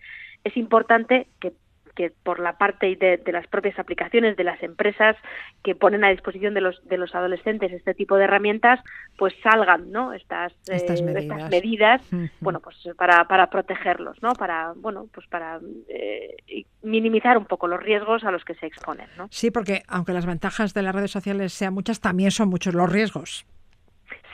es 0.43 0.57
importante 0.57 1.27
que, 1.39 1.53
que 1.95 2.11
por 2.23 2.39
la 2.39 2.57
parte 2.57 2.95
de, 2.95 3.17
de 3.17 3.31
las 3.31 3.47
propias 3.47 3.77
aplicaciones, 3.77 4.35
de 4.35 4.43
las 4.43 4.61
empresas 4.63 5.15
que 5.63 5.75
ponen 5.75 6.03
a 6.03 6.09
disposición 6.09 6.53
de 6.53 6.61
los, 6.61 6.83
de 6.87 6.97
los 6.97 7.13
adolescentes 7.15 7.71
este 7.71 7.93
tipo 7.93 8.15
de 8.17 8.23
herramientas, 8.25 8.79
pues 9.17 9.33
salgan 9.43 9.91
¿no? 9.91 10.13
estas, 10.13 10.51
eh, 10.69 10.75
Estas 10.75 11.01
medidas. 11.01 11.49
medidas, 11.49 12.01
bueno, 12.39 12.59
pues 12.59 12.77
para, 12.97 13.25
para 13.27 13.49
protegerlos, 13.49 14.21
¿no? 14.21 14.33
para, 14.33 14.73
bueno, 14.75 15.07
pues 15.13 15.27
para 15.27 15.59
eh, 15.87 16.65
minimizar 16.81 17.37
un 17.37 17.45
poco 17.45 17.67
los 17.67 17.81
riesgos 17.81 18.23
a 18.23 18.31
los 18.31 18.43
que 18.43 18.55
se 18.55 18.65
exponen. 18.65 19.07
¿no? 19.17 19.27
Sí, 19.29 19.51
porque 19.51 19.83
aunque 19.87 20.13
las 20.13 20.25
ventajas 20.25 20.73
de 20.73 20.81
las 20.81 20.95
redes 20.95 21.11
sociales 21.11 21.53
sean 21.53 21.73
muchas, 21.73 21.99
también 21.99 22.31
son 22.31 22.49
muchos 22.49 22.73
los 22.73 22.91
riesgos. 22.91 23.45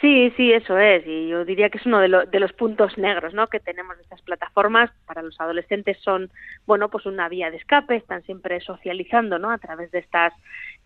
Sí, 0.02 0.32
sí, 0.38 0.54
eso 0.54 0.78
es. 0.78 1.06
Y 1.06 1.28
yo 1.28 1.43
diría 1.43 1.70
que 1.70 1.78
es 1.78 1.86
uno 1.86 2.00
de, 2.00 2.08
lo- 2.08 2.26
de 2.26 2.39
los 2.39 2.54
puntos 2.54 2.97
negros 2.97 3.34
¿no? 3.34 3.47
que 3.47 3.60
tenemos 3.60 3.97
de 3.97 4.04
estas 4.04 4.22
plataformas. 4.22 4.89
Para 5.06 5.22
los 5.22 5.39
adolescentes 5.41 5.97
son, 6.02 6.32
bueno, 6.66 6.89
pues 6.89 7.06
una 7.06 7.28
vía 7.28 7.52
de 7.52 7.58
escape. 7.58 7.97
Están 7.97 8.24
siempre 8.24 8.62
socializando, 8.62 9.39
¿no? 9.39 9.52
A 9.52 9.58
través 9.58 9.91
de 9.91 10.00
estas, 10.00 10.32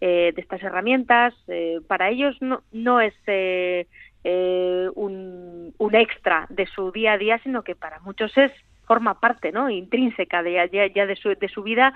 eh, 0.01 0.32
de 0.36 0.41
estas 0.41 0.64
herramientas. 0.64 1.36
Eh, 1.47 1.80
para 1.88 2.09
ellos 2.09 2.36
no, 2.41 2.64
no 2.72 3.01
es 3.01 3.14
eh, 3.28 3.88
eh, 4.24 4.89
un, 4.95 5.76
un 5.78 5.95
extra 5.95 6.47
de 6.49 6.66
su 6.66 6.91
día 6.91 7.14
a 7.14 7.18
día, 7.20 7.39
sino 7.43 7.64
que 7.64 7.76
para 7.76 7.99
muchos 7.99 8.36
es 8.38 8.51
forma 8.86 9.19
parte, 9.19 9.51
¿no? 9.51 9.69
Intrínseca 9.69 10.43
de 10.43 10.69
ya, 10.71 10.88
ya 10.88 11.05
de, 11.05 11.15
su, 11.15 11.29
de 11.29 11.47
su 11.49 11.63
vida. 11.63 11.93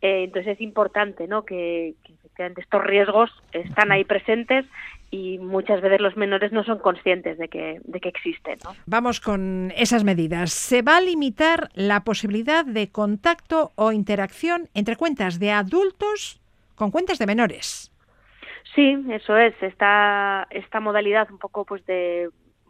Eh, 0.00 0.24
entonces 0.24 0.54
es 0.54 0.60
importante, 0.60 1.26
¿no? 1.26 1.44
Que, 1.44 1.94
que 2.04 2.12
efectivamente 2.12 2.60
estos 2.60 2.84
riesgos 2.84 3.30
están 3.52 3.90
ahí 3.92 4.04
presentes 4.04 4.64
y 5.10 5.38
muchas 5.38 5.80
veces 5.80 6.00
los 6.00 6.16
menores 6.16 6.52
no 6.52 6.64
son 6.64 6.78
conscientes 6.78 7.38
de 7.38 7.48
que, 7.48 7.80
de 7.84 8.00
que 8.00 8.08
existen. 8.08 8.58
¿no? 8.64 8.72
Vamos 8.86 9.20
con 9.20 9.72
esas 9.76 10.04
medidas. 10.04 10.52
Se 10.52 10.82
va 10.82 10.98
a 10.98 11.00
limitar 11.00 11.70
la 11.74 12.04
posibilidad 12.04 12.64
de 12.64 12.90
contacto 12.90 13.72
o 13.74 13.92
interacción 13.92 14.68
entre 14.74 14.96
cuentas 14.96 15.38
de 15.38 15.50
adultos 15.50 16.40
con 16.74 16.90
cuentas 16.90 17.18
de 17.18 17.26
menores. 17.26 17.90
Sí, 18.74 18.96
eso 19.10 19.36
es. 19.36 19.54
Esta, 19.62 20.46
esta 20.50 20.80
modalidad 20.80 21.30
un 21.30 21.38
poco 21.38 21.64
pues 21.64 21.84
de 21.86 22.28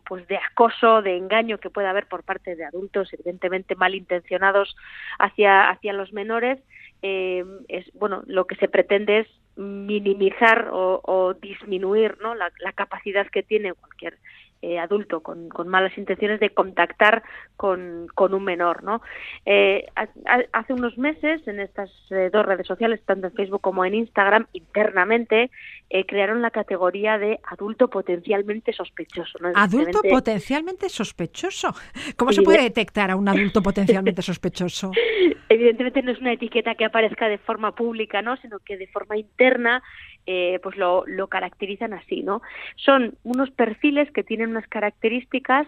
pues 0.08 0.26
de 0.26 0.38
acoso, 0.38 1.02
de 1.02 1.16
engaño 1.16 1.58
que 1.58 1.68
puede 1.68 1.86
haber 1.86 2.06
por 2.06 2.22
parte 2.22 2.56
de 2.56 2.64
adultos, 2.64 3.12
evidentemente 3.12 3.74
malintencionados 3.76 4.74
hacia, 5.18 5.68
hacia 5.68 5.92
los 5.92 6.14
menores, 6.14 6.58
eh, 7.02 7.44
es 7.68 7.84
bueno 7.92 8.22
lo 8.26 8.46
que 8.46 8.56
se 8.56 8.68
pretende 8.68 9.20
es 9.20 9.28
minimizar 9.56 10.68
o, 10.72 11.00
o 11.04 11.34
disminuir 11.34 12.16
¿no? 12.22 12.34
la 12.34 12.72
capacidad 12.74 13.26
que 13.26 13.42
tiene 13.42 13.74
cualquier 13.74 14.18
eh, 14.62 14.78
adulto 14.78 15.20
con, 15.20 15.48
con 15.48 15.68
malas 15.68 15.96
intenciones 15.96 16.40
de 16.40 16.50
contactar 16.50 17.22
con, 17.56 18.08
con 18.14 18.34
un 18.34 18.44
menor. 18.44 18.82
¿no? 18.82 19.00
Eh, 19.46 19.86
ha- 19.96 20.08
ha- 20.26 20.44
hace 20.52 20.72
unos 20.72 20.98
meses 20.98 21.46
en 21.46 21.60
estas 21.60 21.90
eh, 22.10 22.30
dos 22.32 22.44
redes 22.44 22.66
sociales, 22.66 23.00
tanto 23.04 23.28
en 23.28 23.32
Facebook 23.34 23.60
como 23.60 23.84
en 23.84 23.94
Instagram, 23.94 24.46
internamente 24.52 25.50
eh, 25.90 26.04
crearon 26.06 26.42
la 26.42 26.50
categoría 26.50 27.18
de 27.18 27.38
adulto 27.44 27.88
potencialmente 27.88 28.72
sospechoso. 28.72 29.38
¿no? 29.40 29.52
Adulto 29.54 30.00
potencialmente 30.08 30.88
sospechoso. 30.88 31.74
¿Cómo 32.16 32.32
se 32.32 32.42
puede 32.42 32.62
detectar 32.62 33.10
a 33.10 33.16
un 33.16 33.28
adulto 33.28 33.62
potencialmente 33.62 34.22
sospechoso? 34.22 34.92
evidentemente 35.48 36.02
no 36.02 36.12
es 36.12 36.18
una 36.20 36.32
etiqueta 36.32 36.74
que 36.74 36.84
aparezca 36.84 37.28
de 37.28 37.38
forma 37.38 37.74
pública, 37.74 38.22
¿no? 38.22 38.36
sino 38.38 38.58
que 38.58 38.76
de 38.76 38.86
forma 38.88 39.16
interna 39.16 39.82
eh, 40.30 40.60
pues 40.62 40.76
lo, 40.76 41.04
lo 41.06 41.28
caracterizan 41.28 41.94
así. 41.94 42.22
¿no? 42.22 42.42
Son 42.76 43.16
unos 43.22 43.50
perfiles 43.50 44.10
que 44.10 44.22
tienen 44.22 44.50
unas 44.50 44.68
características 44.68 45.66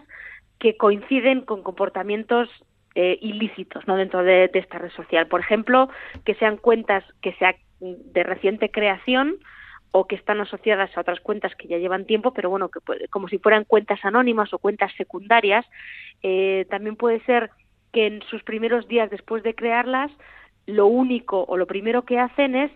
que 0.59 0.77
coinciden 0.77 1.41
con 1.41 1.63
comportamientos 1.63 2.47
eh, 2.93 3.17
ilícitos 3.21 3.87
¿no? 3.87 3.95
dentro 3.95 4.23
de, 4.23 4.51
esta 4.53 4.77
red 4.77 4.91
social. 4.91 5.25
Por 5.25 5.39
ejemplo, 5.39 5.89
que 6.25 6.35
sean 6.35 6.57
cuentas 6.57 7.03
que 7.23 7.33
sean 7.33 7.55
de 7.79 8.21
reciente 8.21 8.69
creación 8.69 9.37
o 9.89 10.05
que 10.05 10.13
están 10.15 10.39
asociadas 10.39 10.95
a 10.95 11.01
otras 11.01 11.21
cuentas 11.21 11.55
que 11.55 11.67
ya 11.67 11.79
llevan 11.79 12.05
tiempo, 12.05 12.31
pero 12.31 12.51
bueno, 12.51 12.69
que 12.69 13.07
como 13.09 13.29
si 13.29 13.39
fueran 13.39 13.63
cuentas 13.63 14.05
anónimas 14.05 14.53
o 14.53 14.59
cuentas 14.59 14.91
secundarias. 14.95 15.65
Eh, 16.21 16.67
también 16.69 16.95
puede 16.97 17.19
ser 17.21 17.49
que 17.91 18.05
en 18.05 18.21
sus 18.29 18.43
primeros 18.43 18.87
días 18.87 19.09
después 19.09 19.41
de 19.41 19.55
crearlas, 19.55 20.11
lo 20.67 20.85
único 20.85 21.45
o 21.45 21.57
lo 21.57 21.65
primero 21.65 22.05
que 22.05 22.19
hacen 22.19 22.53
es 22.55 22.71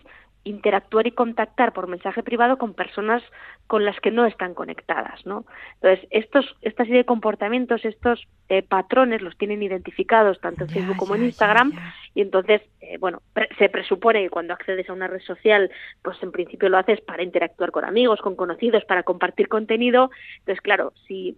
interactuar 0.46 1.06
y 1.06 1.10
contactar 1.12 1.72
por 1.72 1.88
mensaje 1.88 2.22
privado 2.22 2.56
con 2.56 2.72
personas 2.72 3.22
con 3.66 3.84
las 3.84 3.98
que 4.00 4.10
no 4.10 4.26
están 4.26 4.54
conectadas, 4.54 5.26
¿no? 5.26 5.44
Entonces, 5.80 6.06
estos, 6.10 6.56
esta 6.62 6.84
serie 6.84 6.98
de 6.98 7.04
comportamientos, 7.04 7.84
estos 7.84 8.26
eh, 8.48 8.62
patrones 8.62 9.22
los 9.22 9.36
tienen 9.36 9.62
identificados 9.62 10.40
tanto 10.40 10.64
en 10.64 10.68
Ya, 10.68 10.74
Facebook 10.74 10.96
como 10.98 11.16
ya, 11.16 11.20
en 11.20 11.26
Instagram 11.26 11.72
ya. 11.72 11.94
y 12.14 12.20
entonces, 12.22 12.62
eh, 12.80 12.96
bueno, 12.98 13.22
pre- 13.32 13.48
se 13.58 13.68
presupone 13.68 14.22
que 14.22 14.30
cuando 14.30 14.54
accedes 14.54 14.88
a 14.88 14.92
una 14.92 15.08
red 15.08 15.20
social, 15.20 15.70
pues 16.02 16.16
en 16.22 16.30
principio 16.30 16.68
lo 16.68 16.78
haces 16.78 17.00
para 17.00 17.22
interactuar 17.24 17.72
con 17.72 17.84
amigos, 17.84 18.20
con 18.20 18.36
conocidos, 18.36 18.84
para 18.84 19.02
compartir 19.02 19.48
contenido. 19.48 20.10
Entonces, 20.38 20.60
claro, 20.62 20.92
si 21.08 21.36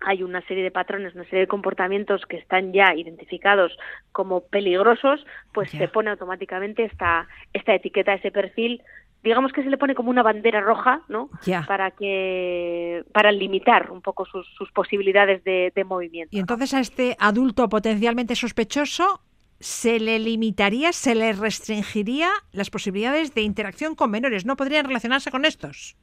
hay 0.00 0.22
una 0.22 0.40
serie 0.46 0.62
de 0.62 0.70
patrones, 0.70 1.14
una 1.14 1.24
serie 1.24 1.40
de 1.40 1.46
comportamientos 1.46 2.24
que 2.26 2.36
están 2.36 2.72
ya 2.72 2.94
identificados 2.94 3.76
como 4.12 4.40
peligrosos, 4.40 5.24
pues 5.52 5.70
se 5.70 5.88
pone 5.88 6.10
automáticamente 6.10 6.84
esta, 6.84 7.28
esta 7.52 7.74
etiqueta, 7.74 8.14
ese 8.14 8.30
perfil, 8.30 8.82
digamos 9.22 9.52
que 9.52 9.62
se 9.62 9.70
le 9.70 9.76
pone 9.76 9.94
como 9.94 10.10
una 10.10 10.22
bandera 10.22 10.60
roja, 10.60 11.02
¿no? 11.08 11.28
Para 11.66 11.90
que, 11.90 13.04
para 13.12 13.32
limitar 13.32 13.90
un 13.90 14.00
poco 14.00 14.24
sus, 14.24 14.46
sus 14.56 14.70
posibilidades 14.72 15.44
de, 15.44 15.72
de 15.74 15.84
movimiento. 15.84 16.34
Y 16.34 16.40
entonces 16.40 16.72
a 16.74 16.80
este 16.80 17.16
adulto 17.18 17.68
potencialmente 17.68 18.34
sospechoso 18.34 19.20
se 19.58 20.00
le 20.00 20.18
limitaría, 20.18 20.92
se 20.92 21.14
le 21.14 21.34
restringiría 21.34 22.30
las 22.52 22.70
posibilidades 22.70 23.34
de 23.34 23.42
interacción 23.42 23.94
con 23.94 24.10
menores. 24.10 24.46
No 24.46 24.56
podrían 24.56 24.86
relacionarse 24.86 25.30
con 25.30 25.44
estos. 25.44 25.96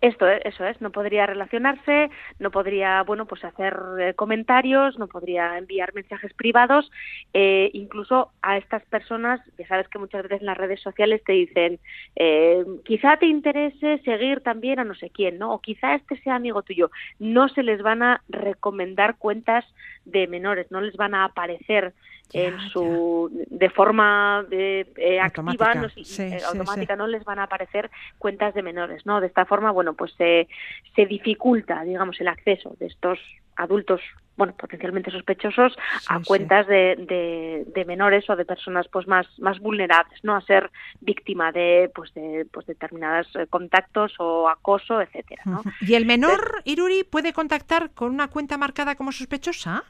Esto, 0.00 0.28
es- 0.28 0.42
eso 0.44 0.64
es, 0.64 0.80
no 0.80 0.92
podría 0.92 1.26
relacionarse, 1.26 2.08
no 2.38 2.52
podría, 2.52 3.02
bueno, 3.02 3.26
pues 3.26 3.42
hacer 3.44 3.76
eh, 3.98 4.14
comentarios, 4.14 4.96
no 4.96 5.08
podría 5.08 5.58
enviar 5.58 5.92
mensajes 5.92 6.32
privados, 6.34 6.88
eh, 7.32 7.70
incluso 7.72 8.30
a 8.40 8.58
estas 8.58 8.84
personas, 8.86 9.40
ya 9.58 9.66
sabes 9.66 9.88
que 9.88 9.98
muchas 9.98 10.22
veces 10.22 10.40
en 10.40 10.46
las 10.46 10.56
redes 10.56 10.80
sociales 10.82 11.20
te 11.24 11.32
dicen, 11.32 11.80
eh, 12.14 12.64
quizá 12.84 13.16
te 13.16 13.26
interese 13.26 13.98
seguir 14.04 14.40
también 14.40 14.78
a 14.78 14.84
no 14.84 14.94
sé 14.94 15.10
quién, 15.10 15.36
¿no? 15.38 15.52
O 15.54 15.60
quizá 15.60 15.94
este 15.96 16.16
sea 16.22 16.36
amigo 16.36 16.62
tuyo. 16.62 16.90
No 17.18 17.48
se 17.48 17.64
les 17.64 17.82
van 17.82 18.02
a 18.04 18.22
recomendar 18.28 19.16
cuentas 19.18 19.64
de 20.10 20.26
menores, 20.26 20.66
no 20.70 20.80
les 20.80 20.96
van 20.96 21.14
a 21.14 21.24
aparecer 21.24 21.94
en 22.32 22.58
su 22.70 23.30
de 23.48 23.70
forma 23.70 24.44
eh, 24.50 24.86
eh, 24.96 25.20
activa, 25.20 25.74
no, 25.74 25.88
Sí, 25.88 26.00
eh, 26.00 26.04
sí, 26.38 26.44
automática, 26.44 26.94
sí. 26.94 26.98
no 26.98 27.06
les 27.06 27.24
van 27.24 27.38
a 27.38 27.44
aparecer 27.44 27.90
cuentas 28.18 28.54
de 28.54 28.62
menores, 28.62 29.06
¿no? 29.06 29.20
De 29.20 29.26
esta 29.26 29.46
forma, 29.46 29.70
bueno, 29.70 29.94
pues 29.94 30.12
se 30.18 30.48
se 30.94 31.06
dificulta, 31.06 31.82
digamos, 31.84 32.20
el 32.20 32.28
acceso 32.28 32.76
de 32.78 32.86
estos 32.86 33.18
adultos, 33.56 34.00
bueno, 34.36 34.54
potencialmente 34.54 35.10
sospechosos 35.10 35.76
a 36.08 36.18
sí. 36.18 36.24
cuentas 36.26 36.66
de, 36.68 36.96
de, 36.96 37.64
de 37.74 37.84
menores 37.84 38.28
o 38.30 38.36
de 38.36 38.44
personas 38.44 38.86
pues 38.88 39.06
más 39.06 39.26
más 39.38 39.58
vulnerables, 39.58 40.22
¿no? 40.22 40.36
A 40.36 40.42
ser 40.42 40.70
víctima 41.00 41.50
de 41.50 41.90
pues 41.94 42.12
de 42.12 42.46
pues 42.52 42.66
determinados 42.66 43.26
eh, 43.36 43.46
contactos 43.48 44.14
o 44.18 44.48
acoso, 44.48 45.00
etcétera, 45.00 45.42
¿no? 45.46 45.62
¿Y 45.80 45.94
el 45.94 46.04
menor, 46.04 46.62
Iruri, 46.64 47.04
puede 47.04 47.32
contactar 47.32 47.90
con 47.92 48.12
una 48.12 48.28
cuenta 48.28 48.58
marcada 48.58 48.96
como 48.96 49.12
sospechosa? 49.12 49.84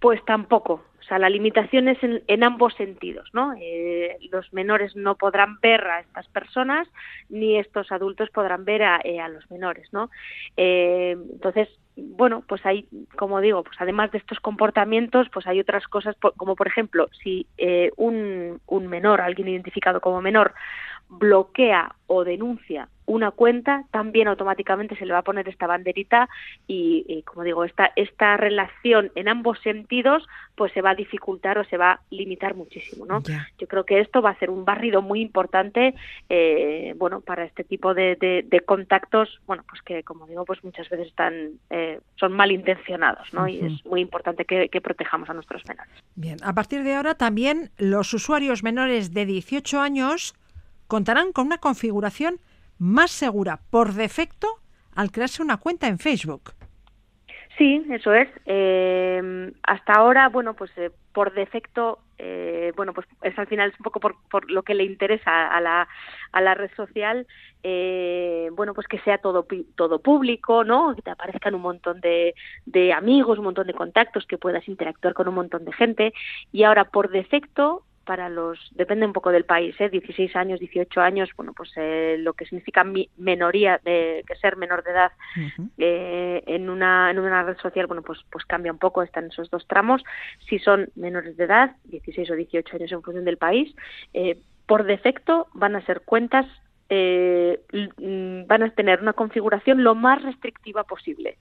Pues 0.00 0.24
tampoco. 0.24 0.82
O 1.02 1.04
sea, 1.04 1.18
la 1.18 1.28
limitación 1.28 1.88
es 1.88 1.98
en, 2.02 2.44
ambos 2.44 2.74
sentidos, 2.74 3.28
¿no? 3.32 3.54
Eh, 3.60 4.16
los 4.30 4.52
menores 4.52 4.94
no 4.94 5.16
podrán 5.16 5.58
ver 5.60 5.84
a 5.84 6.00
estas 6.00 6.28
personas, 6.28 6.88
ni 7.28 7.58
estos 7.58 7.90
adultos 7.90 8.30
podrán 8.30 8.64
ver 8.64 8.84
a, 8.84 9.00
eh, 9.02 9.18
a 9.20 9.28
los 9.28 9.50
menores, 9.50 9.88
¿no? 9.92 10.10
Eh, 10.56 11.16
entonces, 11.32 11.68
bueno, 11.96 12.44
pues 12.46 12.64
hay, 12.64 12.86
como 13.16 13.40
digo, 13.40 13.64
pues 13.64 13.76
además 13.80 14.12
de 14.12 14.18
estos 14.18 14.38
comportamientos, 14.38 15.28
pues 15.32 15.46
hay 15.48 15.58
otras 15.58 15.88
cosas, 15.88 16.16
como 16.36 16.54
por 16.54 16.68
ejemplo, 16.68 17.08
si 17.20 17.46
eh, 17.58 17.90
un, 17.96 18.60
un 18.66 18.86
menor, 18.86 19.20
alguien 19.20 19.48
identificado 19.48 20.00
como 20.00 20.22
menor, 20.22 20.54
bloquea 21.08 21.94
o 22.06 22.24
denuncia 22.24 22.88
una 23.06 23.30
cuenta, 23.32 23.84
también 23.90 24.28
automáticamente 24.28 24.96
se 24.96 25.04
le 25.06 25.12
va 25.12 25.18
a 25.20 25.22
poner 25.24 25.48
esta 25.48 25.66
banderita 25.66 26.28
y, 26.66 27.04
y, 27.08 27.22
como 27.22 27.42
digo, 27.42 27.64
esta, 27.64 27.92
esta 27.96 28.36
relación 28.36 29.10
en 29.14 29.28
ambos 29.28 29.58
sentidos 29.60 30.26
pues 30.54 30.72
se 30.72 30.82
va 30.82 30.90
a 30.90 30.94
dificultar 30.94 31.58
o 31.58 31.64
se 31.64 31.76
va 31.78 31.92
a 31.92 32.00
limitar 32.10 32.54
muchísimo, 32.54 33.06
¿no? 33.06 33.20
Yo 33.58 33.66
creo 33.66 33.84
que 33.84 34.00
esto 34.00 34.20
va 34.22 34.30
a 34.30 34.38
ser 34.38 34.50
un 34.50 34.64
barrido 34.64 35.00
muy 35.02 35.20
importante, 35.22 35.94
eh, 36.28 36.94
bueno, 36.98 37.20
para 37.22 37.44
este 37.44 37.64
tipo 37.64 37.94
de, 37.94 38.16
de- 38.16 38.44
de 38.46 38.60
contactos, 38.60 39.40
bueno, 39.46 39.64
pues 39.68 39.80
que, 39.82 40.02
como 40.02 40.26
digo, 40.26 40.44
pues 40.44 40.62
muchas 40.62 40.88
veces 40.90 41.08
están, 41.08 41.52
eh, 41.70 42.00
son 42.16 42.32
malintencionados, 42.32 43.32
¿no? 43.32 43.48
Y 43.48 43.60
es 43.60 43.84
muy 43.86 44.00
importante 44.00 44.44
que, 44.44 44.68
que 44.68 44.80
protejamos 44.80 45.28
a 45.30 45.34
nuestros 45.34 45.66
menores. 45.66 45.92
Bien, 46.14 46.36
a 46.44 46.52
partir 46.52 46.82
de 46.84 46.94
ahora 46.94 47.14
también 47.14 47.70
los 47.78 48.12
usuarios 48.14 48.62
menores 48.62 49.12
de 49.14 49.24
18 49.26 49.80
años 49.80 50.34
contarán 50.86 51.32
con 51.32 51.46
una 51.46 51.58
configuración 51.58 52.36
más 52.82 53.12
segura 53.12 53.60
por 53.70 53.92
defecto 53.92 54.48
al 54.96 55.12
crearse 55.12 55.40
una 55.42 55.56
cuenta 55.56 55.86
en 55.86 55.98
Facebook. 55.98 56.52
Sí, 57.56 57.86
eso 57.90 58.12
es. 58.12 58.28
Eh, 58.46 59.52
hasta 59.62 59.92
ahora, 59.92 60.28
bueno, 60.28 60.54
pues 60.54 60.70
eh, 60.76 60.90
por 61.12 61.32
defecto, 61.32 62.00
eh, 62.18 62.72
bueno, 62.74 62.92
pues 62.92 63.06
es 63.22 63.38
al 63.38 63.46
final 63.46 63.70
es 63.70 63.78
un 63.78 63.84
poco 63.84 64.00
por, 64.00 64.16
por 64.30 64.50
lo 64.50 64.62
que 64.62 64.74
le 64.74 64.84
interesa 64.84 65.48
a 65.48 65.60
la, 65.60 65.86
a 66.32 66.40
la 66.40 66.54
red 66.54 66.70
social, 66.74 67.26
eh, 67.62 68.48
bueno, 68.54 68.74
pues 68.74 68.88
que 68.88 68.98
sea 69.00 69.18
todo 69.18 69.46
todo 69.76 70.00
público, 70.00 70.64
¿no? 70.64 70.94
Que 70.96 71.02
te 71.02 71.10
aparezcan 71.10 71.54
un 71.54 71.62
montón 71.62 72.00
de, 72.00 72.34
de 72.66 72.92
amigos, 72.92 73.38
un 73.38 73.44
montón 73.44 73.66
de 73.66 73.74
contactos, 73.74 74.26
que 74.26 74.38
puedas 74.38 74.66
interactuar 74.66 75.14
con 75.14 75.28
un 75.28 75.34
montón 75.34 75.64
de 75.64 75.72
gente. 75.72 76.14
Y 76.50 76.64
ahora, 76.64 76.86
por 76.86 77.10
defecto, 77.10 77.84
para 78.04 78.28
los, 78.28 78.58
depende 78.74 79.06
un 79.06 79.12
poco 79.12 79.30
del 79.30 79.44
país, 79.44 79.74
¿eh? 79.80 79.88
16 79.88 80.34
años, 80.36 80.60
18 80.60 81.00
años, 81.00 81.30
bueno, 81.36 81.52
pues 81.52 81.72
eh, 81.76 82.16
lo 82.18 82.32
que 82.34 82.44
significa 82.46 82.84
mi- 82.84 83.08
menoría, 83.16 83.80
de, 83.84 84.24
que 84.26 84.34
ser 84.36 84.56
menor 84.56 84.82
de 84.84 84.90
edad, 84.90 85.12
eh, 85.78 86.42
en 86.46 86.68
una 86.68 87.10
en 87.10 87.18
una 87.18 87.42
red 87.42 87.56
social 87.58 87.86
bueno 87.86 88.02
pues 88.02 88.18
pues 88.30 88.44
cambia 88.44 88.72
un 88.72 88.78
poco 88.78 89.02
están 89.02 89.26
esos 89.26 89.50
dos 89.50 89.66
tramos. 89.66 90.02
Si 90.48 90.58
son 90.58 90.90
menores 90.96 91.36
de 91.36 91.44
edad 91.44 91.76
16 91.84 92.30
o 92.30 92.34
18 92.34 92.76
años 92.76 92.92
en 92.92 93.02
función 93.02 93.24
del 93.24 93.38
país 93.38 93.74
eh, 94.14 94.38
por 94.66 94.84
defecto 94.84 95.48
van 95.54 95.76
a 95.76 95.84
ser 95.86 96.02
cuentas 96.02 96.46
eh, 96.88 97.60
mm, 97.98 98.46
van 98.46 98.62
a 98.62 98.70
tener 98.70 99.00
una 99.00 99.12
configuración 99.14 99.82
lo 99.82 99.94
más 99.94 100.22
restrictiva 100.22 100.84
posible 100.84 101.38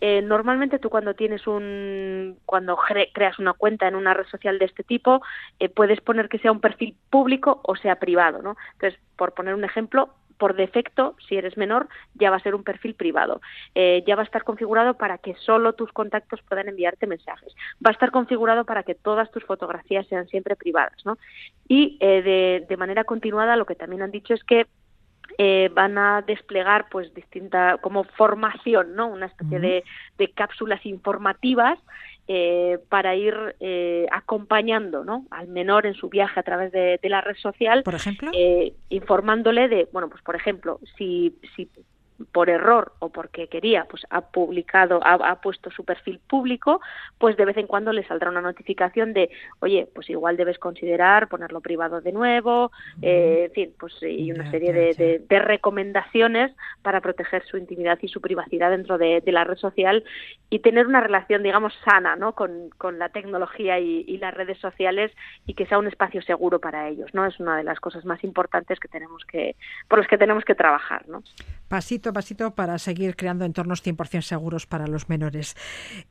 eh, 0.00 0.22
normalmente 0.22 0.78
tú 0.78 0.90
cuando 0.90 1.14
tienes 1.14 1.46
un 1.46 2.38
cuando 2.46 2.76
cre- 2.76 3.10
creas 3.12 3.38
una 3.38 3.52
cuenta 3.52 3.86
en 3.88 3.94
una 3.94 4.14
red 4.14 4.26
social 4.26 4.58
de 4.58 4.64
este 4.66 4.82
tipo 4.82 5.22
eh, 5.58 5.68
puedes 5.68 6.00
poner 6.00 6.28
que 6.28 6.38
sea 6.38 6.52
un 6.52 6.60
perfil 6.60 6.94
público 7.10 7.60
o 7.64 7.76
sea 7.76 7.96
privado 7.96 8.42
no 8.42 8.56
entonces 8.72 8.98
por 9.16 9.34
poner 9.34 9.54
un 9.54 9.64
ejemplo 9.64 10.14
por 10.38 10.56
defecto, 10.56 11.16
si 11.28 11.36
eres 11.36 11.58
menor, 11.58 11.86
ya 12.14 12.30
va 12.30 12.36
a 12.36 12.40
ser 12.40 12.54
un 12.54 12.64
perfil 12.64 12.94
privado. 12.94 13.42
Eh, 13.74 14.02
ya 14.06 14.16
va 14.16 14.22
a 14.22 14.24
estar 14.24 14.42
configurado 14.42 14.94
para 14.94 15.18
que 15.18 15.34
solo 15.34 15.74
tus 15.74 15.92
contactos 15.92 16.40
puedan 16.48 16.66
enviarte 16.70 17.06
mensajes. 17.06 17.54
Va 17.84 17.90
a 17.90 17.92
estar 17.92 18.10
configurado 18.10 18.64
para 18.64 18.82
que 18.82 18.94
todas 18.94 19.30
tus 19.30 19.44
fotografías 19.44 20.06
sean 20.06 20.26
siempre 20.28 20.56
privadas. 20.56 20.96
¿no? 21.04 21.18
Y 21.68 21.98
eh, 22.00 22.22
de, 22.22 22.66
de 22.66 22.76
manera 22.78 23.04
continuada, 23.04 23.54
lo 23.56 23.66
que 23.66 23.74
también 23.74 24.00
han 24.00 24.12
dicho 24.12 24.32
es 24.32 24.42
que 24.42 24.66
eh, 25.38 25.70
van 25.74 25.98
a 25.98 26.22
desplegar 26.22 26.88
pues 26.90 27.12
distinta 27.14 27.78
como 27.78 28.04
formación 28.04 28.94
no 28.94 29.08
una 29.08 29.26
especie 29.26 29.58
de, 29.58 29.84
de 30.18 30.30
cápsulas 30.32 30.84
informativas 30.86 31.78
eh, 32.28 32.78
para 32.88 33.16
ir 33.16 33.34
eh, 33.58 34.06
acompañando 34.12 35.04
¿no? 35.04 35.26
al 35.30 35.48
menor 35.48 35.86
en 35.86 35.94
su 35.94 36.08
viaje 36.08 36.38
a 36.38 36.44
través 36.44 36.70
de, 36.70 37.00
de 37.02 37.08
la 37.08 37.20
red 37.20 37.36
social 37.36 37.82
Por 37.82 37.96
ejemplo, 37.96 38.30
eh, 38.34 38.72
informándole 38.88 39.68
de, 39.68 39.88
bueno, 39.92 40.08
pues 40.08 40.22
por 40.22 40.36
ejemplo, 40.36 40.78
si, 40.96 41.36
si 41.56 41.68
por 42.32 42.50
error 42.50 42.92
o 42.98 43.08
porque 43.10 43.48
quería, 43.48 43.84
pues 43.84 44.06
ha 44.10 44.20
publicado, 44.20 45.00
ha, 45.02 45.14
ha 45.14 45.40
puesto 45.40 45.70
su 45.70 45.84
perfil 45.84 46.18
público, 46.18 46.80
pues 47.18 47.36
de 47.36 47.44
vez 47.44 47.56
en 47.56 47.66
cuando 47.66 47.92
le 47.92 48.06
saldrá 48.06 48.30
una 48.30 48.40
notificación 48.40 49.12
de, 49.12 49.30
oye, 49.60 49.88
pues 49.94 50.08
igual 50.10 50.36
debes 50.36 50.58
considerar 50.58 51.28
ponerlo 51.28 51.60
privado 51.60 52.00
de 52.00 52.12
nuevo, 52.12 52.72
eh, 53.02 53.44
en 53.46 53.52
fin, 53.52 53.74
pues 53.78 53.94
y 54.02 54.30
una 54.32 54.50
serie 54.50 54.72
de, 54.72 54.92
ya. 54.92 55.02
de- 55.04 55.18
de 55.20 55.38
recomendaciones 55.38 56.52
para 56.82 57.00
proteger 57.00 57.44
su 57.46 57.56
intimidad 57.56 57.98
y 58.02 58.08
su 58.08 58.20
privacidad 58.20 58.70
dentro 58.70 58.98
de, 58.98 59.20
de 59.20 59.32
la 59.32 59.44
red 59.44 59.56
social 59.56 60.04
y 60.50 60.58
tener 60.60 60.86
una 60.86 61.00
relación, 61.00 61.42
digamos, 61.42 61.72
sana, 61.84 62.16
¿no? 62.16 62.34
Con, 62.34 62.70
con 62.76 62.98
la 62.98 63.08
tecnología 63.10 63.78
y, 63.78 64.04
y 64.06 64.18
las 64.18 64.34
redes 64.34 64.58
sociales 64.58 65.12
y 65.46 65.54
que 65.54 65.66
sea 65.66 65.78
un 65.78 65.86
espacio 65.86 66.22
seguro 66.22 66.58
para 66.60 66.88
ellos, 66.88 67.08
¿no? 67.14 67.24
Es 67.26 67.38
una 67.40 67.56
de 67.56 67.64
las 67.64 67.80
cosas 67.80 68.04
más 68.04 68.22
importantes 68.24 68.78
que 68.80 68.88
tenemos 68.88 69.24
que, 69.24 69.56
por 69.88 69.98
las 69.98 70.08
que 70.08 70.18
tenemos 70.18 70.44
que 70.44 70.54
trabajar, 70.54 71.08
¿no? 71.08 71.22
pasito 71.68 72.09
a 72.10 72.12
pasito 72.12 72.54
para 72.54 72.78
seguir 72.78 73.16
creando 73.16 73.44
entornos 73.44 73.84
100% 73.84 74.22
seguros 74.22 74.66
para 74.66 74.86
los 74.86 75.08
menores. 75.08 75.56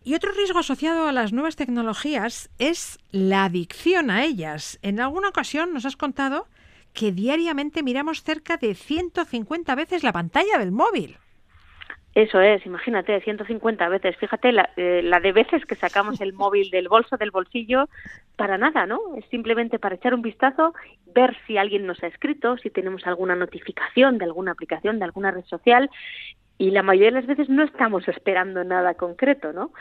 Y 0.03 0.15
otro 0.15 0.31
riesgo 0.31 0.59
asociado 0.59 1.07
a 1.07 1.11
las 1.11 1.31
nuevas 1.31 1.55
tecnologías 1.55 2.49
es 2.57 2.97
la 3.11 3.45
adicción 3.45 4.09
a 4.09 4.23
ellas. 4.23 4.79
En 4.81 4.99
alguna 4.99 5.29
ocasión 5.29 5.73
nos 5.73 5.85
has 5.85 5.95
contado 5.95 6.47
que 6.93 7.11
diariamente 7.11 7.83
miramos 7.83 8.23
cerca 8.23 8.57
de 8.57 8.75
150 8.75 9.75
veces 9.75 10.03
la 10.03 10.13
pantalla 10.13 10.57
del 10.57 10.71
móvil. 10.71 11.17
Eso 12.15 12.41
es, 12.41 12.65
imagínate, 12.65 13.21
150 13.21 13.87
veces. 13.87 14.17
Fíjate 14.17 14.51
la, 14.51 14.69
eh, 14.77 15.01
la 15.03 15.19
de 15.19 15.31
veces 15.31 15.65
que 15.65 15.75
sacamos 15.75 16.19
el 16.21 16.33
móvil 16.33 16.69
del 16.71 16.89
bolso, 16.89 17.17
del 17.17 17.31
bolsillo, 17.31 17.87
para 18.35 18.57
nada, 18.57 18.85
¿no? 18.85 18.99
Es 19.15 19.25
simplemente 19.25 19.79
para 19.79 19.95
echar 19.95 20.13
un 20.13 20.21
vistazo, 20.21 20.73
ver 21.13 21.37
si 21.45 21.57
alguien 21.57 21.85
nos 21.85 22.01
ha 22.03 22.07
escrito, 22.07 22.57
si 22.57 22.69
tenemos 22.69 23.05
alguna 23.05 23.35
notificación 23.35 24.17
de 24.17 24.25
alguna 24.25 24.51
aplicación, 24.51 24.97
de 24.97 25.05
alguna 25.05 25.31
red 25.31 25.45
social. 25.45 25.89
Y 26.59 26.71
la 26.71 26.83
mayoría 26.83 27.07
de 27.07 27.21
las 27.21 27.25
veces 27.25 27.47
no 27.49 27.63
estamos 27.63 28.05
esperando 28.09 28.63
nada 28.65 28.93
concreto, 28.95 29.53
¿no? 29.53 29.71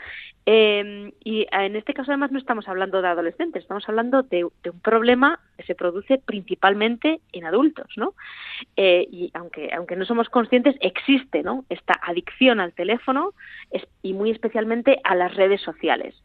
Eh, 0.45 1.11
y 1.23 1.45
en 1.51 1.75
este 1.75 1.93
caso 1.93 2.09
además 2.11 2.31
no 2.31 2.39
estamos 2.39 2.67
hablando 2.69 3.01
de 3.01 3.07
adolescentes, 3.09 3.61
estamos 3.63 3.87
hablando 3.87 4.23
de, 4.23 4.47
de 4.63 4.69
un 4.71 4.79
problema 4.79 5.39
que 5.57 5.63
se 5.63 5.75
produce 5.75 6.17
principalmente 6.17 7.19
en 7.33 7.45
adultos, 7.45 7.87
¿no? 7.97 8.13
Eh, 8.77 9.05
y 9.11 9.29
aunque 9.33 9.69
aunque 9.75 9.97
no 9.97 10.05
somos 10.05 10.29
conscientes 10.29 10.75
existe, 10.79 11.43
¿no? 11.43 11.65
Esta 11.69 11.99
adicción 12.01 12.61
al 12.61 12.71
teléfono 12.73 13.33
es- 13.71 13.85
y 14.01 14.13
muy 14.13 14.31
especialmente 14.31 15.01
a 15.03 15.13
las 15.15 15.35
redes 15.35 15.61
sociales. 15.61 16.15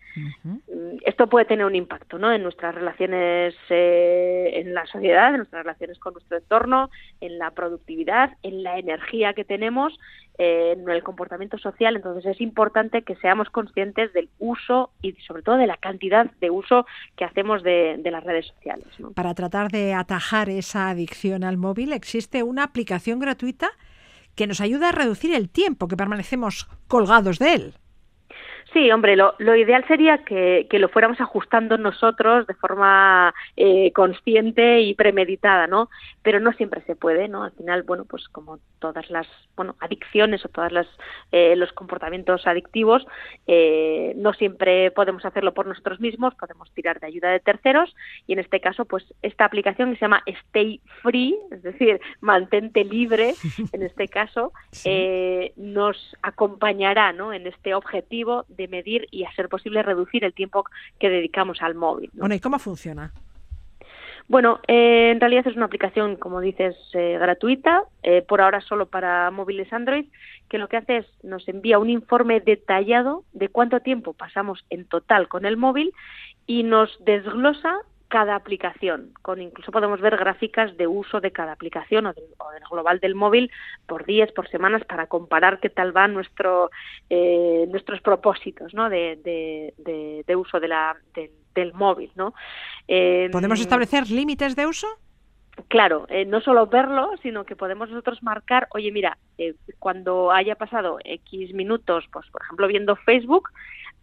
Mm, 0.45 0.99
Esto 1.05 1.27
puede 1.29 1.45
tener 1.47 1.67
un 1.67 1.75
impacto, 1.75 2.17
¿no? 2.19 2.33
En 2.33 2.45
nuestras 2.45 2.73
relaciones 2.75 3.57
eh, 3.69 4.53
en 4.55 4.73
la 4.73 4.87
sociedad, 4.87 5.31
en 5.31 5.39
nuestras 5.39 5.65
relaciones 5.65 5.99
con 5.99 6.13
nuestro 6.15 6.39
entorno, 6.39 6.89
en 7.21 7.39
la 7.39 7.51
productividad, 7.51 8.31
en 8.45 8.63
la 8.63 8.79
energía 8.79 9.35
que 9.35 9.45
tenemos, 9.45 9.99
en 10.39 10.89
el 10.89 11.03
comportamiento 11.03 11.59
social. 11.59 11.97
Entonces 11.97 12.27
es 12.27 12.41
importante 12.41 13.03
que 13.03 13.17
seamos 13.17 13.51
conscientes 13.51 14.13
del 14.13 14.29
uso 14.39 14.91
y 15.03 15.13
sobre 15.27 15.43
todo 15.43 15.57
de 15.57 15.67
la 15.67 15.77
cantidad 15.77 16.31
de 16.41 16.51
uso 16.51 16.87
que 17.17 17.25
hacemos 17.25 17.63
de, 17.63 18.01
las 18.05 18.25
redes 18.25 18.47
sociales. 18.47 18.87
Para 19.15 19.35
tratar 19.35 19.71
de 19.71 19.95
atajar 19.95 20.49
esa 20.49 20.89
adicción 20.89 21.45
al 21.45 21.57
móvil 21.57 21.93
existe 21.93 22.43
una 22.43 22.65
aplicación 22.65 23.19
gratuita 23.19 23.71
que 24.35 24.47
nos 24.47 24.61
ayuda 24.61 24.89
a 24.89 24.93
reducir 24.93 25.35
el 25.35 25.49
tiempo 25.49 25.89
que 25.89 25.97
permanecemos 25.97 26.69
colgados 26.89 27.39
de 27.39 27.55
él. 27.55 27.75
Sí, 28.75 28.91
hombre, 28.91 29.15
lo, 29.15 29.37
lo 29.39 29.55
ideal 29.55 29.87
sería 29.87 30.25
que, 30.25 30.67
que 30.69 30.81
lo 30.81 30.89
fuéramos 30.89 31.21
ajustando 31.21 31.79
nosotros 31.79 32.45
de 32.49 32.55
forma 32.55 33.33
eh, 33.57 33.93
consciente 33.93 34.81
y 34.81 34.95
premeditada, 34.95 35.69
¿no? 35.69 35.91
Pero 36.23 36.41
no 36.41 36.53
siempre 36.55 36.83
se 36.83 36.97
puede, 36.97 37.29
¿no? 37.29 37.45
Al 37.45 37.53
final, 37.53 37.85
bueno, 37.85 38.05
pues 38.05 38.29
como 38.29 38.59
todas 38.81 39.09
las, 39.11 39.29
bueno, 39.55 39.77
adicciones 39.79 40.45
o 40.45 40.49
todas 40.49 40.73
las 40.73 40.89
eh, 41.31 41.55
los 41.55 41.73
comportamientos 41.73 42.49
adictivos, 42.49 43.07
eh, 43.47 44.13
no 44.17 44.33
siempre 44.33 44.91
podemos 44.91 45.25
hacerlo 45.25 45.55
por 45.55 45.67
nosotros 45.67 46.01
mismos, 46.01 46.35
podemos 46.35 46.69
tirar 46.73 46.99
de 46.99 47.07
ayuda 47.07 47.31
de 47.31 47.39
terceros 47.39 47.95
y 48.27 48.33
en 48.33 48.41
este 48.41 48.59
caso, 48.59 48.87
pues 48.87 49.05
esta 49.23 49.45
aplicación 49.45 49.91
que 49.93 49.99
se 49.99 50.05
llama 50.05 50.25
Stay 50.27 50.81
Free, 51.01 51.39
es 51.53 51.63
decir, 51.63 52.01
mantente 52.21 52.83
libre, 52.83 53.35
en 53.73 53.83
este 53.85 54.09
caso, 54.09 54.53
eh, 54.85 55.53
nos 55.55 56.17
acompañará, 56.23 57.13
¿no? 57.13 57.33
En 57.33 57.47
este 57.47 57.73
objetivo 57.75 58.45
de 58.49 58.64
medir 58.69 59.07
y, 59.11 59.25
a 59.25 59.33
ser 59.35 59.49
posible, 59.49 59.83
reducir 59.83 60.25
el 60.25 60.35
tiempo 60.35 60.65
que 60.99 61.09
dedicamos 61.09 61.63
al 61.63 61.75
móvil. 61.75 62.11
¿no? 62.15 62.21
Bueno, 62.21 62.35
¿y 62.35 62.41
cómo 62.41 62.59
funciona? 62.59 63.13
Bueno, 64.27 64.61
eh, 64.69 65.11
en 65.11 65.21
realidad 65.21 65.47
es 65.47 65.57
una 65.57 65.67
aplicación, 65.67 66.17
como 66.17 66.41
dices, 66.41 66.77
eh, 66.95 67.19
gratuita, 67.21 67.85
eh, 68.03 68.23
por 68.23 68.41
ahora 68.41 68.63
solo 68.63 68.87
para 68.87 69.31
móviles 69.31 69.71
Android, 69.73 70.07
que 70.49 70.57
lo 70.57 70.69
que 70.69 70.79
hace 70.79 70.99
es 70.99 71.07
nos 71.23 71.47
envía 71.47 71.79
un 71.79 71.91
informe 71.91 72.41
detallado 72.41 73.25
de 73.33 73.49
cuánto 73.49 73.81
tiempo 73.81 74.15
pasamos 74.15 74.65
en 74.71 74.87
total 74.87 75.29
con 75.29 75.45
el 75.45 75.59
móvil 75.59 75.93
y 76.47 76.63
nos 76.63 76.97
desglosa 77.05 77.77
cada 78.17 78.37
aplicación, 78.37 79.11
con 79.23 79.43
incluso 79.43 79.73
podemos 79.73 80.01
ver 80.01 80.17
gráficas 80.17 80.77
de 80.77 80.87
uso 80.87 81.21
de 81.21 81.33
cada 81.33 81.51
aplicación 81.51 82.07
o 82.07 82.13
del, 82.13 82.29
o 82.39 82.51
del 82.53 82.63
global 82.71 83.01
del 83.01 83.17
móvil 83.17 83.51
por 83.89 84.05
días, 84.05 84.31
por 84.31 84.47
semanas, 84.49 84.85
para 84.85 85.09
comparar 85.09 85.59
qué 85.59 85.69
tal 85.69 85.91
van 85.91 86.15
nuestro, 86.15 86.71
eh, 87.11 87.67
nuestros 87.73 88.01
propósitos 88.03 88.73
¿no? 88.73 88.89
de, 88.89 89.19
de, 89.25 89.75
de, 89.79 90.23
de 90.29 90.37
uso 90.37 90.61
de 90.61 90.69
la, 90.69 90.97
del- 91.13 91.33
del 91.57 91.73
móvil. 91.73 92.13
¿no? 92.15 92.35
Eh, 92.87 93.29
¿Podemos 93.33 93.59
establecer 93.61 94.09
límites 94.09 94.55
de 94.55 94.67
uso? 94.67 94.87
Claro, 95.67 96.07
eh, 96.09 96.25
no 96.25 96.41
solo 96.41 96.69
verlo, 96.69 97.11
sino 97.21 97.45
que 97.45 97.57
podemos 97.57 97.89
nosotros 97.91 98.23
marcar, 98.23 98.69
oye, 98.75 98.93
mira, 98.93 99.19
eh, 99.39 99.55
cuando 99.81 100.31
haya 100.31 100.55
pasado 100.55 100.99
X 101.05 101.53
minutos, 101.53 102.05
pues 102.13 102.27
por 102.31 102.43
ejemplo 102.43 102.69
viendo 102.69 102.95
Facebook, 102.95 103.49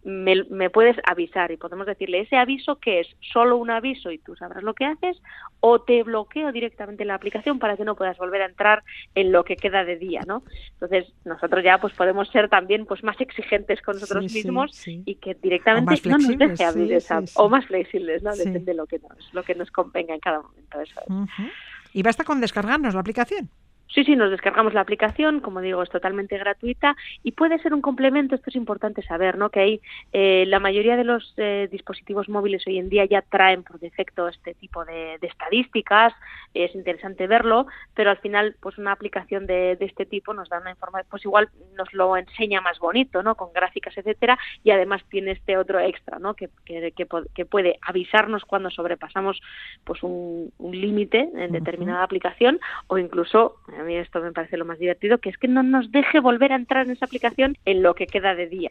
me, 0.04 0.44
me 0.50 0.70
puedes 0.70 0.96
avisar 1.04 1.52
y 1.52 1.56
podemos 1.56 1.86
decirle 1.86 2.20
ese 2.20 2.36
aviso 2.36 2.76
que 2.76 3.00
es 3.00 3.08
solo 3.20 3.56
un 3.56 3.70
aviso 3.70 4.10
y 4.10 4.18
tú 4.18 4.34
sabrás 4.34 4.62
lo 4.62 4.74
que 4.74 4.84
haces, 4.84 5.20
o 5.60 5.80
te 5.82 6.02
bloqueo 6.02 6.50
directamente 6.50 7.04
la 7.04 7.14
aplicación 7.14 7.58
para 7.58 7.76
que 7.76 7.84
no 7.84 7.94
puedas 7.94 8.18
volver 8.18 8.42
a 8.42 8.46
entrar 8.46 8.82
en 9.14 9.30
lo 9.30 9.44
que 9.44 9.56
queda 9.56 9.84
de 9.84 9.96
día, 9.96 10.22
¿no? 10.26 10.42
Entonces 10.72 11.12
nosotros 11.24 11.62
ya 11.62 11.78
pues 11.78 11.92
podemos 11.94 12.28
ser 12.30 12.48
también 12.48 12.86
pues 12.86 13.04
más 13.04 13.20
exigentes 13.20 13.80
con 13.82 13.94
nosotros 13.94 14.30
Sí, 14.30 14.38
mismos 14.38 14.72
sí. 14.74 15.02
y 15.06 15.16
que 15.16 15.34
directamente 15.34 16.08
no 16.08 16.18
nos 16.18 16.38
deje 16.38 16.64
abrir 16.64 16.92
esa 16.92 17.22
o 17.34 17.48
más 17.48 17.66
flexibles, 17.66 18.22
¿no? 18.22 18.34
Depende 18.34 18.60
de 18.60 18.74
lo 18.74 18.86
que 18.86 18.98
nos 18.98 19.32
lo 19.32 19.42
que 19.42 19.54
nos 19.54 19.70
convenga 19.70 20.14
en 20.14 20.20
cada 20.20 20.40
momento. 20.40 20.80
Eso 20.80 21.00
es. 21.00 21.52
Y 21.92 22.02
basta 22.02 22.24
con 22.24 22.40
descargarnos 22.40 22.94
la 22.94 23.00
aplicación. 23.00 23.50
Sí, 23.94 24.04
sí, 24.04 24.16
nos 24.16 24.30
descargamos 24.30 24.72
la 24.72 24.80
aplicación, 24.80 25.40
como 25.40 25.60
digo, 25.60 25.82
es 25.82 25.90
totalmente 25.90 26.38
gratuita 26.38 26.96
y 27.22 27.32
puede 27.32 27.58
ser 27.58 27.74
un 27.74 27.82
complemento, 27.82 28.34
esto 28.34 28.48
es 28.48 28.56
importante 28.56 29.02
saber, 29.02 29.36
¿no? 29.36 29.50
Que 29.50 29.60
hay 29.60 29.80
eh, 30.12 30.44
la 30.46 30.60
mayoría 30.60 30.96
de 30.96 31.04
los 31.04 31.34
eh, 31.36 31.68
dispositivos 31.70 32.28
móviles 32.28 32.66
hoy 32.66 32.78
en 32.78 32.88
día 32.88 33.04
ya 33.04 33.20
traen 33.22 33.62
por 33.62 33.78
defecto 33.80 34.28
este 34.28 34.54
tipo 34.54 34.84
de, 34.86 35.18
de 35.20 35.26
estadísticas, 35.26 36.14
es 36.54 36.74
interesante 36.74 37.26
verlo, 37.26 37.66
pero 37.94 38.10
al 38.10 38.18
final, 38.18 38.56
pues 38.60 38.78
una 38.78 38.92
aplicación 38.92 39.46
de, 39.46 39.76
de 39.76 39.84
este 39.84 40.06
tipo 40.06 40.32
nos 40.32 40.48
da 40.48 40.60
una 40.60 40.70
información, 40.70 41.08
pues 41.10 41.24
igual 41.24 41.50
nos 41.76 41.92
lo 41.92 42.16
enseña 42.16 42.60
más 42.60 42.78
bonito, 42.78 43.22
¿no? 43.22 43.34
Con 43.34 43.52
gráficas, 43.52 43.96
etcétera, 43.96 44.38
y 44.64 44.70
además 44.70 45.02
tiene 45.10 45.32
este 45.32 45.56
otro 45.56 45.80
extra, 45.80 46.18
¿no? 46.18 46.34
Que, 46.34 46.48
que, 46.64 46.92
que, 46.92 47.44
puede 47.44 47.78
avisarnos 47.82 48.44
cuando 48.44 48.70
sobrepasamos 48.70 49.40
pues 49.84 50.02
un, 50.02 50.52
un 50.58 50.80
límite 50.80 51.28
en 51.34 51.52
determinada 51.52 52.02
aplicación 52.02 52.60
o 52.86 52.98
incluso, 52.98 53.56
a 53.82 53.84
mí 53.84 53.96
esto 53.96 54.20
me 54.20 54.32
parece 54.32 54.56
lo 54.56 54.64
más 54.64 54.78
divertido, 54.78 55.18
que 55.18 55.28
es 55.28 55.36
que 55.36 55.48
no 55.48 55.62
nos 55.62 55.92
deje 55.92 56.20
volver 56.20 56.52
a 56.52 56.56
entrar 56.56 56.86
en 56.86 56.92
esa 56.92 57.06
aplicación 57.06 57.56
en 57.64 57.82
lo 57.82 57.94
que 57.94 58.06
queda 58.06 58.34
de 58.34 58.46
día. 58.46 58.70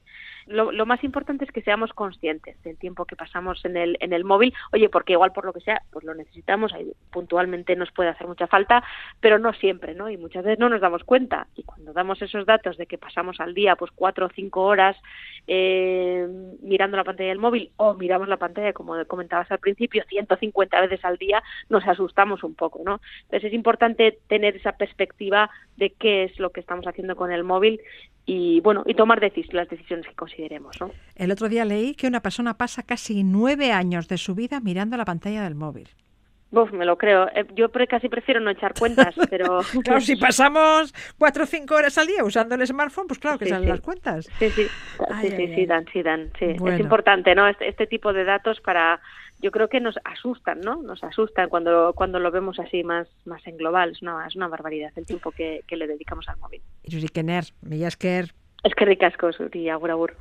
Lo, 0.52 0.72
lo 0.72 0.86
más 0.86 1.04
importante 1.04 1.46
es 1.46 1.52
que 1.52 1.62
seamos 1.62 1.94
conscientes 1.94 2.62
del 2.64 2.78
tiempo 2.78 3.06
que 3.06 3.16
pasamos 3.16 3.64
en 3.66 3.78
el, 3.78 3.98
en 4.00 4.14
el 4.14 4.24
móvil, 4.24 4.54
oye, 4.74 4.90
porque 4.90 5.14
igual 5.14 5.32
por 5.32 5.46
lo 5.46 5.54
que 5.54 5.62
sea, 5.62 5.82
pues 5.92 6.06
lo 6.06 6.14
necesitamos, 6.14 6.74
ahí 6.74 6.92
puntualmente 7.12 7.76
nos 7.76 7.92
puede 7.92 8.10
hacer 8.10 8.28
mucha 8.28 8.48
falta, 8.48 8.84
pero 9.20 9.40
no 9.40 9.54
siempre, 9.54 9.96
¿no? 9.96 10.10
Y 10.10 10.18
muchas 10.18 10.44
veces 10.44 10.60
no 10.60 10.70
nos 10.70 10.82
damos 10.82 11.04
cuenta. 11.04 11.48
Y 11.56 11.64
cuando 11.64 11.94
damos 11.94 12.22
esos 12.22 12.46
datos 12.46 12.78
de 12.78 12.86
que 12.86 12.98
pasamos 12.98 13.40
al 13.40 13.54
día 13.54 13.76
pues 13.76 13.92
cuatro 13.96 14.28
o 14.28 14.30
cinco 14.30 14.64
horas 14.64 14.98
eh, 15.48 16.28
mirando 16.62 16.98
la 16.98 17.04
pantalla 17.04 17.30
del 17.30 17.40
móvil 17.40 17.72
o 17.78 17.94
miramos 17.94 18.28
la 18.28 18.38
pantalla, 18.38 18.74
como 18.74 18.94
comentabas 19.06 19.52
al 19.52 19.60
principio, 19.60 20.04
150 20.08 20.82
veces 20.82 21.04
al 21.04 21.18
día, 21.18 21.42
nos 21.70 21.88
asustamos 21.88 22.44
un 22.44 22.56
poco, 22.56 22.82
¿no? 22.84 23.02
Entonces 23.24 23.46
es 23.46 23.54
importante 23.54 24.20
tener 24.28 24.56
esa 24.56 24.74
perspectiva 24.74 25.50
de 25.78 25.92
qué 25.92 26.24
es 26.26 26.40
lo 26.40 26.52
que 26.52 26.60
estamos 26.60 26.86
haciendo 26.88 27.16
con 27.16 27.32
el 27.32 27.44
móvil 27.44 27.82
y, 28.26 28.60
bueno, 28.62 28.84
y 28.86 28.94
tomar 28.94 29.20
las 29.22 29.70
decisiones 29.70 30.08
que 30.08 30.16
consideremos, 30.16 30.80
¿no? 30.80 30.92
El 31.16 31.32
otro 31.32 31.50
día 31.50 31.66
leí 31.66 31.96
que 31.96 32.08
una 32.08 32.22
persona 32.22 32.58
pasa 32.58 32.84
casi 32.84 33.24
nueve 33.24 33.72
años 33.72 34.08
de 34.08 34.18
su 34.18 34.36
vida 34.36 34.60
mirando 34.60 34.98
la 34.98 35.06
pantalla 35.06 35.44
del 35.44 35.56
móvil. 35.56 35.90
Uf, 36.52 36.72
me 36.74 36.86
lo 36.86 36.98
creo. 36.98 37.28
Eh, 37.34 37.46
Yo 37.56 37.72
casi 37.88 38.10
prefiero 38.10 38.40
no 38.42 38.50
echar 38.52 38.74
cuentas, 38.78 39.16
pero... 39.30 39.62
Claro, 39.84 40.02
si 40.02 40.16
pasamos 40.18 40.94
cuatro 41.18 41.44
o 41.44 41.48
cinco 41.48 41.76
horas 41.76 41.98
al 41.98 42.08
día 42.08 42.24
usando 42.24 42.56
el 42.56 42.66
smartphone, 42.68 43.08
pues 43.08 43.20
claro 43.20 43.40
que 43.40 43.46
Sí, 43.46 43.52
salen 43.52 43.66
sí. 43.66 43.70
las 43.72 43.82
cuentas. 43.82 44.28
Sí, 44.38 44.50
sí, 44.50 44.68
Ay, 45.10 45.30
sí, 45.30 45.36
ay, 45.36 45.48
sí, 45.48 45.54
ay. 45.62 45.66
dan, 45.66 45.86
sí, 45.94 46.04
dan, 46.04 46.32
sí. 46.38 46.46
Bueno. 46.60 46.76
Es 46.76 46.82
importante, 46.82 47.34
¿no? 47.36 47.48
Este, 47.48 47.70
este 47.70 47.88
tipo 47.88 48.12
de 48.12 48.26
datos 48.26 48.60
para, 48.60 49.00
yo 49.42 49.52
creo 49.52 49.70
que 49.70 49.80
nos 49.80 49.96
asustan, 50.04 50.60
¿no? 50.60 50.82
Nos 50.82 51.04
asustan 51.04 51.48
cuando, 51.50 51.94
cuando 51.96 52.20
lo 52.20 52.32
vemos 52.32 52.60
así 52.60 52.84
más, 52.84 53.08
más 53.26 53.46
en 53.48 53.56
global. 53.58 53.92
Es 53.92 54.02
una, 54.02 54.28
es 54.28 54.36
una 54.36 54.48
barbaridad 54.50 54.92
el 54.98 55.06
tiempo 55.06 55.32
que, 55.32 55.62
que 55.68 55.78
le 55.78 55.88
dedicamos 55.88 56.28
al 56.28 56.38
móvil. 56.38 56.62
Es 58.64 58.76
que 58.76 58.86
ricasco, 58.86 59.32
Suri, 59.32 59.70
agur, 59.70 59.90
agur. 59.92 60.16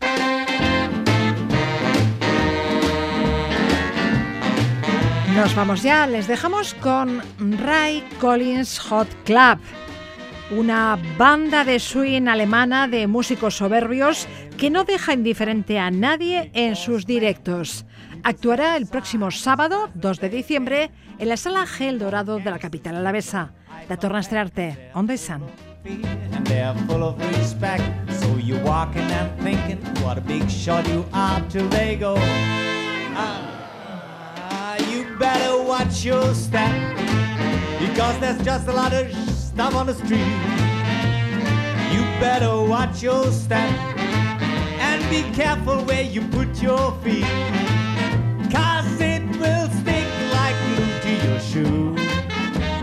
Nos 5.35 5.55
vamos 5.55 5.83
ya, 5.83 6.07
les 6.07 6.27
dejamos 6.27 6.75
con 6.75 7.23
Ray 7.39 8.05
Collins 8.21 8.79
Hot 8.81 9.09
Club, 9.25 9.59
una 10.51 10.99
banda 11.17 11.65
de 11.65 11.79
swing 11.79 12.27
alemana 12.27 12.89
de 12.89 13.07
músicos 13.07 13.57
soberbios 13.57 14.27
que 14.59 14.71
no 14.71 14.85
deja 14.85 15.13
indiferente 15.13 15.79
a 15.79 15.91
nadie 15.91 16.51
en 16.55 16.75
sus 16.77 17.07
directos. 17.07 17.87
Actuará 18.23 18.77
el 18.77 18.87
próximo 18.87 19.31
sábado, 19.31 19.91
2 19.95 20.21
de 20.21 20.29
diciembre, 20.29 20.91
en 21.19 21.29
la 21.29 21.37
sala 21.37 21.67
Gel 21.67 21.99
Dorado 21.99 22.39
de 22.39 22.51
la 22.51 22.59
capital 22.59 22.97
alavesa. 22.97 23.53
La 23.89 23.97
Torre 23.97 24.21
Estrellarte, 24.21 24.91
On 24.95 25.07
the 25.07 25.19
and 25.85 26.47
they're 26.47 26.75
full 26.87 27.03
of 27.03 27.19
respect. 27.39 27.83
So 28.21 28.37
you're 28.37 28.63
walking 28.63 29.03
and 29.03 29.31
thinking, 29.41 29.79
what 30.03 30.19
a 30.19 30.21
big 30.21 30.49
shot 30.51 30.87
you 30.89 31.07
are 31.13 31.41
till 31.49 31.69
they 31.71 31.97
go. 31.97 32.15
Ah, 32.19 33.60
you 35.01 35.17
better 35.17 35.63
watch 35.63 36.05
your 36.05 36.35
step 36.35 36.71
because 37.79 38.19
there's 38.21 38.43
just 38.45 38.69
a 38.69 38.73
lot 38.73 38.93
of 38.93 39.11
stuff 39.31 39.75
on 39.75 39.87
the 39.87 39.95
street. 39.95 40.35
You 41.93 42.03
better 42.21 42.63
watch 42.63 43.03
your 43.03 43.31
step 43.33 43.71
and 44.79 45.01
be 45.09 45.23
careful 45.35 45.83
where 45.85 46.03
you 46.03 46.21
put 46.29 46.61
your 46.61 46.93
feet. 47.03 47.25
Cause 48.53 49.01
it 49.01 49.23
will 49.39 49.71
stick 49.81 50.07
like 50.35 50.57
glue 50.75 51.01
to 51.05 51.27
your 51.27 51.41
shoe. 51.41 51.97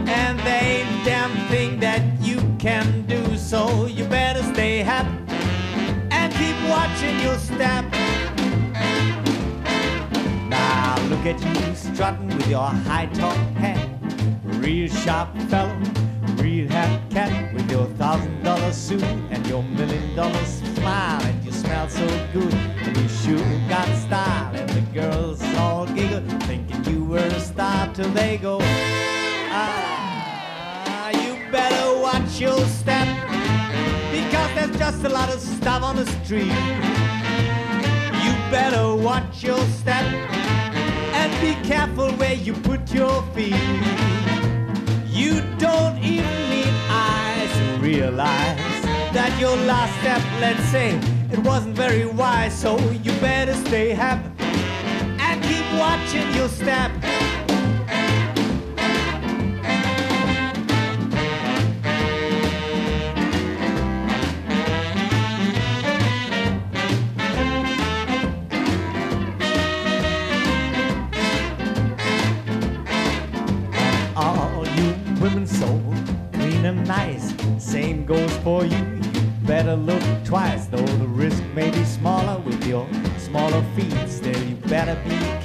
And 0.07 0.39
there 0.39 0.63
ain't 0.63 1.05
damn 1.05 1.35
thing 1.49 1.79
that 1.81 2.01
you 2.19 2.41
can 2.57 3.05
do, 3.05 3.37
so 3.37 3.85
you 3.85 4.05
better 4.05 4.41
stay 4.53 4.79
happy 4.79 5.17
and 6.09 6.33
keep 6.33 6.57
watching 6.67 7.19
your 7.19 7.37
step. 7.37 7.85
Look 11.09 11.25
at 11.25 11.41
you 11.41 11.75
strutting 11.75 12.27
with 12.27 12.47
your 12.49 12.67
high 12.67 13.05
top 13.13 13.37
hat, 13.55 13.87
real 14.43 14.89
sharp 14.89 15.35
fellow, 15.49 15.73
real 16.35 16.67
hat 16.67 16.99
cat 17.09 17.53
with 17.53 17.71
your 17.71 17.85
thousand 17.97 18.43
dollar 18.43 18.73
suit 18.73 19.01
and 19.31 19.47
your 19.47 19.63
million 19.63 20.15
dollar 20.17 20.45
smile, 20.45 21.21
and 21.21 21.45
you 21.45 21.53
smell 21.53 21.87
so 21.87 22.05
good, 22.33 22.53
and 22.53 22.97
you 22.97 23.07
sure 23.07 23.69
got 23.69 23.87
style, 23.95 24.53
and 24.53 24.69
the 24.69 24.81
girls 24.93 25.41
all 25.55 25.85
giggle, 25.85 26.21
thinking 26.41 26.83
you 26.83 27.05
were 27.05 27.19
a 27.19 27.39
star 27.39 27.87
till 27.93 28.09
they 28.09 28.37
go. 28.37 28.59
Ah, 29.49 31.09
you 31.11 31.37
better 31.51 32.01
watch 32.01 32.41
your 32.41 32.59
step 32.65 33.07
because 34.11 34.53
there's 34.55 34.77
just 34.77 35.05
a 35.05 35.09
lot 35.09 35.33
of 35.33 35.39
stuff 35.39 35.83
on 35.83 35.95
the 35.95 36.05
street. 36.23 36.51
You 38.23 38.33
better 38.51 38.93
watch 38.93 39.41
your 39.41 39.59
step 39.79 39.96
be 41.41 41.53
careful 41.67 42.11
where 42.13 42.33
you 42.33 42.53
put 42.53 42.91
your 42.93 43.21
feet. 43.33 43.55
You 45.07 45.41
don't 45.57 45.97
even 45.99 46.49
need 46.49 46.73
eyes 46.89 47.51
to 47.57 47.77
realize 47.79 48.57
that 49.13 49.35
your 49.39 49.55
last 49.55 49.93
step, 49.99 50.21
let's 50.39 50.63
say, 50.69 50.99
it 51.31 51.39
wasn't 51.39 51.75
very 51.75 52.05
wise, 52.05 52.57
so 52.57 52.77
you 53.03 53.11
better 53.19 53.53
stay 53.53 53.89
happy 53.89 54.29
and 55.19 55.43
keep 55.43 55.65
watching 55.79 56.33
your 56.35 56.49
step. 56.49 56.91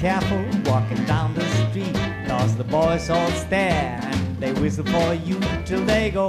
Careful 0.03 0.43
walking 0.65 1.01
down 1.05 1.33
the 1.33 1.45
street. 1.69 1.95
Cause 2.27 2.57
the 2.57 2.63
boys 2.65 3.09
all 3.09 3.31
stare 3.31 4.01
and 4.03 4.37
they 4.37 4.51
whistle 4.51 4.85
for 4.85 5.13
you 5.13 5.39
till 5.63 5.85
they 5.85 6.11
go. 6.11 6.27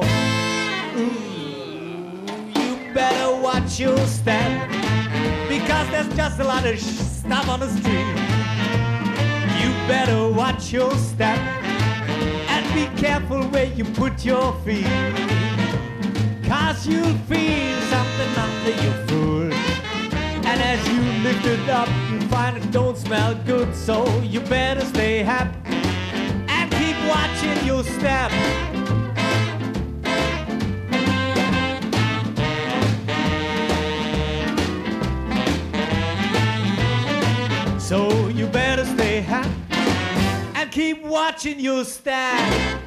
Ooh, 0.96 1.10
you 2.54 2.94
better 2.94 3.34
watch 3.42 3.80
your 3.80 3.98
step. 4.06 4.70
Because 5.48 5.90
there's 5.90 6.14
just 6.14 6.38
a 6.38 6.44
lot 6.44 6.64
of 6.64 6.78
stuff 6.78 7.48
on 7.48 7.58
the 7.58 7.68
street. 7.68 8.14
You 9.60 9.70
better 9.88 10.28
watch 10.28 10.72
your 10.72 10.94
step 10.94 11.40
and 12.54 12.64
be 12.76 12.86
careful 13.02 13.42
where 13.48 13.66
you 13.74 13.84
put 13.84 14.24
your 14.24 14.52
feet. 14.64 14.86
Cause 16.44 16.86
you'll 16.86 17.18
feel 17.26 17.80
something 17.94 18.32
under 18.46 18.74
your 18.84 18.96
foot. 19.08 19.52
And 20.46 20.62
as 20.62 20.80
you 20.86 21.00
lift 21.24 21.44
it 21.44 21.68
up, 21.68 21.88
find 22.34 22.56
it 22.56 22.68
don't 22.72 22.96
smell 22.96 23.32
good. 23.46 23.72
So 23.76 24.04
you 24.22 24.40
better 24.40 24.84
stay 24.84 25.22
happy 25.22 25.56
and 26.48 26.68
keep 26.72 26.96
watching 27.06 27.64
your 27.64 27.84
step. 27.84 28.32
So 37.80 38.26
you 38.30 38.48
better 38.48 38.84
stay 38.84 39.20
happy 39.20 39.50
and 40.56 40.72
keep 40.72 41.04
watching 41.04 41.60
your 41.60 41.84
step. 41.84 42.83